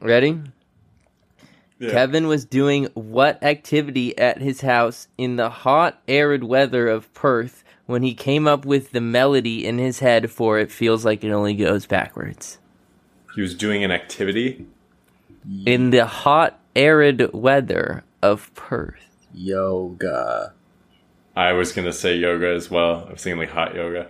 Ready? 0.00 0.40
Yeah. 1.78 1.90
Kevin 1.90 2.26
was 2.26 2.44
doing 2.44 2.86
what 2.94 3.42
activity 3.42 4.16
at 4.18 4.38
his 4.40 4.60
house 4.60 5.08
in 5.16 5.36
the 5.36 5.48
hot, 5.50 6.02
arid 6.08 6.44
weather 6.44 6.88
of 6.88 7.12
Perth 7.14 7.64
when 7.86 8.02
he 8.02 8.14
came 8.14 8.46
up 8.46 8.64
with 8.66 8.90
the 8.92 9.00
melody 9.00 9.66
in 9.66 9.78
his 9.78 9.98
head 10.00 10.30
for 10.30 10.58
It 10.58 10.70
Feels 10.70 11.04
Like 11.04 11.24
It 11.24 11.30
Only 11.30 11.54
Goes 11.54 11.86
Backwards? 11.86 12.58
he 13.34 13.40
was 13.40 13.54
doing 13.54 13.84
an 13.84 13.90
activity. 13.92 14.66
In 15.64 15.90
the 15.90 16.04
hot, 16.04 16.58
arid 16.76 17.32
weather 17.32 18.04
of 18.22 18.52
Perth. 18.54 19.26
yoga. 19.32 20.52
I 21.36 21.52
was 21.52 21.72
gonna 21.72 21.92
say 21.92 22.16
yoga 22.16 22.48
as 22.48 22.70
well. 22.70 23.06
I 23.08 23.12
was 23.12 23.22
thinking 23.22 23.38
like 23.38 23.50
hot 23.50 23.74
yoga, 23.74 24.08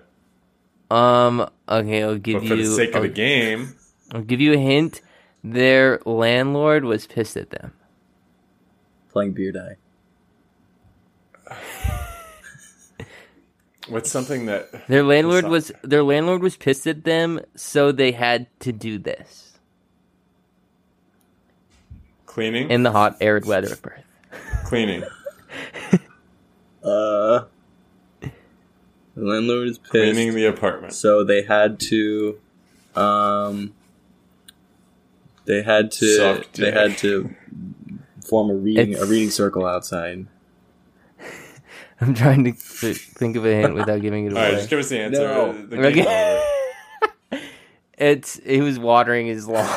Um, 0.90 1.48
okay, 1.68 2.02
I'll 2.02 2.16
give 2.18 2.40
but 2.40 2.48
for 2.48 2.54
you 2.56 2.68
the 2.68 2.74
sake 2.74 2.90
of 2.90 2.96
I'll, 2.96 3.02
the 3.02 3.08
game, 3.08 3.76
I'll 4.12 4.22
give 4.22 4.40
you 4.40 4.52
a 4.54 4.58
hint. 4.58 5.00
Their 5.42 6.00
landlord 6.04 6.84
was 6.84 7.06
pissed 7.06 7.36
at 7.36 7.50
them. 7.50 7.72
Playing 9.10 9.32
beer 9.32 9.52
die. 9.52 9.76
what's 13.88 14.10
something 14.10 14.46
that 14.46 14.86
Their 14.86 15.02
landlord 15.02 15.46
was 15.46 15.72
their 15.82 16.02
landlord 16.02 16.42
was 16.42 16.56
pissed 16.56 16.86
at 16.86 17.04
them, 17.04 17.40
so 17.56 17.90
they 17.92 18.12
had 18.12 18.46
to 18.60 18.72
do 18.72 18.98
this 18.98 19.58
cleaning, 22.26 22.70
in 22.70 22.82
the 22.84 22.92
hot, 22.92 23.16
arid 23.20 23.46
weather 23.46 23.72
of 23.72 23.82
Perth. 23.82 24.04
cleaning, 24.64 25.02
Uh, 26.82 27.44
the 28.20 28.30
landlord 29.16 29.68
is 29.68 29.76
pissed. 29.78 29.90
cleaning 29.90 30.34
the 30.34 30.46
apartment. 30.46 30.92
so 30.94 31.22
they 31.24 31.42
had 31.42 31.78
to, 31.80 32.38
um, 32.94 33.74
they 35.50 35.62
had 35.62 35.90
to, 35.90 36.16
Suck 36.16 36.52
they 36.52 36.70
had 36.70 36.96
to 36.98 37.34
form 38.24 38.50
a 38.50 38.54
reading 38.54 38.94
a 38.94 39.04
reading 39.04 39.30
circle 39.30 39.66
outside. 39.66 40.28
I'm 42.00 42.14
trying 42.14 42.44
to 42.44 42.52
th- 42.52 42.96
think 42.98 43.34
of 43.34 43.44
a 43.44 43.52
hint 43.52 43.74
without 43.74 44.00
giving 44.00 44.26
it 44.26 44.32
away. 44.32 44.40
All 44.40 44.44
right, 44.44 44.52
away. 44.52 44.58
just 44.60 44.70
give 44.70 44.78
us 44.78 44.88
the 44.88 45.00
answer. 45.00 45.20
No. 45.20 45.52
The 45.66 45.76
game's 45.76 46.06
Okay. 46.06 46.42
It's 47.98 48.40
he 48.46 48.60
was 48.62 48.78
watering 48.78 49.26
his 49.26 49.46
lawn. 49.46 49.68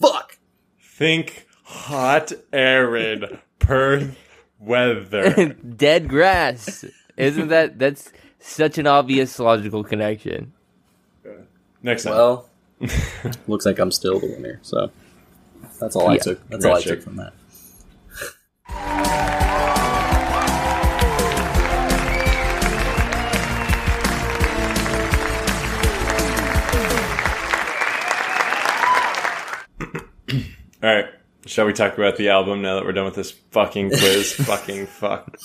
Fuck. 0.00 0.38
Think 0.80 1.46
hot, 1.62 2.32
arid 2.52 3.38
Perth 3.60 4.18
weather. 4.58 5.54
Dead 5.54 6.08
grass. 6.08 6.84
Isn't 7.16 7.48
that 7.48 7.78
that's 7.78 8.12
such 8.40 8.78
an 8.78 8.86
obvious 8.88 9.38
logical 9.38 9.84
connection? 9.84 10.53
Next 11.84 12.04
time. 12.04 12.14
Well, 12.14 12.48
looks 13.46 13.66
like 13.66 13.78
I'm 13.78 13.90
still 13.92 14.18
the 14.18 14.26
winner. 14.26 14.58
So 14.62 14.90
that's 15.78 15.94
all 15.94 16.08
I 16.08 16.16
took. 16.16 16.48
That's 16.48 16.64
all 16.64 16.76
I 16.76 16.80
took 16.80 17.02
from 17.02 17.16
that. 17.16 17.34
All 30.82 30.94
right. 30.94 31.06
Shall 31.44 31.66
we 31.66 31.74
talk 31.74 31.98
about 31.98 32.16
the 32.16 32.30
album 32.30 32.62
now 32.62 32.76
that 32.76 32.86
we're 32.86 32.92
done 32.92 33.04
with 33.04 33.14
this 33.14 33.30
fucking 33.30 33.90
quiz? 33.90 34.32
fucking 34.46 34.86
fuck. 34.86 35.36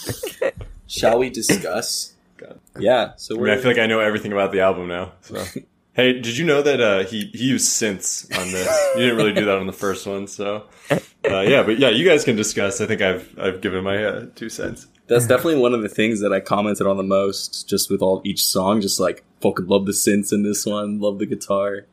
Shall 0.87 1.19
we 1.19 1.29
discuss? 1.29 2.13
God. 2.37 2.61
Yeah. 2.79 3.11
So 3.17 3.35
I 3.35 3.41
mean, 3.41 3.49
I 3.49 3.57
feel 3.57 3.71
like 3.71 3.79
I 3.79 3.87
know 3.87 3.99
everything 3.99 4.31
about 4.31 4.53
the 4.53 4.61
album 4.61 4.87
now. 4.87 5.11
So, 5.19 5.43
hey, 5.99 6.13
did 6.13 6.37
you 6.37 6.45
know 6.45 6.61
that 6.61 6.81
uh, 6.81 7.03
he 7.05 7.29
he 7.33 7.45
used 7.49 7.67
synths 7.69 8.25
on 8.39 8.51
this? 8.51 8.67
You 8.95 9.01
didn't 9.01 9.17
really 9.17 9.33
do 9.33 9.45
that 9.45 9.57
on 9.57 9.67
the 9.67 9.73
first 9.73 10.05
one, 10.07 10.27
so 10.27 10.63
uh, 10.91 11.41
yeah. 11.41 11.63
But 11.63 11.79
yeah, 11.79 11.89
you 11.89 12.07
guys 12.07 12.23
can 12.23 12.35
discuss. 12.35 12.81
I 12.81 12.85
think 12.85 13.01
I've 13.01 13.33
I've 13.39 13.61
given 13.61 13.83
my 13.83 14.03
uh, 14.03 14.25
two 14.35 14.49
cents. 14.49 14.87
That's 15.07 15.25
definitely 15.25 15.57
one 15.57 15.73
of 15.73 15.81
the 15.81 15.89
things 15.89 16.21
that 16.21 16.31
I 16.31 16.39
commented 16.39 16.85
on 16.85 16.97
the 16.97 17.03
most, 17.03 17.67
just 17.67 17.89
with 17.89 18.01
all 18.01 18.21
each 18.23 18.43
song. 18.43 18.79
Just 18.81 18.99
like 18.99 19.23
fucking 19.41 19.67
love 19.67 19.85
the 19.85 19.91
synths 19.91 20.31
in 20.31 20.43
this 20.43 20.65
one, 20.65 20.99
love 20.99 21.17
the 21.19 21.25
guitar. 21.25 21.85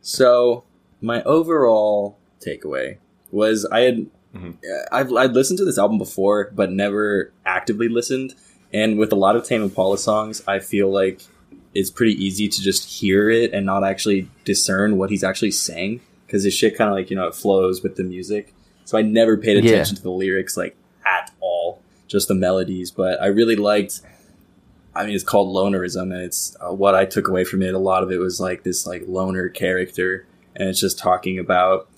So 0.00 0.64
my 1.00 1.22
overall 1.24 2.18
takeaway 2.40 2.98
was 3.30 3.64
I 3.66 3.80
had 3.80 4.06
Mhm. 4.34 4.54
uh, 4.54 4.86
I've 4.90 5.12
I'd 5.12 5.32
listened 5.32 5.58
to 5.58 5.64
this 5.64 5.78
album 5.78 5.98
before, 5.98 6.50
but 6.54 6.70
never 6.72 7.32
actively 7.44 7.88
listened. 7.88 8.34
And 8.72 8.98
with 8.98 9.12
a 9.12 9.16
lot 9.16 9.36
of 9.36 9.44
Tame 9.44 9.62
Impala 9.62 9.98
songs, 9.98 10.42
I 10.48 10.58
feel 10.58 10.90
like 10.90 11.20
it's 11.74 11.90
pretty 11.90 12.12
easy 12.24 12.48
to 12.48 12.60
just 12.62 12.88
hear 13.00 13.30
it 13.30 13.52
and 13.52 13.64
not 13.66 13.84
actually 13.84 14.28
discern 14.44 14.98
what 14.98 15.10
he's 15.10 15.24
actually 15.24 15.50
saying 15.52 16.00
because 16.26 16.44
his 16.44 16.54
shit 16.54 16.76
kind 16.76 16.88
of 16.90 16.94
like 16.96 17.10
you 17.10 17.16
know 17.16 17.26
it 17.26 17.34
flows 17.34 17.82
with 17.82 17.96
the 17.96 18.04
music. 18.04 18.52
So 18.84 18.98
I 18.98 19.02
never 19.02 19.36
paid 19.36 19.62
Yeah. 19.64 19.70
attention 19.72 19.96
to 19.96 20.02
the 20.02 20.10
lyrics 20.10 20.56
like 20.56 20.76
at 21.06 21.30
all, 21.40 21.80
just 22.08 22.28
the 22.28 22.34
melodies. 22.34 22.90
But 22.90 23.20
I 23.22 23.26
really 23.26 23.56
liked. 23.56 24.00
I 24.94 25.06
mean, 25.06 25.14
it's 25.14 25.24
called 25.24 25.48
Lonerism, 25.54 26.02
and 26.12 26.20
it's 26.22 26.54
uh, 26.60 26.70
what 26.72 26.94
I 26.94 27.06
took 27.06 27.26
away 27.28 27.44
from 27.44 27.62
it. 27.62 27.72
A 27.72 27.78
lot 27.78 28.02
of 28.02 28.12
it 28.12 28.18
was 28.18 28.38
like 28.40 28.62
this 28.62 28.86
like 28.86 29.04
loner 29.06 29.48
character, 29.48 30.26
and 30.54 30.68
it's 30.68 30.80
just 30.80 30.98
talking 30.98 31.38
about 31.38 31.88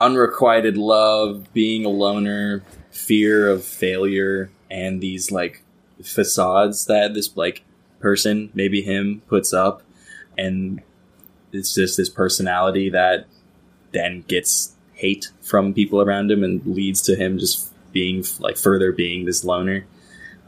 unrequited 0.00 0.76
love, 0.76 1.52
being 1.52 1.84
a 1.84 1.88
loner, 1.88 2.62
fear 2.90 3.48
of 3.48 3.64
failure, 3.64 4.50
and 4.70 5.00
these 5.00 5.32
like 5.32 5.62
facades 6.04 6.86
that 6.86 7.14
this 7.14 7.36
like 7.36 7.64
person, 8.00 8.50
maybe 8.54 8.82
him, 8.82 9.22
puts 9.28 9.52
up, 9.52 9.82
and 10.36 10.82
it's 11.52 11.74
just 11.74 11.96
this 11.96 12.08
personality 12.08 12.90
that 12.90 13.26
then 13.92 14.24
gets 14.28 14.74
hate 14.92 15.30
from 15.40 15.72
people 15.72 16.02
around 16.02 16.30
him 16.30 16.42
and 16.42 16.64
leads 16.66 17.00
to 17.02 17.14
him 17.16 17.38
just 17.38 17.72
being 17.92 18.24
like 18.38 18.56
further 18.56 18.92
being 18.92 19.24
this 19.24 19.44
loner. 19.44 19.84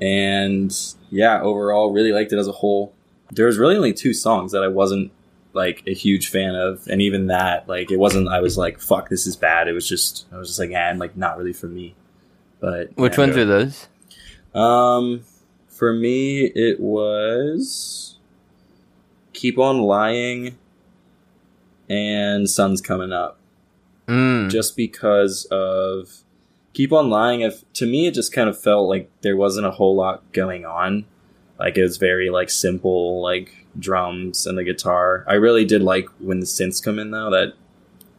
And 0.01 0.76
yeah, 1.11 1.40
overall, 1.40 1.92
really 1.92 2.12
liked 2.12 2.32
it 2.32 2.38
as 2.38 2.48
a 2.48 2.53
whole. 2.53 2.94
There 3.32 3.46
was 3.46 3.59
really 3.59 3.76
only 3.76 3.92
two 3.92 4.12
songs 4.12 4.53
that 4.53 4.62
I 4.62 4.68
wasn't 4.68 5.12
like 5.53 5.82
a 5.86 5.94
huge 5.94 6.28
fan 6.28 6.55
of, 6.55 6.86
and 6.88 7.03
even 7.03 7.26
that, 7.26 7.68
like, 7.68 7.90
it 7.90 7.98
wasn't. 7.98 8.28
I 8.28 8.40
was 8.40 8.57
like, 8.57 8.80
"Fuck, 8.80 9.09
this 9.09 9.26
is 9.26 9.36
bad." 9.36 9.68
It 9.68 9.72
was 9.72 9.88
just, 9.88 10.26
I 10.32 10.38
was 10.38 10.48
just 10.48 10.59
like, 10.59 10.70
"Yeah, 10.70 10.92
like 10.96 11.16
not 11.16 11.38
really 11.38 11.53
for 11.53 11.66
me." 11.66 11.94
But 12.61 12.96
Which 12.96 13.14
yeah. 13.14 13.20
ones 13.20 13.36
are 13.36 13.44
those? 13.44 13.88
Um, 14.55 15.22
for 15.81 15.93
me, 15.93 16.45
it 16.55 16.78
was 16.78 18.18
"Keep 19.33 19.59
on 19.59 19.81
Lying" 19.81 20.59
and 21.89 22.49
"Sun's 22.49 22.81
Coming 22.81 23.12
Up." 23.12 23.41
Mm. 24.11 24.51
just 24.51 24.76
because 24.76 25.45
of 25.53 26.24
keep 26.72 26.93
on 26.93 27.11
lying 27.11 27.43
if 27.43 27.62
to 27.74 27.87
me 27.87 28.09
it 28.09 28.14
just 28.14 28.33
kind 28.33 28.49
of 28.49 28.61
felt 28.61 28.89
like 28.89 29.09
there 29.20 29.37
wasn't 29.37 29.64
a 29.64 29.70
whole 29.70 29.95
lot 29.95 30.33
going 30.33 30.64
on. 30.66 31.05
Like 31.61 31.78
it 31.78 31.83
was 31.83 31.97
very 31.97 32.28
like 32.28 32.51
simple 32.51 33.22
like 33.22 33.66
drums 33.78 34.47
and 34.47 34.59
the 34.59 34.64
guitar. 34.64 35.24
I 35.28 35.35
really 35.35 35.64
did 35.64 35.83
like 35.83 36.09
when 36.18 36.41
the 36.41 36.47
synths 36.47 36.83
come 36.83 36.99
in 36.99 37.12
though. 37.12 37.31
That 37.31 37.53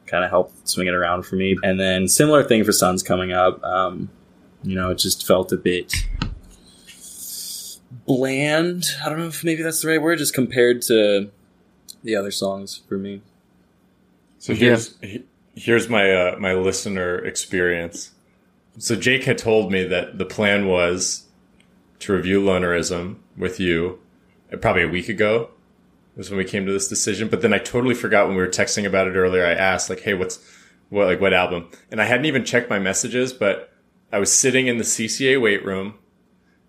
kind 0.06 0.24
of 0.24 0.30
helped 0.30 0.66
swing 0.66 0.88
it 0.88 0.94
around 0.94 1.24
for 1.24 1.36
me. 1.36 1.58
And 1.62 1.78
then 1.78 2.08
similar 2.08 2.42
thing 2.42 2.64
for 2.64 2.72
suns 2.72 3.04
coming 3.04 3.34
up. 3.34 3.62
Um 3.62 4.10
you 4.64 4.76
know 4.76 4.92
it 4.92 4.98
just 4.98 5.28
felt 5.28 5.52
a 5.52 5.58
bit 5.58 5.94
bland 8.06 8.86
i 9.04 9.10
don't 9.10 9.20
know 9.20 9.28
if 9.28 9.44
maybe 9.44 9.62
that's 9.62 9.82
the 9.82 9.88
right 9.88 10.02
word 10.02 10.18
just 10.18 10.34
compared 10.34 10.82
to 10.82 11.30
the 12.04 12.16
other 12.16 12.32
songs 12.32 12.82
for 12.90 12.98
me 12.98 13.22
So 14.40 14.54
here's 14.54 14.96
he- 15.02 15.24
here's 15.56 15.88
my 15.90 16.12
uh, 16.12 16.36
my 16.40 16.54
listener 16.54 17.18
experience. 17.24 18.12
So 18.80 18.96
Jake 18.96 19.26
had 19.26 19.38
told 19.38 19.72
me 19.72 19.84
that 19.84 20.18
the 20.18 20.26
plan 20.26 20.66
was 20.68 21.26
to 22.00 22.14
review 22.14 22.42
Lonerism 22.42 23.18
with 23.38 23.60
you 23.60 24.00
uh, 24.52 24.58
probably 24.58 24.82
a 24.84 24.88
week 24.88 25.10
ago 25.10 25.52
was 26.16 26.30
when 26.32 26.38
we 26.38 26.46
came 26.46 26.66
to 26.66 26.72
this 26.72 26.88
decision. 26.88 27.28
But 27.28 27.42
then 27.42 27.54
I 27.54 27.60
totally 27.60 27.94
forgot 27.94 28.26
when 28.28 28.36
we 28.36 28.42
were 28.42 28.50
texting 28.50 28.86
about 28.86 29.08
it 29.08 29.16
earlier. 29.16 29.46
I 29.46 29.52
asked 29.52 29.90
like, 29.92 30.00
"Hey, 30.02 30.16
what's 30.16 30.40
what 30.90 31.06
like 31.06 31.22
what 31.22 31.34
album?" 31.34 31.70
And 31.92 32.02
I 32.02 32.06
hadn't 32.06 32.26
even 32.26 32.44
checked 32.44 32.70
my 32.70 32.80
messages, 32.80 33.32
but 33.34 33.72
I 34.12 34.18
was 34.20 34.32
sitting 34.32 34.66
in 34.68 34.78
the 34.80 34.84
CCA 34.86 35.40
weight 35.40 35.64
room, 35.64 35.96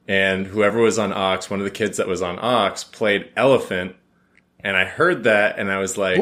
and 0.08 0.46
whoever 0.46 0.80
was 0.80 0.98
on 0.98 1.12
Ox, 1.12 1.48
one 1.50 1.60
of 1.60 1.64
the 1.64 1.70
kids 1.70 1.96
that 1.98 2.08
was 2.08 2.22
on 2.22 2.38
Ox 2.40 2.84
played 2.84 3.30
Elephant, 3.36 3.94
and 4.60 4.76
I 4.76 4.84
heard 4.84 5.24
that, 5.24 5.58
and 5.58 5.70
I 5.70 5.78
was 5.78 5.96
like. 5.98 6.20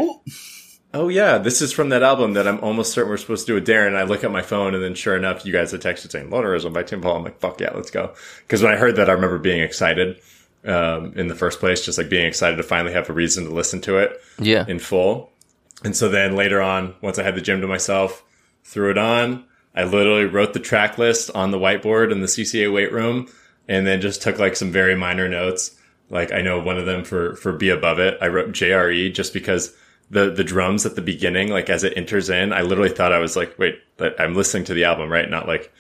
Oh 0.93 1.07
yeah, 1.07 1.39
this 1.39 1.63
is 1.63 1.73
from 1.73 1.91
that 1.91 2.03
album 2.03 2.33
that 2.33 2.49
I'm 2.49 2.59
almost 2.65 2.93
certain 2.93 3.11
we're 3.11 3.17
supposed 3.17 3.47
to 3.47 3.53
do 3.53 3.55
with 3.55 3.65
Darren. 3.65 3.87
And 3.87 3.97
I 3.97 4.03
look 4.03 4.25
at 4.25 4.33
my 4.33 4.43
phone, 4.43 4.75
and 4.75 4.83
then 4.83 4.97
sure 4.97 5.17
enough, 5.17 5.47
you 5.47 5.53
guys 5.53 5.71
had 5.71 5.81
texted 5.81 6.11
saying 6.11 6.31
"Lonerism" 6.31 6.73
by 6.73 6.83
Tame 6.83 6.99
Impala. 6.99 7.19
I'm 7.19 7.23
like, 7.23 7.39
"Fuck 7.39 7.61
yeah, 7.61 7.71
let's 7.77 7.93
go!" 7.93 8.13
Because 8.41 8.61
when 8.61 8.73
I 8.73 8.77
heard 8.77 8.97
that, 8.97 9.09
I 9.09 9.13
remember 9.13 9.39
being 9.39 9.61
excited 9.63 10.21
um, 10.65 11.13
in 11.15 11.29
the 11.29 11.37
first 11.37 11.61
place, 11.61 11.85
just 11.85 11.97
like 11.97 12.09
being 12.09 12.27
excited 12.27 12.57
to 12.57 12.65
finally 12.65 12.93
have 12.93 13.09
a 13.09 13.13
reason 13.13 13.45
to 13.45 13.51
listen 13.51 13.81
to 13.83 13.99
it 13.99 14.21
Yeah. 14.41 14.65
in 14.67 14.81
full. 14.81 15.31
And 15.85 15.97
so 15.97 16.09
then 16.09 16.35
later 16.35 16.61
on, 16.61 16.97
once 17.03 17.21
I 17.21 17.23
had 17.23 17.37
the 17.37 17.41
gym 17.41 17.61
to 17.61 17.69
myself, 17.69 18.25
threw 18.65 18.91
it 18.91 18.99
on. 18.99 19.45
I 19.77 19.85
literally 19.85 20.25
wrote 20.25 20.55
the 20.55 20.59
track 20.59 20.99
list 20.99 21.31
on 21.37 21.53
the 21.53 21.59
whiteboard 21.59 22.11
in 22.11 22.21
the 22.21 22.27
CCA 22.27 22.73
weight 22.73 22.91
room, 22.93 23.29
and 23.71 23.87
then 23.87 24.01
just 24.01 24.21
took 24.21 24.39
like 24.39 24.57
some 24.57 24.73
very 24.73 24.97
minor 24.97 25.29
notes. 25.29 25.77
Like 26.11 26.33
I 26.33 26.43
know 26.43 26.59
one 26.59 26.77
of 26.77 26.87
them 26.87 27.05
for 27.05 27.37
for 27.37 27.53
be 27.53 27.71
above 27.71 28.01
it. 28.01 28.19
I 28.21 28.27
wrote 28.27 28.51
JRE 28.51 29.15
just 29.15 29.33
because 29.33 29.73
the 30.11 30.31
the 30.31 30.43
drums 30.43 30.85
at 30.85 30.97
the 30.97 31.03
beginning, 31.03 31.49
like 31.49 31.71
as 31.71 31.85
it 31.85 31.97
enters 31.97 32.29
in, 32.29 32.53
I 32.53 32.63
literally 32.63 32.91
thought 32.91 33.13
I 33.13 33.21
was 33.21 33.37
like, 33.37 33.57
wait, 33.59 33.81
but 33.97 34.21
I'm 34.21 34.35
listening 34.35 34.65
to 34.65 34.75
the 34.75 34.85
album, 34.85 35.09
right? 35.09 35.31
Not 35.31 35.47
like 35.47 35.73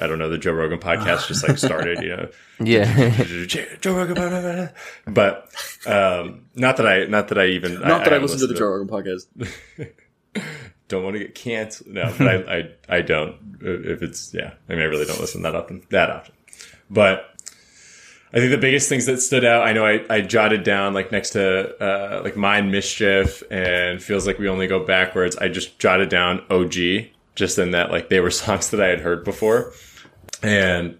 I 0.00 0.08
don't 0.08 0.18
know, 0.18 0.28
the 0.28 0.36
Joe 0.36 0.52
Rogan 0.52 0.80
podcast 0.80 1.28
just 1.28 1.46
like 1.46 1.58
started, 1.58 2.02
you 2.02 2.16
know. 2.16 2.28
Yeah. 2.60 3.22
Joe 3.46 3.94
Rogan, 3.94 4.16
blah, 4.16 4.28
blah, 4.28 4.40
blah. 4.40 4.68
but 5.06 5.48
um, 5.86 6.46
not 6.56 6.76
that 6.78 6.88
I, 6.88 7.04
not 7.04 7.28
that 7.28 7.38
I 7.38 7.46
even, 7.50 7.74
Not 7.74 8.02
that 8.02 8.08
I, 8.08 8.14
haven't 8.14 8.22
listened 8.22 8.40
to 8.40 8.46
the 8.48 8.54
listened 8.54 8.58
Joe 8.58 8.66
Rogan 8.66 8.88
podcast. 8.88 10.42
Don't 10.88 11.04
want 11.04 11.14
to 11.14 11.20
get 11.20 11.36
canceled. 11.36 11.90
No, 11.90 12.12
but 12.18 12.26
I, 12.26 12.34
I, 12.34 12.96
I 12.96 13.00
don't. 13.02 13.36
If 13.60 14.02
it's 14.02 14.34
yeah, 14.34 14.54
I 14.68 14.72
mean, 14.72 14.80
I 14.80 14.86
really 14.86 15.04
don't 15.04 15.20
listen 15.20 15.42
that 15.42 15.54
often, 15.54 15.82
that 15.90 16.08
often. 16.08 16.34
But 16.88 17.27
I 18.32 18.38
think 18.38 18.50
the 18.50 18.58
biggest 18.58 18.90
things 18.90 19.06
that 19.06 19.20
stood 19.20 19.44
out, 19.44 19.66
I 19.66 19.72
know 19.72 19.86
I, 19.86 20.04
I 20.10 20.20
jotted 20.20 20.62
down 20.62 20.92
like 20.92 21.10
next 21.10 21.30
to 21.30 21.74
uh, 21.82 22.20
like 22.22 22.36
Mind 22.36 22.70
Mischief 22.70 23.42
and 23.50 24.02
feels 24.02 24.26
like 24.26 24.38
we 24.38 24.48
only 24.48 24.66
go 24.66 24.84
backwards. 24.84 25.36
I 25.36 25.48
just 25.48 25.78
jotted 25.78 26.10
down 26.10 26.44
OG, 26.50 26.74
just 27.34 27.58
in 27.58 27.70
that 27.70 27.90
like 27.90 28.10
they 28.10 28.20
were 28.20 28.30
songs 28.30 28.70
that 28.70 28.82
I 28.82 28.88
had 28.88 29.00
heard 29.00 29.24
before, 29.24 29.72
and 30.42 30.98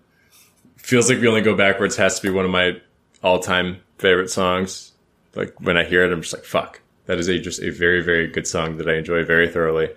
feels 0.76 1.10
like 1.10 1.20
we 1.20 1.28
only 1.28 1.42
go 1.42 1.54
backwards 1.54 1.96
has 1.96 2.18
to 2.18 2.26
be 2.26 2.32
one 2.32 2.46
of 2.46 2.50
my 2.50 2.80
all 3.22 3.40
time 3.40 3.80
favorite 3.98 4.30
songs. 4.30 4.92
Like 5.34 5.54
when 5.60 5.76
I 5.76 5.84
hear 5.84 6.04
it, 6.04 6.12
I'm 6.12 6.22
just 6.22 6.34
like 6.34 6.44
fuck. 6.44 6.80
That 7.04 7.18
is 7.18 7.28
a 7.28 7.38
just 7.38 7.62
a 7.62 7.68
very 7.70 8.02
very 8.02 8.26
good 8.26 8.46
song 8.46 8.78
that 8.78 8.88
I 8.88 8.96
enjoy 8.96 9.22
very 9.24 9.48
thoroughly, 9.48 9.90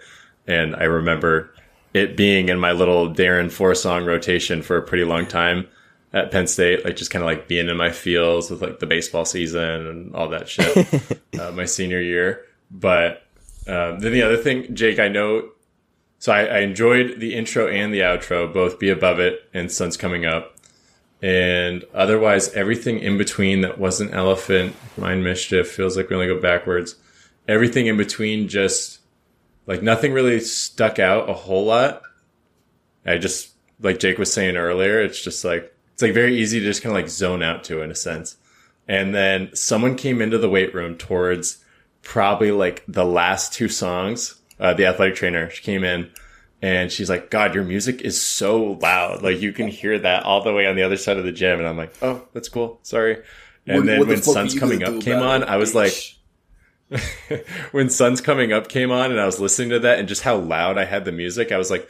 and 0.47 0.75
I 0.75 0.83
remember 0.83 1.53
it 1.93 2.17
being 2.17 2.49
in 2.49 2.59
my 2.59 2.73
little 2.73 3.09
Darren 3.09 3.49
four 3.49 3.73
song 3.73 4.03
rotation 4.03 4.61
for 4.61 4.75
a 4.75 4.81
pretty 4.81 5.05
long 5.05 5.25
time 5.25 5.67
at 6.13 6.31
Penn 6.31 6.47
State, 6.47 6.83
like 6.83 6.95
just 6.95 7.11
kind 7.11 7.23
of 7.23 7.27
like 7.27 7.47
being 7.47 7.69
in 7.69 7.77
my 7.77 7.91
fields 7.91 8.49
with 8.49 8.61
like 8.61 8.79
the 8.79 8.85
baseball 8.85 9.25
season 9.25 9.87
and 9.87 10.15
all 10.15 10.29
that 10.29 10.49
shit, 10.49 11.19
uh, 11.39 11.51
my 11.51 11.65
senior 11.65 12.01
year. 12.01 12.45
But 12.69 13.23
um, 13.67 13.99
then 13.99 14.11
the 14.11 14.23
other 14.23 14.37
thing, 14.37 14.75
Jake, 14.75 14.99
I 14.99 15.07
know. 15.07 15.49
So 16.19 16.31
I, 16.31 16.43
I 16.43 16.59
enjoyed 16.59 17.19
the 17.19 17.33
intro 17.33 17.67
and 17.67 17.93
the 17.93 18.01
outro, 18.01 18.51
both 18.53 18.79
"Be 18.79 18.89
Above 18.89 19.19
It" 19.19 19.49
and 19.53 19.71
"Sun's 19.71 19.97
Coming 19.97 20.25
Up," 20.25 20.55
and 21.21 21.83
otherwise 21.93 22.49
everything 22.53 22.99
in 22.99 23.17
between 23.17 23.61
that 23.61 23.79
wasn't 23.79 24.13
"Elephant," 24.13 24.75
"Mind 24.97 25.23
Mischief," 25.23 25.69
feels 25.69 25.95
like 25.95 26.09
we 26.09 26.15
only 26.15 26.27
go 26.27 26.39
backwards. 26.39 26.95
Everything 27.47 27.87
in 27.87 27.97
between 27.97 28.47
just 28.47 28.99
like 29.65 29.81
nothing 29.81 30.13
really 30.13 30.39
stuck 30.39 30.99
out 30.99 31.29
a 31.29 31.33
whole 31.33 31.65
lot. 31.65 32.03
I 33.05 33.17
just 33.17 33.51
like 33.79 33.99
Jake 33.99 34.19
was 34.19 34.31
saying 34.31 34.57
earlier, 34.57 35.01
it's 35.01 35.23
just 35.23 35.43
like 35.43 35.73
it's 36.01 36.07
like 36.07 36.15
very 36.15 36.35
easy 36.35 36.59
to 36.59 36.65
just 36.65 36.81
kind 36.81 36.95
of 36.95 36.99
like 36.99 37.09
zone 37.09 37.43
out 37.43 37.63
to 37.65 37.81
in 37.81 37.91
a 37.91 37.95
sense. 37.95 38.35
And 38.87 39.13
then 39.13 39.55
someone 39.55 39.95
came 39.95 40.19
into 40.19 40.39
the 40.39 40.49
weight 40.49 40.73
room 40.73 40.97
towards 40.97 41.63
probably 42.01 42.51
like 42.51 42.83
the 42.87 43.05
last 43.05 43.53
two 43.53 43.69
songs. 43.69 44.35
Uh, 44.59 44.73
the 44.73 44.87
athletic 44.87 45.13
trainer, 45.15 45.49
she 45.51 45.61
came 45.61 45.83
in 45.83 46.09
and 46.61 46.91
she's 46.91 47.07
like, 47.09 47.29
God, 47.29 47.53
your 47.53 47.63
music 47.63 48.01
is 48.01 48.19
so 48.19 48.79
loud. 48.81 49.21
Like 49.21 49.39
you 49.41 49.53
can 49.53 49.67
hear 49.67 49.99
that 49.99 50.23
all 50.23 50.43
the 50.43 50.51
way 50.53 50.65
on 50.65 50.75
the 50.75 50.81
other 50.83 50.97
side 50.97 51.17
of 51.17 51.23
the 51.23 51.31
gym. 51.31 51.59
And 51.59 51.67
I'm 51.67 51.77
like, 51.77 51.93
oh, 52.01 52.27
that's 52.33 52.49
cool. 52.49 52.79
Sorry. 52.81 53.21
And 53.67 53.77
What- 53.77 53.85
then 53.85 53.99
what 53.99 54.07
the 54.07 54.15
when 54.15 54.23
Sun's 54.23 54.57
Coming 54.59 54.83
Up 54.83 55.01
came 55.01 55.19
on, 55.19 55.43
I 55.43 55.57
was 55.57 55.75
like, 55.75 55.93
when 57.71 57.89
Sun's 57.91 58.21
Coming 58.21 58.51
Up 58.51 58.67
came 58.69 58.91
on 58.91 59.11
and 59.11 59.19
I 59.19 59.25
was 59.27 59.39
listening 59.39 59.69
to 59.69 59.79
that 59.79 59.99
and 59.99 60.07
just 60.07 60.23
how 60.23 60.35
loud 60.37 60.77
I 60.79 60.85
had 60.85 61.05
the 61.05 61.11
music, 61.11 61.51
I 61.51 61.57
was 61.57 61.69
like, 61.71 61.87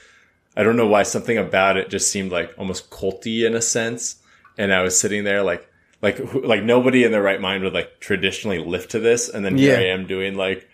I 0.55 0.63
don't 0.63 0.75
know 0.75 0.87
why 0.87 1.03
something 1.03 1.37
about 1.37 1.77
it 1.77 1.89
just 1.89 2.11
seemed 2.11 2.31
like 2.31 2.53
almost 2.57 2.89
culty 2.89 3.45
in 3.45 3.55
a 3.55 3.61
sense. 3.61 4.17
And 4.57 4.73
I 4.73 4.81
was 4.81 4.99
sitting 4.99 5.23
there 5.23 5.43
like, 5.43 5.67
like, 6.01 6.19
like 6.33 6.63
nobody 6.63 7.03
in 7.03 7.11
their 7.11 7.21
right 7.21 7.39
mind 7.39 7.63
would 7.63 7.73
like 7.73 7.99
traditionally 7.99 8.59
lift 8.59 8.91
to 8.91 8.99
this. 8.99 9.29
And 9.29 9.45
then 9.45 9.57
here 9.57 9.73
Yeah. 9.79 9.79
I 9.79 9.93
am 9.93 10.07
doing 10.07 10.35
like, 10.35 10.67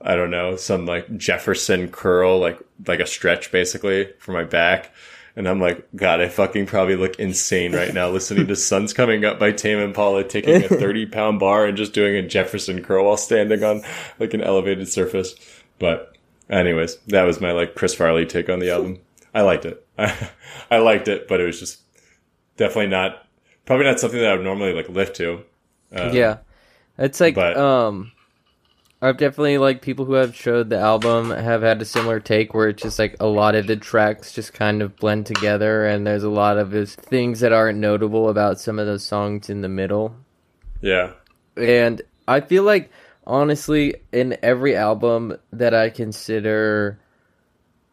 I 0.00 0.14
don't 0.14 0.30
know, 0.30 0.56
some 0.56 0.86
like 0.86 1.14
Jefferson 1.16 1.88
curl, 1.88 2.38
like, 2.38 2.58
like 2.86 3.00
a 3.00 3.06
stretch 3.06 3.50
basically 3.52 4.08
for 4.18 4.32
my 4.32 4.44
back. 4.44 4.92
And 5.36 5.48
I'm 5.48 5.60
like, 5.60 5.86
God, 5.94 6.20
I 6.20 6.28
fucking 6.28 6.66
probably 6.66 6.96
look 6.96 7.18
insane 7.20 7.72
right 7.72 7.92
now 7.94 8.08
listening 8.08 8.46
to 8.48 8.56
Sun's 8.56 8.92
Coming 8.92 9.24
Up 9.24 9.38
by 9.38 9.52
Tame 9.52 9.78
Impala 9.78 10.24
taking 10.24 10.64
a 10.64 10.68
30 10.68 11.06
pound 11.06 11.38
bar 11.38 11.66
and 11.66 11.76
just 11.76 11.92
doing 11.92 12.16
a 12.16 12.26
Jefferson 12.26 12.82
curl 12.82 13.04
while 13.04 13.16
standing 13.16 13.62
on 13.62 13.82
like 14.18 14.32
an 14.34 14.40
elevated 14.40 14.88
surface. 14.88 15.34
But 15.78 16.16
anyways, 16.50 16.96
that 17.08 17.22
was 17.24 17.40
my 17.40 17.52
like 17.52 17.74
Chris 17.76 17.94
Farley 17.94 18.24
take 18.26 18.48
on 18.48 18.58
the 18.58 18.70
album. 18.72 19.00
I 19.34 19.42
liked 19.42 19.64
it. 19.64 19.86
I 20.70 20.78
liked 20.78 21.08
it, 21.08 21.28
but 21.28 21.40
it 21.40 21.44
was 21.44 21.58
just 21.58 21.80
definitely 22.56 22.88
not, 22.88 23.26
probably 23.66 23.86
not 23.86 24.00
something 24.00 24.20
that 24.20 24.30
I 24.30 24.34
would 24.34 24.44
normally 24.44 24.72
like 24.72 24.88
lift 24.88 25.16
to. 25.16 25.42
Uh, 25.94 26.10
yeah. 26.12 26.38
It's 26.98 27.20
like 27.20 27.34
but- 27.34 27.56
um 27.56 28.12
I've 29.00 29.16
definitely 29.16 29.58
like 29.58 29.80
people 29.80 30.04
who 30.06 30.14
have 30.14 30.34
showed 30.34 30.70
the 30.70 30.78
album 30.78 31.30
have 31.30 31.62
had 31.62 31.80
a 31.80 31.84
similar 31.84 32.18
take 32.18 32.52
where 32.52 32.68
it's 32.68 32.82
just 32.82 32.98
like 32.98 33.14
a 33.20 33.26
lot 33.26 33.54
of 33.54 33.68
the 33.68 33.76
tracks 33.76 34.32
just 34.32 34.52
kind 34.52 34.82
of 34.82 34.96
blend 34.96 35.24
together 35.24 35.86
and 35.86 36.04
there's 36.04 36.24
a 36.24 36.28
lot 36.28 36.58
of 36.58 36.72
things 36.90 37.38
that 37.40 37.52
aren't 37.52 37.78
notable 37.78 38.28
about 38.28 38.58
some 38.58 38.80
of 38.80 38.86
those 38.86 39.04
songs 39.04 39.48
in 39.48 39.60
the 39.60 39.68
middle. 39.68 40.16
Yeah. 40.80 41.12
And 41.56 42.02
I 42.26 42.40
feel 42.40 42.64
like 42.64 42.90
honestly 43.24 43.94
in 44.10 44.36
every 44.42 44.74
album 44.74 45.36
that 45.52 45.74
I 45.74 45.90
consider 45.90 46.98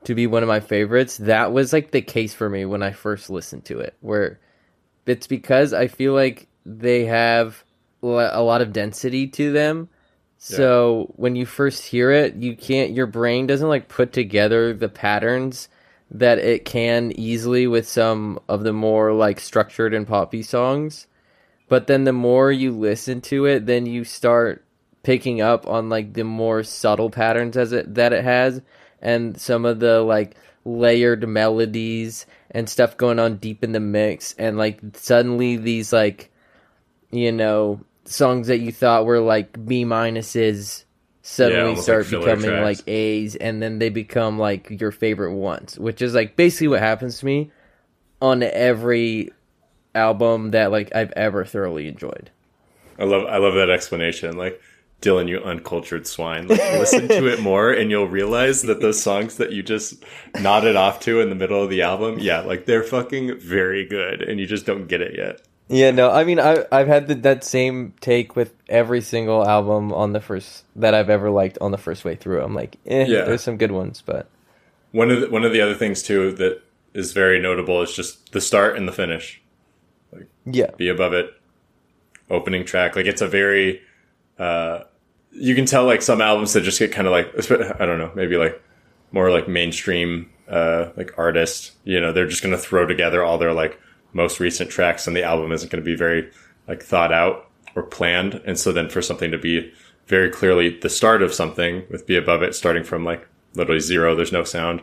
to 0.05 0.15
be 0.15 0.27
one 0.27 0.43
of 0.43 0.47
my 0.47 0.59
favorites, 0.59 1.17
that 1.17 1.51
was 1.51 1.73
like 1.73 1.91
the 1.91 2.01
case 2.01 2.33
for 2.33 2.49
me 2.49 2.65
when 2.65 2.81
I 2.81 2.91
first 2.91 3.29
listened 3.29 3.65
to 3.65 3.79
it 3.79 3.95
where 4.01 4.39
it's 5.05 5.27
because 5.27 5.73
I 5.73 5.87
feel 5.87 6.13
like 6.13 6.47
they 6.65 7.05
have 7.05 7.63
a 8.01 8.41
lot 8.41 8.61
of 8.61 8.73
density 8.73 9.27
to 9.27 9.51
them. 9.51 9.89
So 10.37 11.13
when 11.15 11.35
you 11.35 11.45
first 11.45 11.85
hear 11.85 12.11
it, 12.11 12.35
you 12.35 12.55
can't 12.55 12.91
your 12.91 13.07
brain 13.07 13.47
doesn't 13.47 13.67
like 13.67 13.87
put 13.87 14.13
together 14.13 14.73
the 14.73 14.89
patterns 14.89 15.69
that 16.11 16.37
it 16.37 16.65
can 16.65 17.11
easily 17.13 17.65
with 17.65 17.87
some 17.87 18.39
of 18.47 18.63
the 18.63 18.73
more 18.73 19.13
like 19.13 19.39
structured 19.39 19.93
and 19.93 20.07
poppy 20.07 20.43
songs. 20.43 21.07
But 21.67 21.87
then 21.87 22.03
the 22.03 22.13
more 22.13 22.51
you 22.51 22.71
listen 22.71 23.21
to 23.21 23.45
it, 23.45 23.65
then 23.65 23.87
you 23.87 24.03
start 24.03 24.63
picking 25.01 25.41
up 25.41 25.67
on 25.67 25.89
like 25.89 26.13
the 26.13 26.23
more 26.23 26.63
subtle 26.63 27.09
patterns 27.09 27.57
as 27.57 27.71
it 27.71 27.95
that 27.95 28.13
it 28.13 28.23
has 28.23 28.61
and 29.01 29.39
some 29.39 29.65
of 29.65 29.79
the 29.79 30.01
like 30.01 30.35
layered 30.63 31.27
melodies 31.27 32.25
and 32.51 32.69
stuff 32.69 32.97
going 32.97 33.19
on 33.19 33.37
deep 33.37 33.63
in 33.63 33.71
the 33.71 33.79
mix 33.79 34.33
and 34.33 34.57
like 34.57 34.79
suddenly 34.93 35.57
these 35.57 35.93
like 35.93 36.31
you 37.11 37.31
know 37.31 37.79
songs 38.05 38.47
that 38.47 38.59
you 38.59 38.71
thought 38.71 39.05
were 39.05 39.19
like 39.19 39.65
B 39.65 39.83
minuses 39.85 40.85
suddenly 41.21 41.69
almost 41.69 41.83
start 41.83 42.11
like 42.11 42.21
becoming 42.21 42.45
tracks. 42.45 42.79
like 42.79 42.87
A's 42.87 43.35
and 43.35 43.61
then 43.61 43.79
they 43.79 43.89
become 43.89 44.37
like 44.37 44.69
your 44.69 44.91
favorite 44.91 45.33
ones, 45.33 45.77
which 45.77 46.01
is 46.01 46.13
like 46.13 46.35
basically 46.35 46.67
what 46.67 46.79
happens 46.79 47.19
to 47.19 47.25
me 47.25 47.51
on 48.21 48.43
every 48.43 49.31
album 49.95 50.51
that 50.51 50.71
like 50.71 50.95
I've 50.95 51.11
ever 51.13 51.43
thoroughly 51.43 51.87
enjoyed. 51.87 52.29
I 52.99 53.05
love 53.05 53.25
I 53.25 53.37
love 53.37 53.55
that 53.55 53.69
explanation. 53.69 54.37
Like 54.37 54.61
Dylan, 55.05 55.27
you 55.29 55.39
uncultured 55.39 56.07
swine. 56.07 56.47
Like, 56.47 56.59
listen 56.59 57.07
to 57.07 57.27
it 57.27 57.39
more, 57.41 57.71
and 57.71 57.91
you'll 57.91 58.07
realize 58.07 58.63
that 58.63 58.81
those 58.81 59.01
songs 59.01 59.37
that 59.37 59.51
you 59.51 59.61
just 59.61 60.03
nodded 60.41 60.75
off 60.75 60.99
to 61.01 61.19
in 61.21 61.29
the 61.29 61.35
middle 61.35 61.63
of 61.63 61.69
the 61.69 61.83
album, 61.83 62.17
yeah, 62.19 62.39
like 62.39 62.65
they're 62.65 62.83
fucking 62.83 63.39
very 63.39 63.85
good, 63.85 64.21
and 64.21 64.39
you 64.39 64.45
just 64.47 64.65
don't 64.65 64.87
get 64.87 65.01
it 65.01 65.15
yet. 65.17 65.41
Yeah, 65.67 65.91
no, 65.91 66.11
I 66.11 66.23
mean, 66.23 66.39
I 66.39 66.65
I've 66.71 66.87
had 66.87 67.07
the, 67.07 67.15
that 67.15 67.43
same 67.43 67.93
take 68.01 68.35
with 68.35 68.53
every 68.69 69.01
single 69.01 69.47
album 69.47 69.91
on 69.93 70.13
the 70.13 70.21
first 70.21 70.63
that 70.75 70.93
I've 70.93 71.09
ever 71.09 71.29
liked 71.31 71.57
on 71.61 71.71
the 71.71 71.77
first 71.77 72.05
way 72.05 72.15
through. 72.15 72.41
I'm 72.43 72.53
like, 72.53 72.77
eh, 72.85 73.05
Yeah. 73.07 73.23
there's 73.25 73.41
some 73.43 73.57
good 73.57 73.71
ones, 73.71 74.03
but 74.05 74.27
One 74.91 75.09
of 75.11 75.21
the, 75.21 75.29
one 75.29 75.43
of 75.43 75.51
the 75.53 75.61
other 75.61 75.73
things 75.73 76.03
too 76.03 76.31
that 76.33 76.61
is 76.93 77.13
very 77.13 77.39
notable 77.39 77.81
is 77.81 77.93
just 77.93 78.31
the 78.31 78.41
start 78.41 78.77
and 78.77 78.87
the 78.87 78.91
finish. 78.91 79.41
Like, 80.11 80.27
yeah, 80.45 80.69
Be 80.77 80.87
above 80.87 81.13
it. 81.13 81.31
Opening 82.29 82.63
track, 82.65 82.95
like 82.95 83.05
it's 83.07 83.21
a 83.21 83.27
very. 83.27 83.81
uh 84.37 84.81
You 85.37 85.53
can 85.55 85.65
tell 85.65 85.85
like 85.85 86.01
some 86.01 86.21
albums 86.21 86.53
that 86.53 86.61
just 86.61 86.79
get 86.79 86.91
kind 86.91 87.07
of 87.07 87.11
like 87.11 87.27
I 87.81 87.85
don't 87.85 87.99
know 87.99 88.11
maybe 88.15 88.37
like 88.37 88.61
more 89.11 89.31
like 89.31 89.47
mainstream 89.47 90.29
uh 90.49 90.89
like 90.95 91.17
artist. 91.17 91.71
You 91.83 91.99
know 91.99 92.11
they're 92.11 92.27
just 92.27 92.41
gonna 92.43 92.57
throw 92.57 92.85
together 92.85 93.23
all 93.23 93.37
their 93.37 93.53
like 93.53 93.79
most 94.13 94.39
recent 94.39 94.69
tracks 94.69 95.07
and 95.07 95.15
the 95.15 95.23
album 95.23 95.51
isn't 95.51 95.69
going 95.69 95.83
to 95.83 95.85
be 95.85 95.95
very 95.95 96.31
like 96.69 96.81
thought 96.81 97.11
out 97.11 97.49
or 97.75 97.83
planned. 97.83 98.35
And 98.45 98.57
so 98.57 98.71
then 98.71 98.87
for 98.87 99.01
something 99.01 99.29
to 99.31 99.37
be 99.37 99.73
very 100.07 100.29
clearly 100.29 100.69
the 100.79 100.87
start 100.89 101.21
of 101.21 101.33
something 101.33 101.83
with 101.89 102.07
Be 102.07 102.15
Above 102.15 102.41
It 102.41 102.55
starting 102.55 102.85
from 102.85 103.03
like 103.03 103.27
literally 103.55 103.81
zero, 103.81 104.15
there's 104.15 104.31
no 104.31 104.45
sound. 104.45 104.79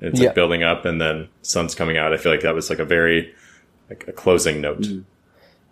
And 0.00 0.10
it's 0.10 0.20
Yeah. 0.20 0.26
like 0.26 0.34
building 0.34 0.62
up 0.62 0.84
and 0.84 1.00
then 1.00 1.28
sun's 1.40 1.74
coming 1.74 1.96
out. 1.96 2.12
I 2.12 2.18
feel 2.18 2.30
like 2.30 2.42
that 2.42 2.54
was 2.54 2.68
like 2.68 2.78
a 2.78 2.84
very 2.84 3.32
like 3.88 4.04
a 4.06 4.12
closing 4.12 4.60
note. 4.60 4.86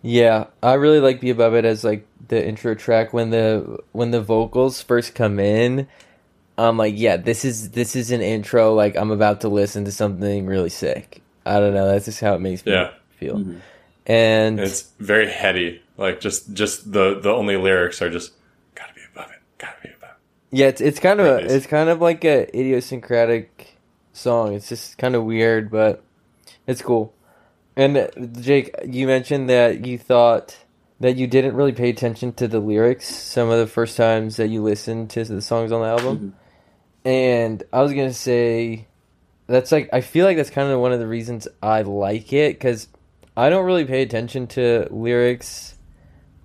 Yeah. 0.03 0.45
I 0.61 0.73
really 0.75 0.99
like 0.99 1.19
"Be 1.21 1.31
Above 1.31 1.55
It" 1.55 1.65
as 1.65 1.83
like 1.83 2.05
the 2.27 2.45
intro 2.45 2.75
track 2.75 3.11
when 3.13 3.31
the 3.31 3.79
when 3.91 4.11
the 4.11 4.21
vocals 4.21 4.81
first 4.81 5.15
come 5.15 5.39
in. 5.39 5.87
I'm 6.57 6.77
like, 6.77 6.93
yeah, 6.95 7.17
this 7.17 7.43
is 7.45 7.71
this 7.71 7.95
is 7.95 8.11
an 8.11 8.21
intro. 8.21 8.75
Like 8.75 8.95
I'm 8.95 9.09
about 9.09 9.41
to 9.41 9.49
listen 9.49 9.85
to 9.85 9.91
something 9.91 10.45
really 10.45 10.69
sick. 10.69 11.21
I 11.45 11.59
don't 11.59 11.73
know. 11.73 11.87
That's 11.87 12.05
just 12.05 12.21
how 12.21 12.35
it 12.35 12.41
makes 12.41 12.63
me 12.65 12.73
Yeah. 12.73 12.91
feel. 13.17 13.37
And, 13.37 13.61
And 14.05 14.59
it's 14.59 14.91
very 14.99 15.29
heady. 15.31 15.81
Like 15.97 16.19
just 16.19 16.53
just 16.53 16.91
the 16.91 17.19
the 17.19 17.31
only 17.31 17.57
lyrics 17.57 18.01
are 18.01 18.09
just 18.09 18.33
gotta 18.75 18.93
be 18.93 19.01
above 19.13 19.31
it, 19.31 19.39
gotta 19.57 19.77
be 19.81 19.89
above 19.89 20.11
it. 20.11 20.57
Yeah, 20.57 20.67
it's 20.67 20.81
it's 20.81 20.99
kind 20.99 21.19
of 21.19 21.25
a, 21.25 21.37
it's 21.55 21.65
kind 21.65 21.89
of 21.89 22.01
like 22.01 22.23
a 22.23 22.47
idiosyncratic 22.55 23.77
song. 24.13 24.53
It's 24.53 24.69
just 24.69 24.97
kind 24.97 25.15
of 25.15 25.23
weird, 25.23 25.71
but 25.71 26.03
it's 26.67 26.81
cool. 26.81 27.13
And 27.75 27.97
uh, 27.97 28.07
Jake, 28.39 28.75
you 28.85 29.07
mentioned 29.07 29.49
that 29.49 29.85
you 29.85 29.97
thought 29.97 30.57
that 30.99 31.17
you 31.17 31.27
didn't 31.27 31.55
really 31.55 31.73
pay 31.73 31.89
attention 31.89 32.33
to 32.33 32.47
the 32.47 32.59
lyrics 32.59 33.13
some 33.13 33.49
of 33.49 33.59
the 33.59 33.67
first 33.67 33.97
times 33.97 34.37
that 34.37 34.47
you 34.47 34.63
listened 34.63 35.09
to 35.11 35.23
the 35.23 35.41
songs 35.41 35.71
on 35.71 35.81
the 35.81 35.87
album. 35.87 36.35
And 37.03 37.63
I 37.73 37.81
was 37.81 37.93
going 37.93 38.07
to 38.07 38.13
say 38.13 38.87
that's 39.47 39.71
like 39.71 39.89
I 39.91 40.01
feel 40.01 40.25
like 40.25 40.37
that's 40.37 40.49
kind 40.49 40.71
of 40.71 40.79
one 40.79 40.93
of 40.93 40.99
the 40.99 41.07
reasons 41.07 41.47
I 41.61 41.81
like 41.81 42.31
it 42.31 42.59
cuz 42.59 42.87
I 43.35 43.49
don't 43.49 43.65
really 43.65 43.85
pay 43.85 44.01
attention 44.01 44.47
to 44.47 44.87
lyrics 44.89 45.75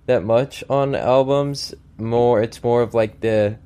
that 0.07 0.23
much 0.23 0.63
on 0.69 0.95
albums. 0.95 1.73
More 1.97 2.41
it's 2.41 2.61
more 2.63 2.81
of 2.81 2.93
like 2.93 3.21
the 3.21 3.57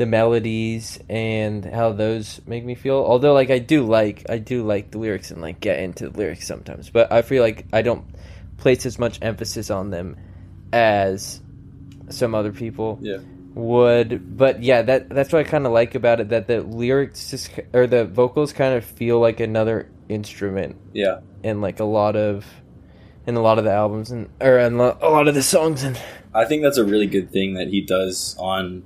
the 0.00 0.06
melodies 0.06 0.98
and 1.10 1.62
how 1.62 1.92
those 1.92 2.40
make 2.46 2.64
me 2.64 2.74
feel. 2.74 2.96
Although 2.96 3.34
like 3.34 3.50
I 3.50 3.58
do 3.58 3.84
like 3.86 4.24
I 4.30 4.38
do 4.38 4.64
like 4.64 4.90
the 4.92 4.98
lyrics 4.98 5.30
and 5.30 5.42
like 5.42 5.60
get 5.60 5.78
into 5.78 6.08
the 6.08 6.16
lyrics 6.16 6.46
sometimes, 6.46 6.88
but 6.88 7.12
I 7.12 7.20
feel 7.20 7.42
like 7.42 7.66
I 7.70 7.82
don't 7.82 8.06
place 8.56 8.86
as 8.86 8.98
much 8.98 9.18
emphasis 9.20 9.70
on 9.70 9.90
them 9.90 10.16
as 10.72 11.42
some 12.08 12.34
other 12.34 12.50
people 12.50 12.98
Yeah. 13.02 13.18
would. 13.54 14.38
But 14.38 14.62
yeah, 14.62 14.80
that 14.80 15.10
that's 15.10 15.34
what 15.34 15.46
I 15.46 15.48
kind 15.50 15.66
of 15.66 15.72
like 15.72 15.94
about 15.94 16.20
it 16.20 16.30
that 16.30 16.46
the 16.46 16.62
lyrics 16.62 17.30
just 17.30 17.50
or 17.74 17.86
the 17.86 18.06
vocals 18.06 18.54
kind 18.54 18.74
of 18.74 18.84
feel 18.86 19.20
like 19.20 19.38
another 19.40 19.86
instrument 20.08 20.76
Yeah. 20.94 21.20
in 21.42 21.60
like 21.60 21.78
a 21.78 21.84
lot 21.84 22.16
of 22.16 22.46
in 23.26 23.34
a 23.36 23.42
lot 23.42 23.58
of 23.58 23.64
the 23.64 23.70
albums 23.72 24.10
and 24.10 24.30
or 24.40 24.58
in 24.60 24.76
a 24.76 24.96
lot 25.10 25.28
of 25.28 25.34
the 25.34 25.42
songs 25.42 25.82
and 25.84 26.00
I 26.32 26.46
think 26.46 26.62
that's 26.62 26.78
a 26.78 26.84
really 26.84 27.06
good 27.06 27.30
thing 27.30 27.52
that 27.54 27.68
he 27.68 27.82
does 27.82 28.34
on. 28.38 28.84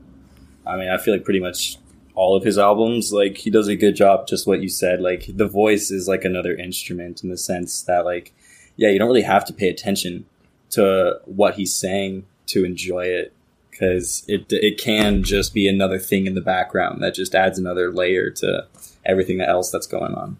I 0.67 0.77
mean, 0.77 0.89
I 0.89 0.99
feel 0.99 1.15
like 1.15 1.25
pretty 1.25 1.41
much 1.41 1.79
all 2.15 2.37
of 2.37 2.45
his 2.45 2.59
albums, 2.59 3.12
like 3.12 3.37
he 3.37 3.51
does 3.51 3.69
a 3.69 3.77
good 3.77 3.97
job. 3.97 4.27
Just 4.27 4.47
what 4.47 4.61
you 4.61 4.69
said, 4.69 5.01
like 5.01 5.27
the 5.29 5.47
voice 5.47 5.91
is 5.91 6.09
like 6.09 6.25
another 6.25 6.55
instrument 6.55 7.23
in 7.23 7.31
the 7.31 7.37
sense 7.37 7.83
that, 7.83 8.05
like, 8.05 8.33
yeah, 8.77 8.89
you 8.89 8.99
don't 8.99 9.09
really 9.09 9.23
have 9.23 9.45
to 9.47 9.53
pay 9.53 9.69
attention 9.69 10.27
to 10.71 11.21
what 11.25 11.55
he's 11.55 11.75
saying 11.75 12.27
to 12.47 12.65
enjoy 12.65 13.05
it 13.05 13.33
because 13.71 14.25
it 14.29 14.47
it 14.51 14.79
can 14.79 15.23
just 15.23 15.53
be 15.53 15.69
another 15.69 15.99
thing 15.99 16.27
in 16.27 16.35
the 16.35 16.41
background 16.41 17.03
that 17.03 17.15
just 17.15 17.35
adds 17.35 17.59
another 17.59 17.93
layer 17.93 18.31
to 18.31 18.67
everything 19.05 19.41
else 19.41 19.71
that's 19.71 19.87
going 19.87 20.15
on. 20.15 20.37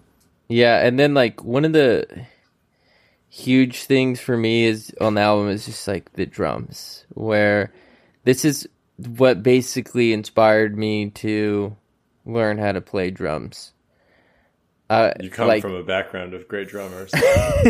Yeah, 0.49 0.85
and 0.87 0.99
then 0.99 1.14
like 1.14 1.43
one 1.43 1.64
of 1.64 1.72
the 1.72 2.07
huge 3.29 3.85
things 3.85 4.20
for 4.20 4.37
me 4.37 4.64
is 4.64 4.95
on 5.01 5.14
the 5.14 5.20
album 5.20 5.49
is 5.49 5.66
just 5.66 5.89
like 5.89 6.12
the 6.12 6.27
drums, 6.27 7.05
where 7.14 7.72
this 8.25 8.45
is 8.45 8.68
what 8.97 9.42
basically 9.42 10.12
inspired 10.12 10.76
me 10.76 11.11
to 11.11 11.76
learn 12.24 12.59
how 12.59 12.72
to 12.72 12.80
play 12.80 13.11
drums. 13.11 13.72
Uh, 14.90 15.12
You 15.20 15.30
come 15.30 15.49
like, 15.49 15.62
from 15.62 15.74
a 15.74 15.82
background 15.82 16.34
of 16.34 16.47
great 16.47 16.68
drummers, 16.68 17.12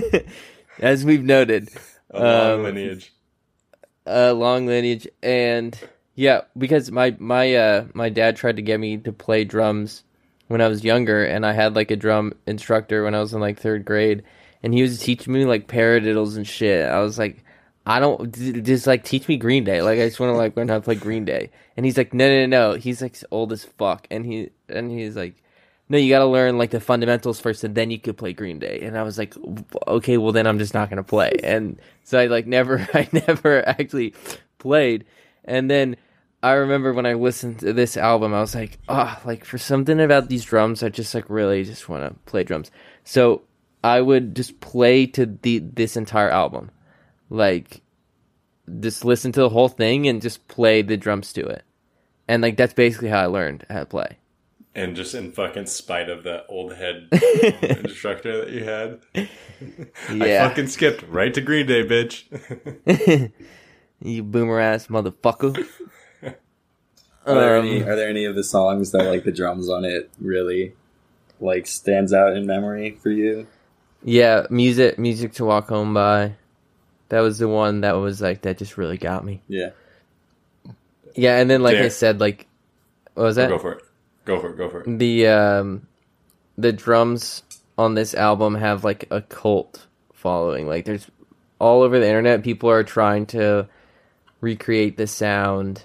as 0.80 1.04
we've 1.04 1.22
noted, 1.24 1.68
a 2.10 2.20
long 2.20 2.52
Um, 2.58 2.62
lineage. 2.64 3.12
a 4.06 4.32
long 4.32 4.66
lineage, 4.66 5.06
and 5.22 5.78
yeah, 6.14 6.42
because 6.58 6.90
my 6.90 7.14
my 7.18 7.54
uh 7.54 7.84
my 7.94 8.08
dad 8.08 8.36
tried 8.36 8.56
to 8.56 8.62
get 8.62 8.78
me 8.80 8.96
to 8.98 9.12
play 9.12 9.44
drums 9.44 10.02
when 10.48 10.60
I 10.60 10.68
was 10.68 10.84
younger, 10.84 11.24
and 11.24 11.46
I 11.46 11.52
had 11.52 11.74
like 11.76 11.90
a 11.90 11.96
drum 11.96 12.34
instructor 12.46 13.04
when 13.04 13.14
I 13.14 13.20
was 13.20 13.32
in 13.32 13.40
like 13.40 13.58
third 13.58 13.84
grade, 13.84 14.24
and 14.62 14.74
he 14.74 14.82
was 14.82 14.98
teaching 14.98 15.32
me 15.32 15.44
like 15.44 15.68
paradiddles 15.68 16.36
and 16.36 16.46
shit. 16.46 16.86
I 16.88 16.98
was 17.00 17.18
like, 17.18 17.44
I 17.86 18.00
don't 18.00 18.32
just 18.64 18.86
like 18.86 19.04
teach 19.04 19.28
me 19.28 19.36
Green 19.36 19.64
Day, 19.64 19.82
like 19.82 19.98
I 19.98 20.06
just 20.06 20.18
want 20.20 20.32
to 20.32 20.36
like 20.36 20.56
learn 20.56 20.68
how 20.68 20.76
to 20.76 20.80
play 20.80 20.94
Green 20.94 21.24
Day. 21.24 21.50
And 21.76 21.84
he's 21.84 21.96
like, 21.98 22.14
no, 22.14 22.28
no, 22.28 22.46
no, 22.46 22.70
no. 22.72 22.78
He's 22.78 23.02
like 23.02 23.16
old 23.30 23.52
as 23.52 23.64
fuck, 23.64 24.06
and 24.10 24.24
he 24.26 24.50
and 24.68 24.90
he's 24.90 25.16
like. 25.16 25.36
No, 25.86 25.98
you 25.98 26.08
got 26.08 26.20
to 26.20 26.26
learn 26.26 26.56
like 26.56 26.70
the 26.70 26.80
fundamentals 26.80 27.38
first, 27.38 27.62
and 27.62 27.74
then 27.74 27.90
you 27.90 27.98
could 27.98 28.16
play 28.16 28.32
Green 28.32 28.58
Day. 28.58 28.80
And 28.80 28.96
I 28.96 29.02
was 29.02 29.18
like, 29.18 29.34
okay, 29.86 30.16
well 30.16 30.32
then 30.32 30.46
I'm 30.46 30.58
just 30.58 30.72
not 30.72 30.88
gonna 30.88 31.02
play. 31.02 31.32
And 31.44 31.78
so 32.04 32.18
I 32.18 32.24
like 32.24 32.46
never, 32.46 32.88
I 32.94 33.06
never 33.12 33.68
actually 33.68 34.14
played. 34.58 35.04
And 35.44 35.70
then 35.70 35.96
I 36.44 36.52
remember 36.52 36.92
when 36.92 37.06
I 37.06 37.14
listened 37.14 37.60
to 37.60 37.72
this 37.72 37.96
album, 37.96 38.34
I 38.34 38.40
was 38.40 38.54
like, 38.54 38.78
ah, 38.86 39.18
like 39.24 39.46
for 39.46 39.56
something 39.56 39.98
about 39.98 40.28
these 40.28 40.44
drums, 40.44 40.82
I 40.82 40.90
just 40.90 41.14
like 41.14 41.30
really 41.30 41.64
just 41.64 41.88
want 41.88 42.04
to 42.04 42.18
play 42.30 42.44
drums. 42.44 42.70
So 43.04 43.42
I 43.82 44.02
would 44.02 44.36
just 44.36 44.60
play 44.60 45.06
to 45.06 45.24
the 45.24 45.60
this 45.60 45.96
entire 45.96 46.28
album, 46.28 46.70
like 47.30 47.82
just 48.80 49.04
listen 49.04 49.32
to 49.32 49.40
the 49.40 49.48
whole 49.50 49.68
thing 49.68 50.06
and 50.08 50.22
just 50.22 50.46
play 50.48 50.82
the 50.82 50.96
drums 50.96 51.32
to 51.34 51.44
it. 51.46 51.64
And 52.28 52.42
like 52.42 52.56
that's 52.56 52.72
basically 52.74 53.08
how 53.08 53.20
I 53.20 53.26
learned 53.26 53.66
how 53.68 53.80
to 53.80 53.86
play. 53.86 54.18
And 54.74 54.96
just 54.96 55.14
in 55.14 55.30
fucking 55.30 55.66
spite 55.66 56.08
of 56.08 56.24
that 56.24 56.46
old 56.48 56.74
head 56.74 57.08
instructor 57.62 58.44
that 58.44 58.50
you 58.50 58.64
had, 58.64 59.00
I 60.08 60.48
fucking 60.48 60.66
skipped 60.66 61.04
right 61.08 61.32
to 61.32 61.40
Green 61.40 61.66
Day, 61.66 61.84
bitch. 61.84 62.24
you 64.00 64.22
boomer 64.24 64.58
ass 64.58 64.88
motherfucker. 64.88 65.64
Are 67.26 67.34
there, 67.34 67.56
Um, 67.56 67.66
any, 67.66 67.82
are 67.82 67.96
there 67.96 68.08
any 68.08 68.24
of 68.24 68.34
the 68.34 68.44
songs 68.44 68.90
that 68.90 69.04
like 69.04 69.24
the 69.24 69.32
drums 69.32 69.70
on 69.70 69.84
it 69.84 70.10
really 70.20 70.74
like 71.40 71.66
stands 71.66 72.12
out 72.12 72.36
in 72.36 72.44
memory 72.46 72.98
for 73.02 73.10
you? 73.10 73.46
Yeah, 74.02 74.46
music, 74.50 74.98
music 74.98 75.32
to 75.34 75.44
walk 75.44 75.68
home 75.68 75.94
by. 75.94 76.34
That 77.10 77.20
was 77.20 77.38
the 77.38 77.48
one 77.48 77.82
that 77.82 77.92
was 77.92 78.20
like 78.20 78.42
that 78.42 78.58
just 78.58 78.76
really 78.76 78.98
got 78.98 79.24
me. 79.24 79.40
Yeah. 79.48 79.70
Yeah, 81.14 81.38
and 81.38 81.48
then 81.48 81.62
like 81.62 81.76
I 81.76 81.88
said, 81.88 82.20
like 82.20 82.46
what 83.14 83.24
was 83.24 83.36
that? 83.36 83.48
Go 83.48 83.58
for 83.58 83.72
it. 83.72 83.82
Go 84.24 84.40
for 84.40 84.50
it. 84.50 84.56
Go 84.56 84.68
for 84.68 84.80
it. 84.82 84.98
the 84.98 85.28
um 85.28 85.86
the 86.56 86.72
drums 86.72 87.42
on 87.76 87.94
this 87.94 88.14
album 88.14 88.54
have 88.54 88.84
like 88.84 89.06
a 89.10 89.20
cult 89.22 89.86
following. 90.12 90.66
Like 90.66 90.84
there's 90.84 91.08
all 91.58 91.82
over 91.82 91.98
the 91.98 92.06
internet 92.06 92.42
people 92.42 92.70
are 92.70 92.82
trying 92.84 93.26
to 93.26 93.68
recreate 94.40 94.96
the 94.96 95.06
sound. 95.06 95.84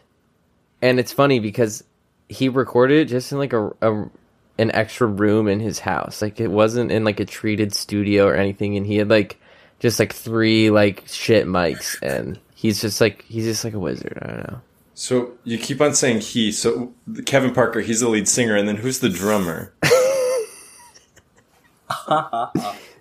And 0.81 0.99
it's 0.99 1.11
funny 1.11 1.39
because 1.39 1.83
he 2.27 2.49
recorded 2.49 2.99
it 2.99 3.05
just 3.05 3.31
in 3.31 3.37
like 3.37 3.53
a, 3.53 3.71
a 3.81 4.09
an 4.57 4.71
extra 4.73 5.07
room 5.07 5.47
in 5.47 5.59
his 5.59 5.79
house. 5.79 6.21
Like 6.21 6.39
it 6.39 6.49
wasn't 6.49 6.91
in 6.91 7.03
like 7.03 7.19
a 7.19 7.25
treated 7.25 7.73
studio 7.73 8.25
or 8.27 8.35
anything 8.35 8.77
and 8.77 8.85
he 8.85 8.97
had 8.97 9.09
like 9.09 9.39
just 9.79 9.99
like 9.99 10.13
three 10.13 10.69
like 10.69 11.03
shit 11.07 11.47
mics 11.47 11.97
and 12.01 12.39
he's 12.55 12.81
just 12.81 12.99
like 13.01 13.23
he's 13.25 13.45
just 13.45 13.63
like 13.63 13.73
a 13.73 13.79
wizard. 13.79 14.17
I 14.21 14.27
don't 14.27 14.51
know. 14.51 14.61
So 14.93 15.31
you 15.45 15.57
keep 15.57 15.79
on 15.81 15.93
saying 15.93 16.19
he. 16.21 16.51
So 16.51 16.93
Kevin 17.25 17.53
Parker, 17.53 17.79
he's 17.79 18.01
the 18.01 18.09
lead 18.09 18.27
singer, 18.27 18.55
and 18.55 18.67
then 18.67 18.75
who's 18.77 18.99
the 18.99 19.09
drummer? 19.09 19.73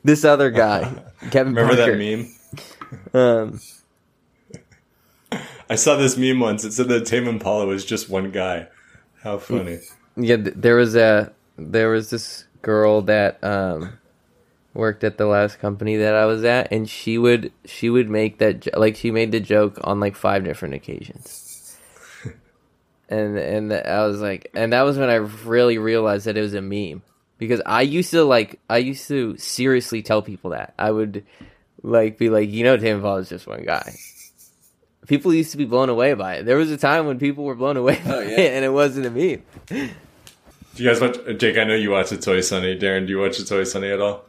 This 0.05 0.25
other 0.25 0.51
guy, 0.51 0.81
Kevin 1.31 1.55
Remember 1.55 1.77
Parker. 1.77 1.97
that 1.97 1.99
meme? 1.99 2.35
Um 3.15 3.61
I 5.69 5.75
saw 5.75 5.97
this 5.97 6.17
meme 6.17 6.41
once. 6.41 6.65
It 6.65 6.73
said 6.73 6.89
that 6.89 7.05
Tame 7.05 7.29
Impala 7.29 7.67
was 7.67 7.85
just 7.85 8.09
one 8.09 8.31
guy. 8.31 8.69
How 9.23 9.39
funny! 9.39 9.81
yeah 10.17 10.37
there 10.39 10.77
was 10.77 10.95
a 10.97 11.33
there 11.59 11.91
was 11.91 12.11
this 12.11 12.45
girl 12.63 13.03
that 13.03 13.43
um 13.45 13.98
worked 14.79 15.03
at 15.03 15.19
the 15.19 15.27
last 15.27 15.59
company 15.59 15.97
that 15.97 16.15
I 16.15 16.25
was 16.25 16.45
at, 16.45 16.73
and 16.73 16.89
she 16.89 17.19
would 17.19 17.53
she 17.67 17.91
would 17.91 18.09
make 18.09 18.39
that 18.39 18.61
jo- 18.61 18.71
like 18.79 18.97
she 18.97 19.11
made 19.11 19.33
the 19.33 19.41
joke 19.41 19.77
on 19.83 19.99
like 20.01 20.15
five 20.17 20.45
different 20.45 20.75
occasions. 20.75 21.77
and 23.09 23.37
and 23.37 23.73
I 23.73 24.07
was 24.07 24.21
like, 24.21 24.51
and 24.55 24.73
that 24.73 24.83
was 24.83 24.97
when 24.97 25.11
I 25.11 25.17
really 25.17 25.79
realized 25.79 26.27
that 26.27 26.37
it 26.39 26.41
was 26.43 26.55
a 26.55 26.63
meme 26.63 27.03
because 27.39 27.61
I 27.67 27.83
used 27.83 28.13
to 28.13 28.25
like 28.25 28.61
I 28.71 28.79
used 28.79 29.09
to 29.09 29.37
seriously 29.37 30.01
tell 30.03 30.23
people 30.23 30.51
that 30.51 30.73
I 30.79 30.91
would 30.93 31.27
like 31.83 32.17
be 32.17 32.31
like, 32.31 32.49
you 32.51 32.65
know, 32.65 32.77
Tame 32.77 32.97
Impala 32.97 33.19
is 33.21 33.29
just 33.29 33.47
one 33.47 33.65
guy. 33.65 33.95
People 35.09 35.33
used 35.33 35.53
to 35.53 35.57
be 35.57 35.65
blown 35.65 35.89
away 35.89 36.13
by 36.15 36.35
it. 36.37 36.45
There 36.45 36.57
was 36.57 36.71
a 36.71 36.77
time 36.77 37.07
when 37.07 37.19
people 37.19 37.45
were 37.45 37.55
blown 37.55 37.77
away 37.79 37.99
by 38.05 38.13
Oh, 38.15 38.21
yeah. 38.21 38.41
it, 38.41 38.53
and 38.55 38.65
it 38.65 38.69
wasn't 38.73 39.07
a 39.07 39.11
meme. 39.11 39.43
Do 39.69 40.85
you 40.85 40.89
guys 40.89 41.01
watch 41.01 41.17
Jake? 41.39 41.57
I 41.57 41.65
know 41.65 41.75
you 41.75 41.91
watch 41.91 42.13
It's 42.13 42.29
Always 42.29 42.47
Sunny. 42.47 42.79
Darren, 42.79 43.07
do 43.07 43.13
you 43.15 43.19
watch 43.19 43.41
It's 43.41 43.51
Always 43.51 43.73
Sunny 43.73 43.89
at 43.91 44.01
all? 44.01 44.25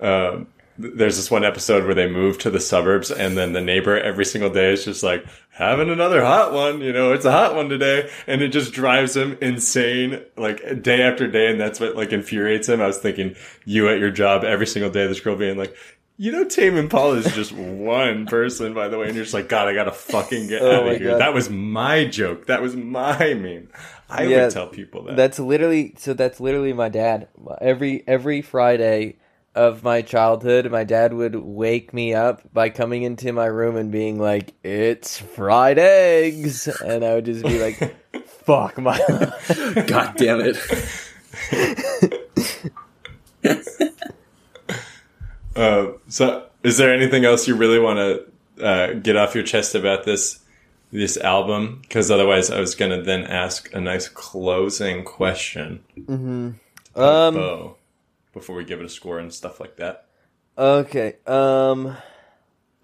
Um, 0.00 0.48
there's 0.78 1.16
this 1.16 1.30
one 1.30 1.42
episode 1.44 1.84
where 1.84 1.94
they 1.94 2.08
move 2.08 2.38
to 2.40 2.50
the 2.50 2.60
suburbs, 2.60 3.10
and 3.10 3.36
then 3.36 3.52
the 3.54 3.62
neighbor 3.62 3.98
every 3.98 4.26
single 4.26 4.50
day 4.50 4.72
is 4.72 4.84
just 4.84 5.02
like 5.02 5.24
having 5.50 5.88
another 5.88 6.22
hot 6.22 6.52
one. 6.52 6.82
You 6.82 6.92
know, 6.92 7.12
it's 7.12 7.24
a 7.24 7.32
hot 7.32 7.54
one 7.54 7.68
today, 7.70 8.10
and 8.26 8.42
it 8.42 8.48
just 8.48 8.72
drives 8.72 9.16
him 9.16 9.38
insane, 9.40 10.22
like 10.36 10.82
day 10.82 11.02
after 11.02 11.26
day, 11.28 11.50
and 11.50 11.58
that's 11.58 11.80
what 11.80 11.96
like 11.96 12.12
infuriates 12.12 12.68
him. 12.68 12.82
I 12.82 12.86
was 12.86 12.98
thinking 12.98 13.36
you 13.64 13.88
at 13.88 13.98
your 13.98 14.10
job 14.10 14.44
every 14.44 14.66
single 14.66 14.90
day, 14.90 15.06
this 15.06 15.20
girl 15.20 15.36
being 15.36 15.56
like. 15.56 15.74
You 16.18 16.32
know, 16.32 16.44
Tame 16.44 16.78
Impala 16.78 17.16
is 17.16 17.34
just 17.34 17.52
one 17.54 18.24
person, 18.24 18.72
by 18.72 18.88
the 18.88 18.96
way, 18.96 19.08
and 19.08 19.14
you're 19.14 19.24
just 19.24 19.34
like, 19.34 19.50
God, 19.50 19.68
I 19.68 19.74
gotta 19.74 19.92
fucking 19.92 20.48
get 20.48 20.62
Oh 20.62 20.70
out 20.84 20.88
of 20.88 20.96
here. 20.96 21.10
God. 21.10 21.20
That 21.20 21.34
was 21.34 21.50
my 21.50 22.06
joke. 22.06 22.46
That 22.46 22.62
was 22.62 22.74
my 22.74 23.34
meme. 23.34 23.68
I 24.08 24.24
Yeah, 24.24 24.44
would 24.44 24.52
tell 24.52 24.68
people 24.68 25.02
that. 25.04 25.16
That's 25.16 25.38
literally 25.38 25.94
so. 25.98 26.14
That's 26.14 26.40
literally 26.40 26.72
my 26.72 26.88
dad. 26.88 27.28
Every 27.60 28.04
every 28.06 28.42
Friday 28.42 29.16
of 29.54 29.82
my 29.82 30.02
childhood, 30.02 30.70
my 30.70 30.84
dad 30.84 31.12
would 31.14 31.34
wake 31.34 31.92
me 31.94 32.14
up 32.14 32.42
by 32.52 32.68
coming 32.68 33.02
into 33.02 33.32
my 33.32 33.46
room 33.46 33.76
and 33.76 33.90
being 33.90 34.18
like, 34.18 34.52
"It's 34.62 35.18
fried 35.18 35.78
eggs," 35.78 36.68
and 36.68 37.04
I 37.04 37.14
would 37.14 37.24
just 37.24 37.42
be 37.42 37.58
like, 37.58 37.96
"Fuck 38.26 38.78
my." 38.78 38.98
God 39.86 40.14
damn 40.16 40.40
it. 40.40 40.56
Uh, 45.54 45.92
so, 46.08 46.46
is 46.62 46.76
there 46.76 46.92
anything 46.92 47.24
else 47.24 47.48
you 47.48 47.56
really 47.56 47.78
want 47.78 47.98
to 48.58 48.62
uh, 48.64 48.92
get 48.94 49.16
off 49.16 49.34
your 49.34 49.42
chest 49.44 49.74
about 49.74 50.04
this 50.04 50.40
this 50.92 51.16
album? 51.16 51.80
Because 51.82 52.10
otherwise, 52.10 52.50
I 52.50 52.60
was 52.60 52.74
going 52.74 52.90
to 52.96 53.02
then 53.02 53.24
ask 53.24 53.72
a 53.74 53.80
nice 53.80 54.08
closing 54.08 55.04
question. 55.04 55.82
um. 56.08 56.58
Bo, 56.94 57.76
before 58.32 58.56
we 58.56 58.64
give 58.64 58.80
it 58.80 58.86
a 58.86 58.88
score 58.88 59.18
and 59.18 59.32
stuff 59.32 59.60
like 59.60 59.76
that. 59.76 60.06
Okay. 60.58 61.16
Um. 61.26 61.96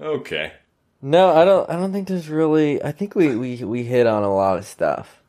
Okay. 0.00 0.52
No, 1.00 1.34
I 1.34 1.44
don't. 1.44 1.68
I 1.68 1.74
don't 1.74 1.92
think 1.92 2.08
there's 2.08 2.28
really. 2.28 2.82
I 2.82 2.92
think 2.92 3.14
we 3.14 3.34
we 3.36 3.64
we 3.64 3.82
hit 3.84 4.06
on 4.06 4.22
a 4.22 4.34
lot 4.34 4.58
of 4.58 4.64
stuff. 4.66 5.20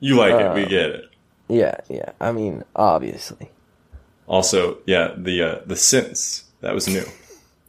You 0.00 0.16
like 0.16 0.32
it. 0.34 0.54
We 0.54 0.64
Uh, 0.64 0.68
get 0.68 0.90
it. 0.90 1.04
Yeah. 1.48 1.74
Yeah. 1.88 2.10
I 2.20 2.32
mean, 2.32 2.64
obviously. 2.76 3.50
Also, 4.26 4.78
yeah, 4.86 5.14
the 5.16 5.42
uh, 5.42 5.60
the 5.66 5.74
synths 5.74 6.42
that 6.60 6.74
was 6.74 6.86
new. 6.86 7.04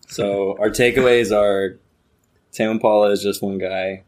So 0.08 0.58
our 0.60 0.70
takeaways 0.70 1.32
are 1.36 1.78
Tame 2.52 2.72
Impala 2.72 3.12
is 3.12 3.22
just 3.22 3.42
one 3.42 3.58
guy. 3.58 4.04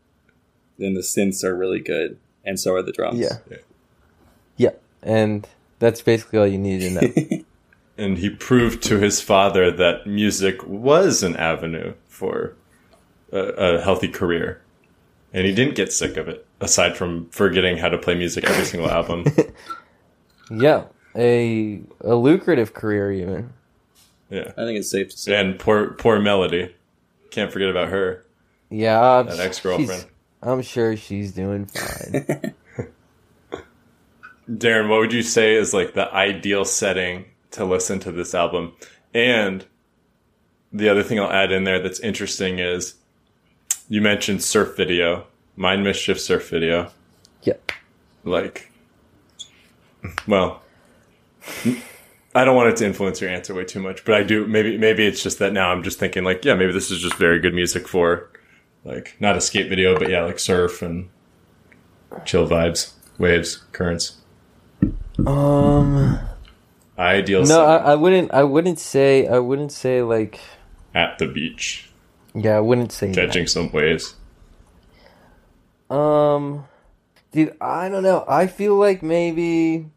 Then 0.78 0.94
the 0.94 1.02
synths 1.02 1.44
are 1.44 1.56
really 1.56 1.80
good, 1.80 2.18
and 2.44 2.60
so 2.60 2.74
are 2.74 2.82
the 2.82 2.92
drums. 2.92 3.20
Yeah. 3.20 3.38
Yeah. 3.50 3.58
Yeah. 4.58 4.72
And 5.04 5.48
that's 5.80 6.02
basically 6.02 6.40
all 6.40 6.48
you 6.48 6.58
need 6.58 6.80
to 6.80 6.90
know. 6.92 7.44
and 7.98 8.18
he 8.18 8.30
proved 8.30 8.84
to 8.84 9.00
his 9.00 9.22
father 9.22 9.72
that 9.72 10.08
music 10.08 10.66
was 10.66 11.24
an 11.24 11.36
avenue 11.36 11.94
for 12.08 12.56
a, 13.32 13.38
a 13.38 13.82
healthy 13.82 14.08
career. 14.08 14.62
And 15.34 15.46
he 15.46 15.54
didn't 15.54 15.76
get 15.76 15.94
sick 15.94 16.18
of 16.18 16.28
it, 16.28 16.46
aside 16.60 16.98
from 16.98 17.30
forgetting 17.30 17.78
how 17.78 17.90
to 17.90 17.98
play 17.98 18.16
music 18.16 18.44
every 18.44 18.66
single 18.66 18.90
album. 18.90 19.26
yeah. 20.52 20.86
A 21.16 21.82
a 22.02 22.16
lucrative 22.16 22.74
career 22.74 23.12
even. 23.12 23.54
Yeah. 24.30 24.52
I 24.58 24.66
think 24.66 24.80
it's 24.80 24.90
safe 24.90 25.10
to 25.10 25.18
say. 25.18 25.40
And 25.40 25.60
poor 25.60 25.92
poor 25.92 26.20
Melody. 26.20 26.76
Can't 27.30 27.52
forget 27.52 27.70
about 27.70 27.90
her. 27.90 28.26
Yeah, 28.72 29.00
I'm- 29.00 29.28
That 29.28 29.40
ex-girlfriend. 29.40 30.06
I'm 30.42 30.62
sure 30.64 30.98
she's 30.98 31.34
doing 31.34 31.66
fine. 31.68 32.56
Darren, 34.50 34.90
what 34.90 35.00
would 35.00 35.14
you 35.14 35.22
say 35.22 35.54
is 35.54 35.74
like 35.74 35.94
the 35.94 36.12
ideal 36.14 36.66
setting 36.66 37.26
to 37.52 37.64
listen 37.64 38.00
to 38.00 38.12
this 38.12 38.34
album? 38.34 38.74
And 39.14 39.66
the 40.74 40.90
other 40.90 41.04
thing 41.04 41.20
I'll 41.20 41.32
add 41.32 41.52
in 41.52 41.64
there 41.64 41.80
that's 41.80 42.00
interesting 42.00 42.58
is 42.60 42.96
you 43.88 44.02
mentioned 44.02 44.42
surf 44.44 44.76
video, 44.76 45.28
Mind 45.56 45.84
Mischief 45.84 46.20
surf 46.20 46.50
video. 46.50 46.90
yeah. 47.44 47.54
like 48.24 48.72
well 50.28 50.62
i 52.34 52.44
don't 52.46 52.56
want 52.56 52.70
it 52.70 52.78
to 52.78 52.86
influence 52.86 53.20
your 53.22 53.30
answer 53.30 53.54
way 53.54 53.66
too 53.66 53.80
much 53.80 54.04
but 54.06 54.14
i 54.16 54.24
do 54.24 54.46
maybe 54.48 54.78
maybe 54.78 55.06
it's 55.06 55.22
just 55.24 55.40
that 55.40 55.52
now 55.54 55.72
i'm 55.72 55.84
just 55.84 56.00
thinking 56.00 56.24
like 56.24 56.44
yeah 56.46 56.54
maybe 56.54 56.72
this 56.72 56.90
is 56.92 57.00
just 57.00 57.16
very 57.16 57.40
good 57.40 57.54
music 57.54 57.88
for 57.88 58.30
like 58.84 59.16
not 59.20 59.36
a 59.38 59.42
skate 59.42 59.70
video 59.70 59.98
but 59.98 60.10
yeah 60.10 60.24
like 60.24 60.40
surf 60.40 60.82
and 60.82 61.10
chill 62.26 62.48
vibes 62.48 62.94
waves 63.18 63.58
currents 63.72 64.18
Um. 65.26 66.20
ideal 66.98 67.44
No, 67.46 67.66
I, 67.66 67.78
I 67.92 67.96
wouldn't. 67.96 68.34
I 68.34 68.44
wouldn't 68.44 68.80
say. 68.80 69.28
I 69.28 69.40
wouldn't 69.40 69.72
say 69.72 70.02
like. 70.02 70.40
at 70.96 71.18
the 71.20 71.28
beach 71.28 71.90
Yeah, 72.34 72.58
I 72.58 72.60
wouldn't 72.60 72.92
say. 72.92 73.08
that. 73.12 73.16
catching 73.28 73.48
some 73.48 73.72
waves 73.72 74.16
Um, 75.90 76.66
dude, 77.32 77.56
I 77.62 77.90
don't 77.90 78.04
know. 78.04 78.24
I 78.28 78.48
feel 78.48 78.76
like 78.76 79.04
maybe 79.04 79.88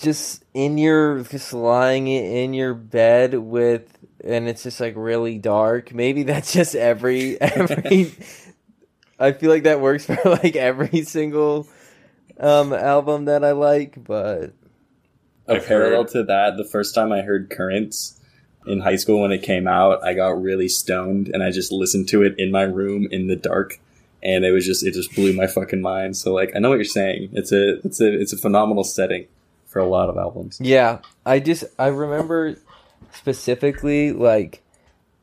just 0.00 0.44
in 0.54 0.78
your 0.78 1.20
just 1.22 1.52
lying 1.52 2.06
in 2.08 2.54
your 2.54 2.72
bed 2.74 3.34
with 3.34 3.95
and 4.26 4.48
it's 4.48 4.62
just 4.62 4.80
like 4.80 4.94
really 4.96 5.38
dark. 5.38 5.94
Maybe 5.94 6.22
that's 6.24 6.52
just 6.52 6.74
every 6.74 7.40
every 7.40 8.12
I 9.18 9.32
feel 9.32 9.50
like 9.50 9.62
that 9.64 9.80
works 9.80 10.04
for 10.06 10.18
like 10.24 10.56
every 10.56 11.02
single 11.02 11.68
um 12.38 12.72
album 12.72 13.26
that 13.26 13.44
I 13.44 13.52
like, 13.52 14.02
but 14.04 14.52
A 15.48 15.54
I've 15.56 15.66
parallel 15.66 16.02
heard- 16.02 16.08
to 16.12 16.22
that, 16.24 16.56
the 16.56 16.64
first 16.64 16.94
time 16.94 17.12
I 17.12 17.22
heard 17.22 17.50
Currents 17.50 18.20
in 18.66 18.80
high 18.80 18.96
school 18.96 19.22
when 19.22 19.30
it 19.32 19.42
came 19.42 19.68
out, 19.68 20.02
I 20.04 20.12
got 20.14 20.42
really 20.42 20.68
stoned 20.68 21.28
and 21.28 21.42
I 21.42 21.50
just 21.52 21.70
listened 21.70 22.08
to 22.08 22.22
it 22.24 22.34
in 22.38 22.50
my 22.50 22.62
room 22.62 23.06
in 23.10 23.28
the 23.28 23.36
dark. 23.36 23.78
And 24.22 24.44
it 24.44 24.50
was 24.50 24.66
just 24.66 24.84
it 24.84 24.92
just 24.92 25.14
blew 25.14 25.32
my 25.34 25.46
fucking 25.46 25.80
mind. 25.80 26.16
So 26.16 26.32
like 26.34 26.50
I 26.56 26.58
know 26.58 26.70
what 26.70 26.76
you're 26.76 26.84
saying. 26.84 27.28
It's 27.32 27.52
a 27.52 27.78
it's 27.86 28.00
a 28.00 28.12
it's 28.20 28.32
a 28.32 28.36
phenomenal 28.36 28.82
setting 28.82 29.26
for 29.66 29.78
a 29.78 29.86
lot 29.86 30.08
of 30.08 30.16
albums. 30.16 30.58
Yeah, 30.60 30.98
I 31.24 31.38
just 31.38 31.64
I 31.78 31.88
remember 31.88 32.56
specifically 33.16 34.12
like 34.12 34.62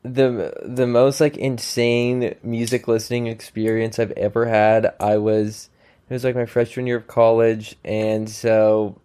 the 0.03 0.53
the 0.65 0.87
most 0.87 1.21
like 1.21 1.37
insane 1.37 2.35
music 2.43 2.87
listening 2.87 3.27
experience 3.27 3.99
I've 3.99 4.11
ever 4.11 4.45
had. 4.45 4.93
I 4.99 5.17
was 5.17 5.69
it 6.09 6.13
was 6.13 6.23
like 6.23 6.35
my 6.35 6.45
freshman 6.45 6.87
year 6.87 6.97
of 6.97 7.07
college 7.07 7.75
and 7.83 8.29
so 8.29 8.99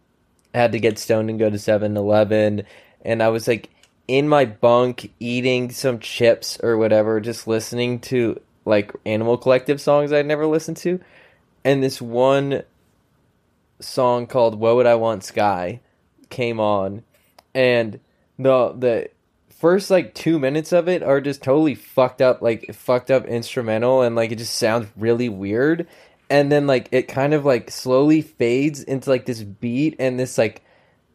I 0.54 0.58
had 0.58 0.72
to 0.72 0.80
get 0.80 0.98
stoned 0.98 1.30
and 1.30 1.38
go 1.38 1.50
to 1.50 1.56
7-Eleven 1.56 2.64
and 3.04 3.22
I 3.22 3.28
was 3.28 3.46
like 3.46 3.70
in 4.08 4.28
my 4.28 4.44
bunk 4.44 5.12
eating 5.20 5.70
some 5.70 6.00
chips 6.00 6.58
or 6.62 6.76
whatever 6.76 7.20
just 7.20 7.46
listening 7.46 8.00
to 8.00 8.40
like 8.64 8.92
Animal 9.06 9.38
Collective 9.38 9.80
songs 9.80 10.12
I'd 10.12 10.26
never 10.26 10.46
listened 10.46 10.78
to 10.78 11.00
and 11.64 11.82
this 11.82 12.00
one 12.00 12.62
song 13.80 14.26
called 14.26 14.58
"What 14.58 14.76
Would 14.76 14.86
I 14.86 14.94
Want 14.94 15.24
Sky" 15.24 15.80
came 16.30 16.60
on, 16.60 17.02
and 17.54 18.00
the 18.38 18.72
the 18.76 19.10
first 19.50 19.90
like 19.90 20.14
two 20.14 20.38
minutes 20.38 20.72
of 20.72 20.88
it 20.88 21.02
are 21.02 21.20
just 21.20 21.42
totally 21.42 21.74
fucked 21.74 22.22
up, 22.22 22.40
like 22.40 22.72
fucked 22.74 23.10
up 23.10 23.26
instrumental, 23.26 24.02
and 24.02 24.14
like 24.16 24.30
it 24.30 24.38
just 24.38 24.56
sounds 24.56 24.88
really 24.96 25.28
weird, 25.28 25.86
and 26.30 26.50
then 26.50 26.66
like 26.66 26.88
it 26.92 27.08
kind 27.08 27.34
of 27.34 27.44
like 27.44 27.70
slowly 27.70 28.22
fades 28.22 28.82
into 28.82 29.10
like 29.10 29.26
this 29.26 29.42
beat 29.42 29.96
and 29.98 30.18
this 30.18 30.38
like 30.38 30.62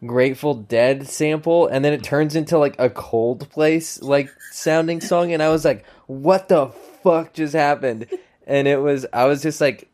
Grateful 0.05 0.53
Dead 0.53 1.07
sample, 1.07 1.67
and 1.67 1.83
then 1.85 1.93
it 1.93 2.03
turns 2.03 2.35
into 2.35 2.57
like 2.57 2.75
a 2.77 2.89
cold 2.89 3.49
place 3.49 4.01
like 4.01 4.29
sounding 4.51 4.99
song, 4.99 5.31
and 5.31 5.41
I 5.41 5.49
was 5.49 5.63
like, 5.63 5.85
"What 6.07 6.49
the 6.49 6.67
fuck 7.03 7.33
just 7.33 7.53
happened?" 7.53 8.07
And 8.45 8.67
it 8.67 8.81
was 8.81 9.05
I 9.13 9.25
was 9.25 9.41
just 9.41 9.61
like 9.61 9.89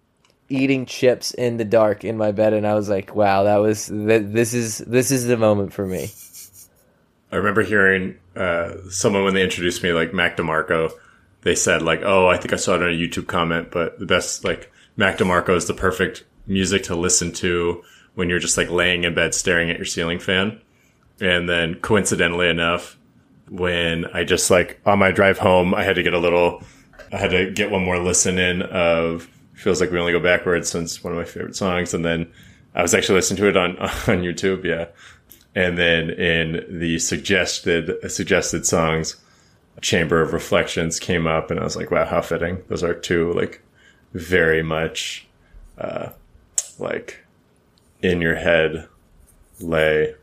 eating 0.50 0.88
chips 0.88 1.32
in 1.32 1.58
the 1.58 1.66
dark 1.66 2.04
in 2.04 2.18
my 2.18 2.32
bed, 2.32 2.54
and 2.54 2.66
I 2.66 2.74
was 2.74 2.90
like, 2.90 3.14
"Wow, 3.16 3.44
that 3.44 3.58
was 3.58 3.88
th- 3.88 4.24
this 4.26 4.56
is 4.56 4.80
this 4.80 5.12
is 5.12 5.28
the 5.28 5.38
moment 5.38 5.74
for 5.74 5.86
me." 5.86 6.10
I 7.32 7.36
remember 7.36 7.62
hearing 7.62 8.18
uh, 8.36 8.74
someone 8.90 9.24
when 9.24 9.34
they 9.34 9.44
introduced 9.44 9.84
me, 9.84 9.94
like 9.94 10.14
Mac 10.14 10.38
DeMarco, 10.38 10.92
they 11.42 11.56
said 11.56 11.82
like, 11.82 12.02
"Oh, 12.04 12.28
I 12.28 12.38
think 12.38 12.54
I 12.54 12.58
saw 12.58 12.76
it 12.76 12.82
on 12.82 12.90
a 12.90 12.92
YouTube 12.92 13.28
comment, 13.28 13.72
but 13.72 14.00
the 14.00 14.06
best 14.06 14.44
like 14.44 14.72
Mac 14.98 15.18
DeMarco 15.18 15.56
is 15.56 15.66
the 15.66 15.74
perfect 15.74 16.26
music 16.48 16.84
to 16.84 16.96
listen 16.96 17.32
to 17.34 17.84
when 18.16 18.30
you're 18.30 18.40
just 18.40 18.58
like 18.58 18.70
laying 18.70 19.04
in 19.04 19.14
bed 19.14 19.34
staring 19.34 19.70
at 19.70 19.78
your 19.78 19.86
ceiling 19.86 20.20
fan." 20.20 20.60
and 21.22 21.50
then 21.50 21.76
coincidentally 21.76 22.50
enough, 22.50 22.98
when 23.50 24.06
I 24.06 24.24
just 24.24 24.50
like 24.50 24.80
on 24.86 25.00
my 25.00 25.12
drive 25.12 25.38
home, 25.38 25.74
I 25.74 25.84
had 25.84 25.96
to 25.96 26.04
get 26.04 26.14
a 26.14 26.20
little, 26.20 26.64
I 27.12 27.18
had 27.18 27.32
to 27.32 27.52
get 27.52 27.72
one 27.72 27.84
more 27.84 28.00
listen 28.00 28.38
in 28.38 28.62
of 28.62 29.28
feels 29.54 29.82
like 29.82 29.92
we 29.92 30.00
only 30.00 30.14
go 30.14 30.20
backwards 30.20 30.70
since 30.70 31.04
one 31.04 31.12
of 31.12 31.20
my 31.20 31.26
favorite 31.26 31.56
songs, 31.56 31.94
and 31.94 32.06
then 32.06 32.32
I 32.76 32.82
was 32.82 32.94
actually 32.94 33.16
listening 33.16 33.38
to 33.38 33.50
it 33.50 33.58
on 33.58 33.78
on 33.78 34.22
YouTube, 34.22 34.64
yeah, 34.64 34.88
and 35.56 35.78
then 35.78 36.10
in 36.10 36.80
the 36.80 37.00
suggested 37.00 38.12
suggested 38.12 38.66
songs, 38.66 39.16
Chamber 39.82 40.22
of 40.22 40.34
Reflections 40.34 41.00
came 41.00 41.26
up, 41.28 41.52
and 41.52 41.60
I 41.60 41.64
was 41.64 41.76
like, 41.76 41.92
wow, 41.92 42.06
how 42.06 42.22
fitting. 42.22 42.62
Those 42.68 42.84
are 42.84 42.94
two 42.94 43.34
like 43.34 43.62
very 44.14 44.64
much, 44.64 45.28
uh, 45.78 46.10
like 46.78 47.24
in 48.02 48.22
your 48.22 48.36
head, 48.36 48.88
lay 49.60 50.16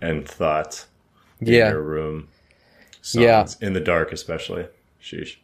and 0.00 0.26
thought 0.28 0.86
in 1.40 1.48
Yeah. 1.48 1.70
your 1.70 1.82
room. 1.82 2.28
Songs, 3.00 3.24
Yeah. 3.24 3.46
in 3.60 3.72
the 3.72 3.80
dark, 3.80 4.12
especially. 4.12 4.66
Sheesh. 5.02 5.36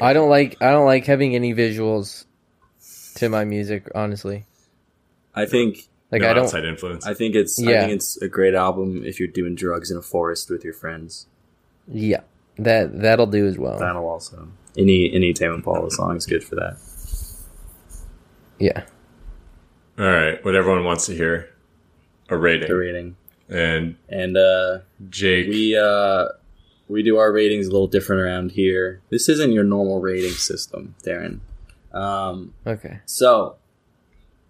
I 0.00 0.12
don't 0.12 0.28
like 0.28 0.60
I 0.60 0.70
don't 0.72 0.84
like 0.84 1.06
having 1.06 1.34
any 1.34 1.54
visuals 1.54 2.24
to 3.16 3.28
my 3.30 3.44
music, 3.44 3.88
honestly. 3.94 4.44
I 5.34 5.46
think 5.46 5.86
Like 6.12 6.22
no 6.22 6.30
I 6.30 6.32
don't 6.34 6.44
outside 6.44 6.64
influence. 6.64 7.06
I 7.06 7.14
think 7.14 7.34
it's 7.34 7.60
I 7.60 7.70
Yeah. 7.70 7.80
think 7.82 7.92
it's 7.96 8.16
a 8.22 8.28
great 8.28 8.54
album 8.54 9.02
if 9.04 9.18
you're 9.18 9.28
doing 9.28 9.54
drugs 9.54 9.90
in 9.90 9.96
a 9.96 10.02
forest 10.02 10.50
with 10.50 10.64
your 10.64 10.72
friends. 10.74 11.26
Yeah. 11.92 12.20
That 12.58 13.00
that'll 13.00 13.26
do 13.26 13.46
as 13.46 13.58
well. 13.58 13.78
That'll 13.78 14.08
also 14.08 14.48
any 14.78 15.12
any 15.12 15.32
Tame 15.32 15.52
Impala 15.52 15.90
song 15.90 16.16
is 16.16 16.26
good 16.26 16.44
for 16.44 16.54
that. 16.56 16.76
Yeah. 18.58 18.84
All 19.98 20.04
right, 20.06 20.44
what 20.44 20.54
everyone 20.54 20.84
wants 20.84 21.06
to 21.06 21.14
hear, 21.14 21.48
a 22.28 22.36
rating, 22.36 22.68
The 22.68 22.74
rating 22.76 23.16
and 23.48 23.96
and 24.08 24.36
uh 24.36 24.78
Jake. 25.08 25.48
we 25.48 25.76
uh 25.76 26.26
we 26.88 27.02
do 27.02 27.16
our 27.16 27.32
ratings 27.32 27.66
a 27.66 27.70
little 27.70 27.86
different 27.88 28.22
around 28.22 28.52
here. 28.52 29.00
This 29.10 29.28
isn't 29.28 29.52
your 29.52 29.64
normal 29.64 30.00
rating 30.00 30.32
system, 30.32 30.94
Darren. 31.04 31.40
Um, 31.92 32.52
Okay. 32.66 32.98
so 33.06 33.56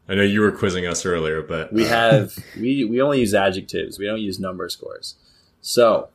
I 0.09 0.15
know 0.15 0.23
you 0.23 0.41
were 0.41 0.53
quizzing 0.53 0.87
us 0.87 1.05
earlier, 1.05 1.43
but 1.43 1.73
we 1.73 1.85
uh, 1.85 1.89
have 1.89 2.39
we 2.59 2.85
we 2.85 3.01
only 3.01 3.21
use 3.21 3.35
adjectives. 3.35 3.99
We 3.99 4.07
don't 4.07 4.21
use 4.21 4.39
number 4.39 4.69
scores. 4.69 5.17
So 5.61 6.09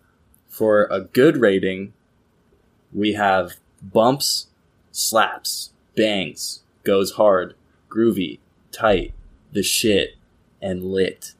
for 0.47 0.85
a 0.85 1.01
good 1.01 1.37
rating, 1.37 1.93
we 2.93 3.13
have 3.13 3.53
bumps, 3.81 4.47
slaps, 4.91 5.71
bangs, 5.95 6.61
goes 6.83 7.13
hard, 7.13 7.55
groovy, 7.89 8.39
tight, 8.71 9.13
the 9.51 9.63
shit, 9.63 10.15
and 10.61 10.83
lit. 10.83 11.33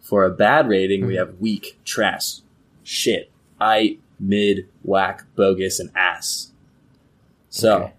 For 0.00 0.24
a 0.24 0.30
bad 0.30 0.68
rating, 0.68 1.06
we 1.06 1.14
have 1.16 1.38
weak, 1.40 1.78
trash, 1.84 2.40
shit, 2.84 3.30
I, 3.60 3.98
mid, 4.18 4.68
whack, 4.82 5.24
bogus, 5.36 5.78
and 5.80 5.90
ass. 5.94 6.52
So, 7.50 7.74
Okay. 7.84 7.92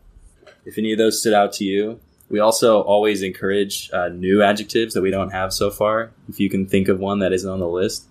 if 0.65 0.77
any 0.77 0.91
of 0.91 0.97
those 0.97 1.19
stood 1.19 1.33
out 1.33 1.53
to 1.53 1.63
you, 1.63 1.99
we 2.33 2.39
also 2.39 2.81
always 2.81 3.21
encourage 3.21 3.91
uh, 3.93 4.09
new 4.09 4.41
adjectives 4.41 4.95
that 4.95 5.03
we 5.03 5.11
don't 5.11 5.29
have 5.29 5.53
so 5.53 5.69
far. 5.69 6.09
If 6.27 6.39
you 6.39 6.49
can 6.49 6.65
think 6.65 6.87
of 6.87 6.99
one 6.99 7.19
that 7.19 7.31
isn't 7.31 7.47
on 7.47 7.59
the 7.59 7.67
list, 7.67 8.05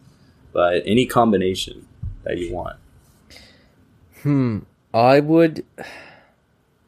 but 0.52 0.84
any 0.86 1.06
combination 1.06 1.88
that 2.22 2.38
you 2.38 2.54
want. 2.54 2.76
Hmm. 4.22 4.60
I 4.94 5.18
would 5.18 5.64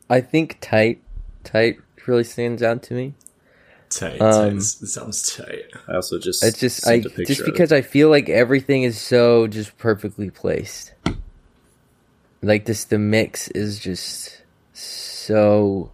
I 0.09 0.20
think 0.20 0.59
tight 0.61 1.03
tight 1.43 1.78
really 2.07 2.22
stands 2.22 2.62
out 2.62 2.85
to 2.85 2.95
me. 2.95 3.14
tight. 3.89 4.20
um, 4.20 4.59
tight. 4.59 4.62
Sounds 4.62 5.37
tight. 5.37 5.72
I 5.89 5.97
also 5.97 6.20
just 6.20 6.45
It's 6.45 6.61
just 6.61 6.87
I 6.87 7.01
sent 7.01 7.18
a 7.18 7.24
just 7.24 7.45
because 7.45 7.72
I 7.72 7.82
feel 7.82 8.11
like 8.11 8.28
everything 8.28 8.85
is 8.85 9.01
so 9.01 9.49
just 9.49 9.76
perfectly 9.76 10.30
placed. 10.30 10.95
Like 12.43 12.66
this 12.66 12.85
the 12.85 13.01
mix 13.01 13.49
is 13.49 13.80
just 13.80 14.41
so 14.72 15.91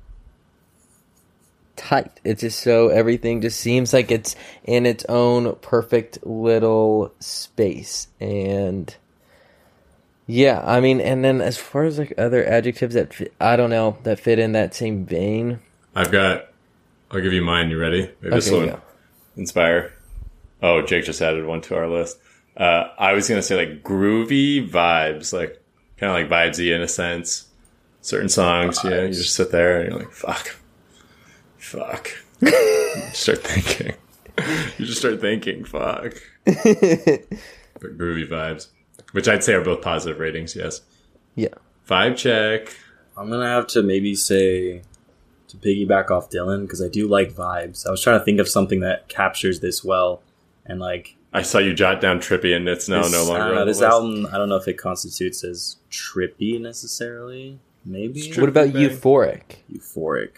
tight. 1.90 2.20
It's 2.22 2.42
just 2.42 2.60
so 2.60 2.88
everything 2.88 3.40
just 3.40 3.58
seems 3.58 3.92
like 3.92 4.12
it's 4.12 4.36
in 4.64 4.86
its 4.86 5.04
own 5.08 5.56
perfect 5.56 6.24
little 6.24 7.12
space 7.18 8.06
and 8.20 8.94
yeah, 10.26 10.62
I 10.64 10.80
mean 10.80 11.00
and 11.00 11.24
then 11.24 11.40
as 11.40 11.56
far 11.56 11.84
as 11.84 11.98
like 11.98 12.14
other 12.16 12.44
adjectives 12.44 12.94
that 12.94 13.12
fit, 13.12 13.34
I 13.40 13.56
don't 13.56 13.70
know 13.70 13.98
that 14.04 14.20
fit 14.20 14.38
in 14.38 14.52
that 14.52 14.74
same 14.74 15.04
vein. 15.04 15.58
I've 15.94 16.12
got. 16.12 16.46
I'll 17.10 17.20
give 17.20 17.32
you 17.32 17.42
mine. 17.42 17.70
You 17.70 17.78
ready? 17.80 18.08
Maybe 18.20 18.36
this 18.36 18.50
one 18.50 18.66
go. 18.66 18.80
inspire. 19.36 19.92
Oh, 20.62 20.82
Jake 20.82 21.04
just 21.04 21.20
added 21.20 21.44
one 21.44 21.60
to 21.62 21.76
our 21.76 21.88
list. 21.88 22.18
Uh, 22.56 22.84
I 22.96 23.14
was 23.14 23.28
gonna 23.28 23.42
say 23.42 23.56
like 23.56 23.82
groovy 23.82 24.68
vibes, 24.70 25.32
like 25.32 25.60
kind 25.96 26.12
of 26.12 26.30
like 26.30 26.30
vibesy 26.30 26.72
in 26.72 26.80
a 26.80 26.88
sense. 26.88 27.48
Certain 28.02 28.28
songs, 28.28 28.78
yeah, 28.84 29.02
you 29.02 29.12
just 29.12 29.34
sit 29.34 29.50
there 29.50 29.80
and 29.80 29.90
you're 29.90 29.98
like, 29.98 30.12
fuck, 30.12 30.56
fuck. 31.70 32.10
start 33.12 33.38
thinking. 33.44 33.94
you 34.78 34.86
just 34.86 34.98
start 35.00 35.20
thinking, 35.20 35.64
fuck. 35.64 36.14
but 36.44 36.54
groovy 37.98 38.28
vibes, 38.28 38.68
which 39.12 39.28
I'd 39.28 39.44
say 39.44 39.54
are 39.54 39.60
both 39.64 39.82
positive 39.82 40.18
ratings. 40.18 40.56
Yes, 40.56 40.80
Yeah. 41.34 41.54
vibe 41.88 42.16
check. 42.16 42.74
I'm 43.16 43.28
gonna 43.30 43.48
have 43.48 43.66
to 43.68 43.82
maybe 43.82 44.14
say 44.14 44.82
to 45.48 45.56
piggyback 45.56 46.10
off 46.10 46.30
Dylan 46.30 46.62
because 46.62 46.80
I 46.82 46.88
do 46.88 47.06
like 47.08 47.32
vibes. 47.32 47.86
I 47.86 47.90
was 47.90 48.02
trying 48.02 48.18
to 48.18 48.24
think 48.24 48.40
of 48.40 48.48
something 48.48 48.80
that 48.80 49.08
captures 49.08 49.60
this 49.60 49.84
well, 49.84 50.22
and 50.64 50.80
like 50.80 51.16
I 51.32 51.42
saw 51.42 51.58
you 51.58 51.74
jot 51.74 52.00
down 52.00 52.18
trippy, 52.20 52.56
and 52.56 52.66
it's 52.68 52.88
now 52.88 53.02
this, 53.02 53.12
no 53.12 53.24
longer. 53.24 53.40
Uh, 53.42 53.46
don't 53.46 53.54
know, 53.54 53.60
the 53.60 53.66
this 53.66 53.80
list. 53.80 53.92
album. 53.92 54.26
I 54.32 54.38
don't 54.38 54.48
know 54.48 54.56
if 54.56 54.66
it 54.68 54.74
constitutes 54.78 55.44
as 55.44 55.76
trippy 55.90 56.60
necessarily. 56.60 57.58
Maybe 57.84 58.20
It's 58.20 58.36
What 58.38 58.48
about 58.50 58.68
Trippy, 58.68 58.74
man. 58.74 58.90
euphoric? 58.90 59.42
euphoric. 59.72 60.30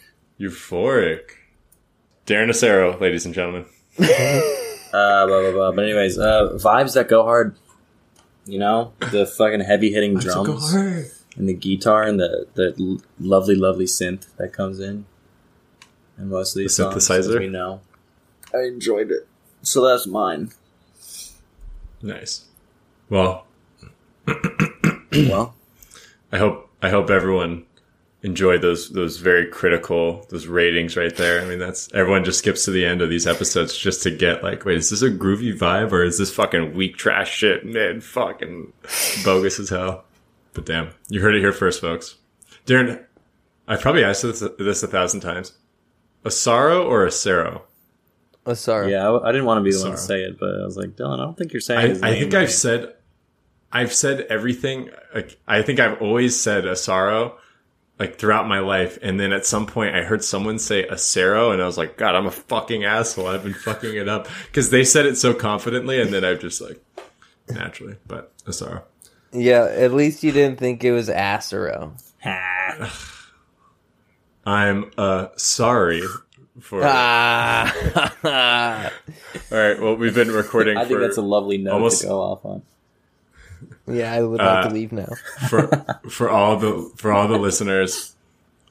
Euphoric. 0.43 1.37
Darren 2.27 2.49
Asaro, 2.51 3.01
ladies 3.01 3.25
and 3.25 3.35
gentlemen. 3.35 3.67
Uh, 4.95 5.27
blah, 5.27 5.41
blah, 5.41 5.53
blah. 5.53 5.73
But 5.73 5.85
anyways, 5.87 6.19
uh, 6.19 6.51
vibes 6.63 6.93
that 6.93 7.09
go 7.09 7.23
hard. 7.23 7.57
You 8.45 8.59
know, 8.59 8.93
the 9.11 9.25
fucking 9.25 9.61
heavy 9.61 9.91
hitting 9.91 10.19
drums 10.19 10.75
and 10.75 11.49
the 11.49 11.55
guitar 11.55 12.03
and 12.03 12.21
the 12.21 12.47
the 12.53 13.01
lovely, 13.19 13.55
lovely 13.55 13.87
synth 13.87 14.27
that 14.37 14.53
comes 14.53 14.81
in. 14.81 15.07
And 16.19 16.29
most 16.29 16.55
of 16.55 16.59
these 16.59 16.77
The 16.77 16.93
songs, 16.93 17.09
as 17.11 17.27
synthesizer? 17.27 17.39
we 17.39 17.49
know. 17.49 17.81
I 18.55 18.65
enjoyed 18.65 19.11
it, 19.11 19.27
so 19.63 19.89
that's 19.89 20.07
mine. 20.07 20.53
Nice. 22.03 22.45
Well, 23.09 23.47
well, 24.27 25.55
I 26.31 26.37
hope 26.37 26.69
I 26.83 26.91
hope 26.91 27.09
everyone 27.09 27.65
enjoyed 28.23 28.63
those 28.63 28.91
those 28.91 29.19
very 29.19 29.47
critical 29.47 30.25
those 30.31 30.47
ratings 30.47 30.97
right 30.97 31.15
there. 31.17 31.41
I 31.43 31.45
mean, 31.45 31.59
that's 31.59 31.93
everyone 31.93 32.25
just 32.25 32.39
skips 32.39 32.65
to 32.65 32.71
the 32.71 32.87
end 32.87 33.03
of 33.03 33.11
these 33.11 33.27
episodes 33.27 33.77
just 33.77 34.03
to 34.05 34.11
get 34.11 34.43
like, 34.43 34.65
wait, 34.65 34.79
is 34.79 34.91
this 34.91 35.03
a 35.03 35.11
groovy 35.11 35.57
vibe 35.57 35.93
or 35.93 36.05
is 36.05 36.19
this 36.19 36.33
fucking 36.33 36.75
weak 36.75 36.97
trash 36.97 37.37
shit? 37.37 37.65
Man, 37.65 38.01
fucking 38.01 38.73
bogus 39.25 39.59
as 39.59 39.69
hell. 39.69 40.05
But 40.55 40.67
damn, 40.67 40.91
you 41.09 41.21
heard 41.21 41.35
it 41.35 41.41
here 41.41 41.53
first, 41.53 41.81
folks. 41.81 42.17
Darren, 42.67 43.05
I've 43.67 43.81
probably 43.81 44.05
asked 44.05 44.23
this, 44.23 44.43
this 44.59 44.83
a 44.83 44.87
thousand 44.87 45.21
times. 45.21 45.53
A 46.25 46.31
sorrow 46.31 46.87
or 46.87 47.05
a 47.05 47.11
Saro? 47.11 47.65
Oh, 48.45 48.55
sorry. 48.55 48.93
yeah, 48.93 49.09
I, 49.09 49.29
I 49.29 49.33
didn't 49.33 49.47
want 49.47 49.59
to 49.59 49.63
be 49.63 49.73
the 49.73 49.83
one 49.83 49.93
to 49.93 49.97
say 49.97 50.23
it, 50.23 50.39
but 50.39 50.61
I 50.61 50.65
was 50.65 50.77
like, 50.77 50.91
Dylan, 50.91 51.21
I 51.21 51.25
don't 51.25 51.37
think 51.37 51.53
you're 51.53 51.61
saying. 51.61 51.81
I, 51.81 51.89
his 51.89 52.03
I 52.03 52.11
name 52.11 52.21
think 52.21 52.33
right. 52.35 52.43
I've 52.43 52.53
said, 52.53 52.95
I've 53.73 53.93
said 53.93 54.21
everything. 54.23 54.91
Like 55.15 55.39
I 55.47 55.63
think 55.63 55.81
I've 55.81 56.01
always 56.03 56.41
said 56.41 56.67
a 56.67 56.77
sorrow, 56.77 57.39
like 57.99 58.19
throughout 58.19 58.49
my 58.49 58.59
life. 58.61 58.99
And 59.03 59.19
then 59.21 59.33
at 59.33 59.47
some 59.47 59.67
point, 59.67 59.95
I 59.95 60.03
heard 60.03 60.25
someone 60.25 60.59
say 60.59 60.87
acero, 60.87 61.53
and 61.53 61.63
I 61.63 61.67
was 61.67 61.79
like, 61.79 61.97
God, 61.97 62.15
I'm 62.15 62.27
a 62.27 62.31
fucking 62.31 62.85
asshole. 62.85 63.27
I've 63.29 63.45
been 63.45 63.55
fucking 63.55 63.95
it 63.95 64.09
up 64.09 64.29
because 64.47 64.71
they 64.71 64.85
said 64.85 65.07
it 65.07 65.17
so 65.17 65.35
confidently, 65.35 66.01
and 66.01 66.13
then 66.13 66.25
I've 66.25 66.41
just 66.41 66.61
like 66.61 66.81
naturally, 67.49 67.97
but 68.07 68.33
a 68.47 68.53
sorrow. 68.53 68.85
Yeah, 69.33 69.65
at 69.65 69.93
least 69.93 70.23
you 70.23 70.33
didn't 70.33 70.59
think 70.59 70.85
it 70.85 70.93
was 70.93 71.09
Acero. 71.09 71.93
I'm 74.45 74.91
uh 74.99 75.29
sorry 75.37 76.03
for. 76.61 76.81
Ah. 76.85 77.73
All 79.51 79.59
right. 79.59 79.81
Well, 79.81 79.95
we've 79.97 80.15
been 80.15 80.31
recording. 80.33 80.77
I 80.79 80.85
think 80.85 81.01
that's 81.01 81.17
a 81.17 81.23
lovely 81.23 81.59
note 81.59 81.75
almost- 81.75 82.03
to 82.03 82.09
go 82.09 82.21
off 82.21 82.45
on. 82.45 82.63
Yeah, 83.87 84.13
I 84.13 84.23
would 84.23 84.39
like 84.39 84.65
Uh, 84.67 84.69
to 84.69 84.75
leave 84.75 84.93
now. 84.93 85.09
for 85.49 85.69
for 86.09 86.29
all 86.31 86.57
the 86.57 86.91
for 86.97 87.13
all 87.13 87.29
the 87.29 87.39
listeners 87.39 88.15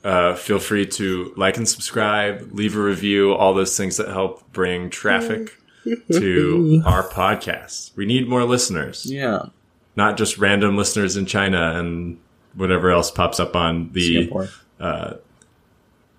uh, 0.04 0.34
feel 0.36 0.58
free 0.60 0.86
to 0.88 1.32
like 1.38 1.58
and 1.58 1.68
subscribe 1.68 2.50
leave 2.54 2.76
a 2.76 2.82
review 2.82 3.34
all 3.34 3.54
those 3.54 3.78
things 3.78 3.98
that 3.98 4.08
help 4.08 4.44
bring 4.52 4.90
traffic 4.90 5.52
to 6.12 6.82
our 6.86 7.04
podcast 7.08 7.96
we 7.96 8.06
need 8.06 8.28
more 8.28 8.44
listeners 8.44 9.06
Yeah, 9.06 9.48
not 9.96 10.18
just 10.18 10.38
random 10.40 10.76
listeners 10.76 11.18
in 11.18 11.26
china 11.28 11.74
and 11.80 12.18
whatever 12.56 12.90
else 12.90 13.12
pops 13.12 13.40
up 13.40 13.56
on 13.56 13.92
the 13.94 14.28
Singapore. 14.28 14.50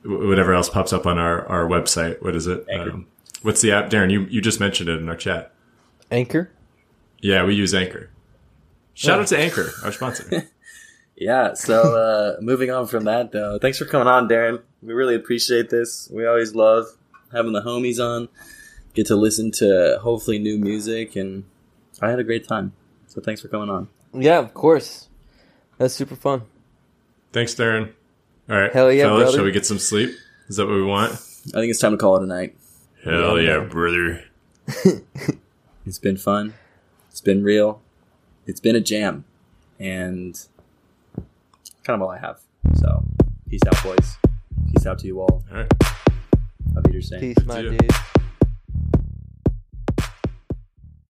wh- 0.04 0.28
whatever 0.28 0.52
else 0.54 0.68
pops 0.68 0.92
up 0.92 1.06
on 1.06 1.18
our 1.18 1.46
our 1.48 1.66
website 1.66 2.22
what 2.22 2.34
is 2.36 2.46
it 2.46 2.64
um, 2.78 3.06
what's 3.42 3.60
the 3.62 3.72
app 3.72 3.90
darren 3.90 4.10
you 4.10 4.22
you 4.30 4.40
just 4.40 4.60
mentioned 4.60 4.88
it 4.88 4.98
in 4.98 5.08
our 5.08 5.16
chat 5.16 5.52
Anchor? 6.10 6.50
Yeah, 7.20 7.44
we 7.44 7.54
use 7.54 7.72
Anchor. 7.72 8.10
Shout 8.94 9.20
out 9.20 9.26
to 9.28 9.38
Anchor, 9.38 9.70
our 9.84 9.92
sponsor. 9.92 10.48
Yeah. 11.14 11.52
So 11.54 11.94
uh, 12.38 12.40
moving 12.40 12.70
on 12.70 12.86
from 12.86 13.04
that, 13.04 13.30
though, 13.32 13.58
thanks 13.58 13.78
for 13.78 13.84
coming 13.84 14.08
on, 14.08 14.28
Darren. 14.28 14.62
We 14.82 14.92
really 14.92 15.14
appreciate 15.14 15.70
this. 15.70 16.08
We 16.10 16.26
always 16.26 16.54
love 16.54 16.86
having 17.32 17.52
the 17.52 17.60
homies 17.60 18.00
on. 18.00 18.28
Get 18.94 19.06
to 19.06 19.14
listen 19.14 19.52
to 19.52 19.98
hopefully 20.02 20.38
new 20.38 20.58
music, 20.58 21.14
and 21.14 21.44
I 22.00 22.10
had 22.10 22.18
a 22.18 22.24
great 22.24 22.48
time. 22.48 22.72
So 23.06 23.20
thanks 23.20 23.40
for 23.40 23.48
coming 23.48 23.70
on. 23.70 23.88
Yeah, 24.12 24.38
of 24.38 24.52
course. 24.52 25.08
That's 25.78 25.94
super 25.94 26.16
fun. 26.16 26.42
Thanks, 27.32 27.54
Darren. 27.54 27.92
All 28.50 28.60
right, 28.60 28.72
Hell 28.72 28.90
yeah, 28.90 29.04
fellas, 29.04 29.22
brother. 29.22 29.36
shall 29.36 29.44
we 29.44 29.52
get 29.52 29.64
some 29.66 29.78
sleep? 29.78 30.10
Is 30.48 30.56
that 30.56 30.66
what 30.66 30.74
we 30.74 30.82
want? 30.82 31.12
I 31.12 31.60
think 31.60 31.70
it's 31.70 31.78
time 31.78 31.92
to 31.92 31.98
call 31.98 32.16
it 32.16 32.22
a 32.24 32.26
night. 32.26 32.56
Hell 33.04 33.40
Yeah, 33.40 33.58
yeah, 33.58 33.64
brother. 33.64 34.24
It's 35.84 35.98
been 35.98 36.16
fun. 36.16 36.54
It's 37.10 37.20
been 37.20 37.42
real. 37.42 37.80
It's 38.52 38.60
been 38.60 38.76
a 38.76 38.82
jam, 38.82 39.24
and 39.80 40.38
kind 41.84 41.94
of 41.94 42.02
all 42.02 42.10
I 42.10 42.18
have. 42.18 42.40
So 42.74 43.02
peace 43.48 43.62
out, 43.66 43.82
boys. 43.82 44.18
Peace 44.74 44.84
out 44.84 44.98
to 44.98 45.06
you 45.06 45.22
all. 45.22 45.42
All 45.50 45.56
right. 45.56 45.72
Auf 46.76 46.84
Wiedersehen. 46.84 47.18
Peace, 47.18 47.46
my 47.46 47.62
dude. 47.62 47.80